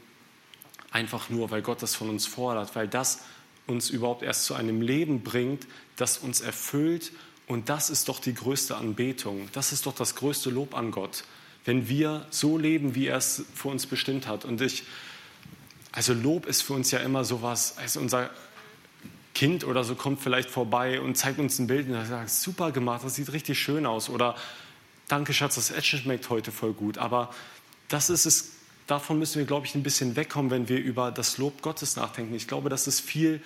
einfach 0.92 1.30
nur, 1.30 1.50
weil 1.50 1.62
Gott 1.62 1.82
das 1.82 1.94
von 1.94 2.08
uns 2.08 2.26
fordert, 2.26 2.76
weil 2.76 2.86
das 2.86 3.20
uns 3.66 3.90
überhaupt 3.90 4.22
erst 4.22 4.44
zu 4.44 4.54
einem 4.54 4.82
Leben 4.82 5.22
bringt, 5.22 5.66
das 5.96 6.18
uns 6.18 6.40
erfüllt. 6.40 7.12
Und 7.46 7.68
das 7.68 7.90
ist 7.90 8.08
doch 8.08 8.20
die 8.20 8.34
größte 8.34 8.76
Anbetung. 8.76 9.48
Das 9.52 9.72
ist 9.72 9.86
doch 9.86 9.94
das 9.94 10.14
größte 10.14 10.50
Lob 10.50 10.74
an 10.74 10.90
Gott, 10.90 11.24
wenn 11.64 11.88
wir 11.88 12.26
so 12.30 12.58
leben, 12.58 12.94
wie 12.94 13.06
er 13.06 13.16
es 13.16 13.44
für 13.54 13.68
uns 13.68 13.86
bestimmt 13.86 14.26
hat. 14.26 14.44
Und 14.44 14.60
ich, 14.60 14.84
also 15.92 16.12
Lob 16.12 16.46
ist 16.46 16.62
für 16.62 16.74
uns 16.74 16.90
ja 16.90 17.00
immer 17.00 17.24
sowas, 17.24 17.78
also 17.78 18.00
unser 18.00 18.30
Kind 19.34 19.64
oder 19.64 19.82
so 19.82 19.94
kommt 19.94 20.20
vielleicht 20.20 20.50
vorbei 20.50 21.00
und 21.00 21.16
zeigt 21.16 21.38
uns 21.38 21.58
ein 21.58 21.66
Bild 21.66 21.88
und 21.88 22.06
sagt, 22.06 22.30
super 22.30 22.70
gemacht, 22.70 23.02
das 23.04 23.14
sieht 23.14 23.32
richtig 23.32 23.58
schön 23.58 23.86
aus. 23.86 24.08
Oder 24.08 24.36
danke 25.08 25.32
Schatz, 25.32 25.54
das 25.54 25.70
Essen 25.70 26.00
schmeckt 26.00 26.28
heute 26.28 26.52
voll 26.52 26.74
gut. 26.74 26.98
Aber 26.98 27.34
das 27.88 28.10
ist 28.10 28.26
es 28.26 28.52
davon 28.92 29.18
müssen 29.18 29.38
wir, 29.38 29.46
glaube 29.46 29.66
ich, 29.66 29.74
ein 29.74 29.82
bisschen 29.82 30.16
wegkommen, 30.16 30.50
wenn 30.50 30.68
wir 30.68 30.78
über 30.78 31.10
das 31.10 31.38
Lob 31.38 31.62
Gottes 31.62 31.96
nachdenken. 31.96 32.34
Ich 32.34 32.46
glaube, 32.46 32.68
das 32.68 32.86
ist 32.86 33.00
viel, 33.00 33.40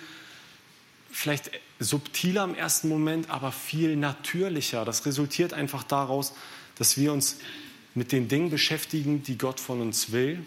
vielleicht 1.09 1.51
subtiler 1.79 2.43
im 2.43 2.53
ersten 2.53 2.89
Moment, 2.89 3.29
aber 3.29 3.53
viel 3.53 3.95
natürlicher. 3.95 4.83
Das 4.83 5.05
resultiert 5.05 5.53
einfach 5.53 5.83
daraus, 5.83 6.33
dass 6.75 6.97
wir 6.97 7.13
uns 7.13 7.37
mit 7.95 8.11
den 8.11 8.27
Dingen 8.27 8.49
beschäftigen, 8.49 9.23
die 9.23 9.37
Gott 9.37 9.61
von 9.61 9.79
uns 9.79 10.11
will, 10.11 10.43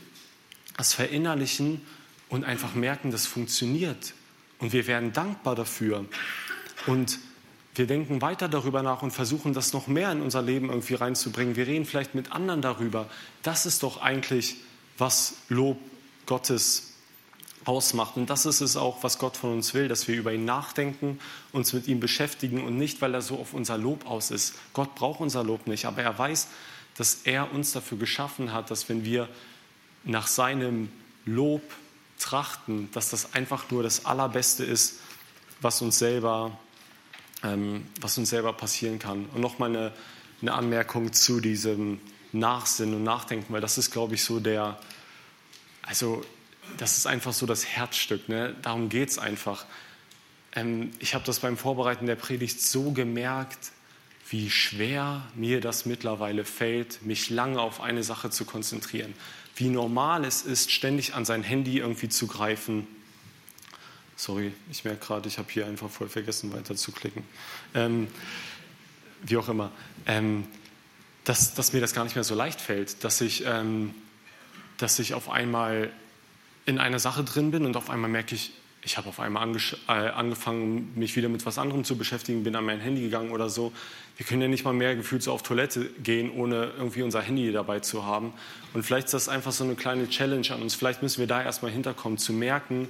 das 0.76 0.92
verinnerlichen 0.92 1.80
und 2.28 2.44
einfach 2.44 2.74
merken, 2.74 3.10
das 3.10 3.26
funktioniert. 3.26 4.12
Und 4.58 4.74
wir 4.74 4.86
werden 4.86 5.14
dankbar 5.14 5.54
dafür. 5.54 6.04
Und 6.86 7.18
wir 7.74 7.86
denken 7.86 8.20
weiter 8.20 8.50
darüber 8.50 8.82
nach 8.82 9.00
und 9.00 9.12
versuchen 9.12 9.54
das 9.54 9.72
noch 9.72 9.86
mehr 9.86 10.12
in 10.12 10.20
unser 10.20 10.42
Leben 10.42 10.68
irgendwie 10.68 10.94
reinzubringen. 10.94 11.56
Wir 11.56 11.66
reden 11.66 11.86
vielleicht 11.86 12.14
mit 12.14 12.32
anderen 12.32 12.60
darüber. 12.60 13.08
Das 13.42 13.64
ist 13.64 13.82
doch 13.82 14.02
eigentlich 14.02 14.56
was 15.00 15.34
Lob 15.48 15.78
Gottes 16.26 16.94
ausmacht. 17.64 18.16
Und 18.16 18.30
das 18.30 18.46
ist 18.46 18.60
es 18.60 18.76
auch, 18.76 19.02
was 19.02 19.18
Gott 19.18 19.36
von 19.36 19.52
uns 19.52 19.74
will, 19.74 19.88
dass 19.88 20.08
wir 20.08 20.16
über 20.16 20.32
ihn 20.32 20.44
nachdenken, 20.44 21.18
uns 21.52 21.72
mit 21.72 21.88
ihm 21.88 22.00
beschäftigen 22.00 22.64
und 22.64 22.76
nicht, 22.76 23.00
weil 23.00 23.14
er 23.14 23.22
so 23.22 23.36
auf 23.36 23.52
unser 23.52 23.78
Lob 23.78 24.06
aus 24.06 24.30
ist. 24.30 24.54
Gott 24.72 24.94
braucht 24.94 25.20
unser 25.20 25.44
Lob 25.44 25.66
nicht, 25.66 25.86
aber 25.86 26.02
er 26.02 26.18
weiß, 26.18 26.48
dass 26.96 27.20
er 27.24 27.52
uns 27.52 27.72
dafür 27.72 27.98
geschaffen 27.98 28.52
hat, 28.52 28.70
dass 28.70 28.88
wenn 28.88 29.04
wir 29.04 29.28
nach 30.04 30.26
seinem 30.26 30.90
Lob 31.26 31.62
trachten, 32.18 32.90
dass 32.92 33.10
das 33.10 33.34
einfach 33.34 33.70
nur 33.70 33.82
das 33.82 34.06
Allerbeste 34.06 34.64
ist, 34.64 35.00
was 35.60 35.82
uns 35.82 35.98
selber, 35.98 36.58
ähm, 37.42 37.86
was 38.00 38.16
uns 38.18 38.30
selber 38.30 38.52
passieren 38.52 38.98
kann. 38.98 39.26
Und 39.34 39.40
nochmal 39.40 39.70
eine, 39.70 39.92
eine 40.40 40.52
Anmerkung 40.54 41.12
zu 41.12 41.40
diesem 41.40 42.00
Nachsinnen 42.32 42.94
und 42.94 43.04
Nachdenken, 43.04 43.52
weil 43.52 43.60
das 43.60 43.78
ist, 43.78 43.90
glaube 43.90 44.14
ich, 44.14 44.24
so 44.24 44.40
der, 44.40 44.78
also 45.82 46.24
das 46.76 46.98
ist 46.98 47.06
einfach 47.06 47.32
so 47.32 47.46
das 47.46 47.66
Herzstück, 47.66 48.28
ne? 48.28 48.54
darum 48.62 48.88
geht 48.88 49.10
es 49.10 49.18
einfach. 49.18 49.66
Ähm, 50.54 50.90
ich 50.98 51.14
habe 51.14 51.24
das 51.24 51.40
beim 51.40 51.56
Vorbereiten 51.56 52.06
der 52.06 52.16
Predigt 52.16 52.60
so 52.60 52.92
gemerkt, 52.92 53.72
wie 54.28 54.50
schwer 54.50 55.22
mir 55.34 55.60
das 55.60 55.86
mittlerweile 55.86 56.44
fällt, 56.44 57.02
mich 57.02 57.30
lange 57.30 57.60
auf 57.60 57.80
eine 57.80 58.04
Sache 58.04 58.30
zu 58.30 58.44
konzentrieren. 58.44 59.12
Wie 59.56 59.68
normal 59.68 60.24
es 60.24 60.42
ist, 60.42 60.70
ständig 60.70 61.14
an 61.14 61.24
sein 61.24 61.42
Handy 61.42 61.78
irgendwie 61.78 62.08
zu 62.08 62.28
greifen. 62.28 62.86
Sorry, 64.14 64.52
ich 64.70 64.84
merke 64.84 65.04
gerade, 65.04 65.28
ich 65.28 65.38
habe 65.38 65.50
hier 65.50 65.66
einfach 65.66 65.90
voll 65.90 66.08
vergessen, 66.08 66.52
weiter 66.52 66.76
zu 66.76 66.92
klicken. 66.92 67.24
Ähm, 67.74 68.06
wie 69.22 69.36
auch 69.36 69.48
immer. 69.48 69.72
Ähm, 70.06 70.46
dass, 71.30 71.54
dass 71.54 71.72
mir 71.72 71.80
das 71.80 71.94
gar 71.94 72.02
nicht 72.02 72.16
mehr 72.16 72.24
so 72.24 72.34
leicht 72.34 72.60
fällt, 72.60 73.04
dass 73.04 73.20
ich, 73.20 73.44
ähm, 73.46 73.94
dass 74.78 74.98
ich 74.98 75.14
auf 75.14 75.30
einmal 75.30 75.92
in 76.66 76.80
einer 76.80 76.98
Sache 76.98 77.22
drin 77.22 77.52
bin 77.52 77.64
und 77.66 77.76
auf 77.76 77.88
einmal 77.88 78.10
merke 78.10 78.34
ich, 78.34 78.50
ich 78.82 78.96
habe 78.96 79.08
auf 79.08 79.20
einmal 79.20 79.48
äh, 79.86 79.92
angefangen, 79.92 80.90
mich 80.96 81.14
wieder 81.14 81.28
mit 81.28 81.46
was 81.46 81.56
anderem 81.56 81.84
zu 81.84 81.96
beschäftigen, 81.96 82.42
bin 82.42 82.56
an 82.56 82.64
mein 82.64 82.80
Handy 82.80 83.02
gegangen 83.02 83.30
oder 83.30 83.48
so. 83.48 83.72
Wir 84.16 84.26
können 84.26 84.42
ja 84.42 84.48
nicht 84.48 84.64
mal 84.64 84.72
mehr 84.72 84.96
gefühlt 84.96 85.22
so 85.22 85.30
auf 85.30 85.44
Toilette 85.44 85.84
gehen, 86.02 86.32
ohne 86.32 86.72
irgendwie 86.76 87.02
unser 87.02 87.22
Handy 87.22 87.52
dabei 87.52 87.78
zu 87.78 88.04
haben. 88.04 88.32
Und 88.74 88.82
vielleicht 88.82 89.04
ist 89.04 89.14
das 89.14 89.28
einfach 89.28 89.52
so 89.52 89.62
eine 89.62 89.76
kleine 89.76 90.08
Challenge 90.08 90.50
an 90.50 90.62
uns. 90.62 90.74
Vielleicht 90.74 91.00
müssen 91.00 91.20
wir 91.20 91.28
da 91.28 91.40
erstmal 91.40 91.70
hinterkommen, 91.70 92.18
zu 92.18 92.32
merken, 92.32 92.88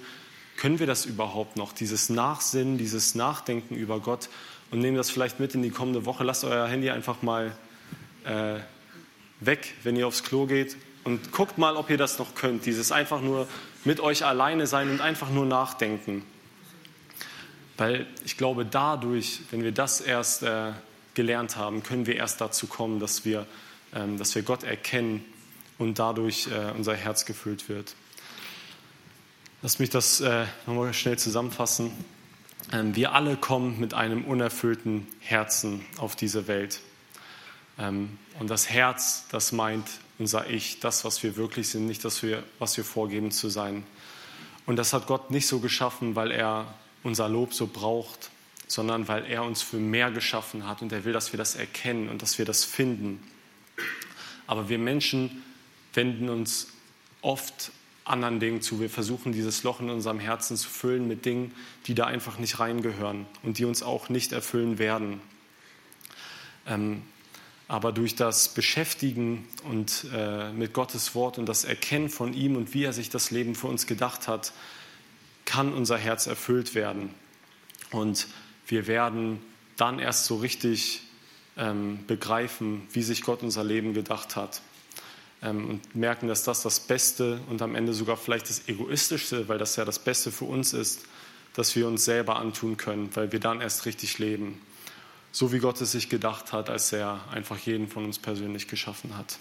können 0.57 0.79
wir 0.79 0.87
das 0.87 1.05
überhaupt 1.05 1.59
noch, 1.59 1.75
dieses 1.75 2.09
Nachsinnen, 2.09 2.79
dieses 2.79 3.15
Nachdenken 3.15 3.75
über 3.75 4.01
Gott 4.01 4.31
und 4.71 4.79
nehmen 4.79 4.97
das 4.97 5.11
vielleicht 5.11 5.41
mit 5.41 5.55
in 5.55 5.63
die 5.63 5.71
kommende 5.71 6.07
Woche. 6.07 6.25
Lasst 6.25 6.45
euer 6.45 6.67
Handy 6.67 6.89
einfach 6.89 7.21
mal 7.21 7.53
äh, 8.25 8.61
weg, 9.41 9.75
wenn 9.83 9.97
ihr 9.97 10.07
aufs 10.07 10.23
Klo 10.23 10.47
geht 10.47 10.77
und 11.05 11.33
guckt 11.33 11.59
mal, 11.59 11.77
ob 11.77 11.91
ihr 11.91 11.97
das 11.97 12.19
noch 12.19 12.35
könnt. 12.35 12.67
Dieses 12.67 12.93
einfach 12.93 13.21
nur 13.21 13.49
mit 13.85 14.01
euch 14.01 14.25
alleine 14.25 14.67
sein 14.67 14.91
und 14.91 15.01
einfach 15.01 15.31
nur 15.31 15.47
nachdenken. 15.47 16.25
Weil 17.77 18.07
ich 18.25 18.37
glaube, 18.37 18.67
dadurch, 18.67 19.41
wenn 19.51 19.63
wir 19.63 19.73
das 19.73 20.01
erst 20.01 20.43
äh, 20.43 20.73
gelernt 21.15 21.57
haben, 21.57 21.83
können 21.83 22.07
wir 22.07 22.17
erst 22.17 22.41
dazu 22.41 22.67
kommen, 22.67 23.01
dass 23.01 23.25
wir, 23.25 23.47
ähm, 23.95 24.19
dass 24.19 24.35
wir 24.35 24.43
Gott 24.43 24.65
erkennen 24.65 25.25
und 25.79 25.99
dadurch 25.99 26.49
äh, 26.49 26.73
unser 26.77 26.95
Herz 26.95 27.25
gefüllt 27.25 27.69
wird. 27.69 27.95
Lass 29.63 29.79
mich 29.79 29.91
das 29.91 30.21
äh, 30.21 30.45
nochmal 30.67 30.93
schnell 30.93 31.19
zusammenfassen. 31.19 31.93
Ähm, 32.73 32.95
wir 32.95 33.13
alle 33.13 33.37
kommen 33.37 33.81
mit 33.81 33.95
einem 33.95 34.25
unerfüllten 34.25 35.07
Herzen 35.21 35.85
auf 35.97 36.17
diese 36.17 36.47
Welt. 36.47 36.81
Ähm, 37.81 38.19
und 38.39 38.49
das 38.49 38.69
Herz, 38.69 39.25
das 39.31 39.53
meint 39.53 39.87
unser 40.19 40.49
Ich, 40.49 40.81
das, 40.81 41.05
was 41.05 41.23
wir 41.23 41.37
wirklich 41.37 41.69
sind, 41.69 41.87
nicht 41.87 42.05
das, 42.05 42.23
was 42.59 42.77
wir 42.77 42.85
vorgeben 42.85 43.31
zu 43.31 43.49
sein. 43.49 43.85
Und 44.67 44.77
das 44.77 44.93
hat 44.93 45.07
Gott 45.07 45.31
nicht 45.31 45.47
so 45.47 45.59
geschaffen, 45.59 46.15
weil 46.15 46.31
er 46.31 46.75
unser 47.03 47.29
Lob 47.29 47.55
so 47.55 47.67
braucht, 47.67 48.31
sondern 48.67 49.09
weil 49.09 49.25
er 49.25 49.43
uns 49.43 49.63
für 49.63 49.79
mehr 49.79 50.11
geschaffen 50.11 50.69
hat 50.69 50.83
und 50.83 50.93
er 50.93 51.05
will, 51.05 51.13
dass 51.13 51.33
wir 51.33 51.39
das 51.39 51.57
erkennen 51.57 52.09
und 52.09 52.23
dass 52.23 52.39
wir 52.39 52.45
das 52.45 52.65
finden. 52.65 53.21
Aber 54.47 54.69
wir 54.69 54.79
Menschen 54.79 55.43
wenden 55.95 56.29
uns 56.29 56.69
oft 57.23 57.73
anderen 58.05 58.41
Dingen 58.41 58.63
zu. 58.63 58.81
Wir 58.81 58.91
versuchen 58.91 59.33
dieses 59.33 59.63
Loch 59.63 59.81
in 59.81 59.91
unserem 59.91 60.21
Herzen 60.21 60.57
zu 60.57 60.69
füllen 60.69 61.09
mit 61.09 61.25
Dingen, 61.25 61.55
die 61.87 61.95
da 61.95 62.07
einfach 62.07 62.39
nicht 62.39 62.59
reingehören 62.59 63.27
und 63.43 63.59
die 63.59 63.65
uns 63.65 63.83
auch 63.83 64.09
nicht 64.09 64.33
erfüllen 64.33 64.79
werden. 64.79 65.21
Ähm, 66.67 67.03
Aber 67.71 67.93
durch 67.93 68.17
das 68.17 68.49
Beschäftigen 68.49 69.47
und 69.63 70.07
äh, 70.13 70.51
mit 70.51 70.73
Gottes 70.73 71.15
Wort 71.15 71.39
und 71.39 71.47
das 71.47 71.63
Erkennen 71.63 72.09
von 72.09 72.35
ihm 72.35 72.57
und 72.57 72.75
wie 72.75 72.83
er 72.83 72.93
sich 72.93 73.11
das 73.11 73.31
Leben 73.31 73.55
für 73.55 73.69
uns 73.69 73.87
gedacht 73.87 74.27
hat, 74.27 74.53
kann 75.45 75.73
unser 75.73 75.97
Herz 75.97 76.27
erfüllt 76.27 76.75
werden. 76.75 77.15
Und 77.93 78.27
wir 78.67 78.89
werden 78.89 79.41
dann 79.77 80.01
erst 80.01 80.25
so 80.25 80.39
richtig 80.39 81.03
ähm, 81.57 82.05
begreifen, 82.09 82.89
wie 82.93 83.05
sich 83.05 83.23
Gott 83.23 83.45
unser 83.45 83.63
Leben 83.63 83.95
gedacht 83.95 84.35
hat. 84.35 84.63
Ähm, 85.41 85.71
und 85.71 85.95
merken, 85.95 86.27
dass 86.27 86.43
das 86.43 86.63
das 86.63 86.81
Beste 86.81 87.41
und 87.49 87.63
am 87.63 87.77
Ende 87.77 87.93
sogar 87.93 88.17
vielleicht 88.17 88.49
das 88.49 88.67
Egoistischste, 88.67 89.47
weil 89.47 89.59
das 89.59 89.77
ja 89.77 89.85
das 89.85 90.01
Beste 90.01 90.33
für 90.33 90.47
uns 90.47 90.73
ist, 90.73 91.03
dass 91.55 91.77
wir 91.77 91.87
uns 91.87 92.05
selber 92.05 92.35
antun 92.35 92.77
können, 92.77 93.15
weil 93.15 93.31
wir 93.31 93.39
dann 93.39 93.61
erst 93.61 93.87
richtig 93.87 94.19
leben. 94.19 94.61
So 95.33 95.53
wie 95.53 95.59
Gott 95.59 95.81
es 95.81 95.93
sich 95.93 96.09
gedacht 96.09 96.53
hat, 96.53 96.71
als 96.71 96.93
er 96.93 97.21
einfach 97.31 97.59
jeden 97.59 97.89
von 97.89 98.05
uns 98.05 98.19
persönlich 98.19 98.69
geschaffen 98.69 99.17
hat. 99.17 99.39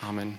Amen. 0.00 0.38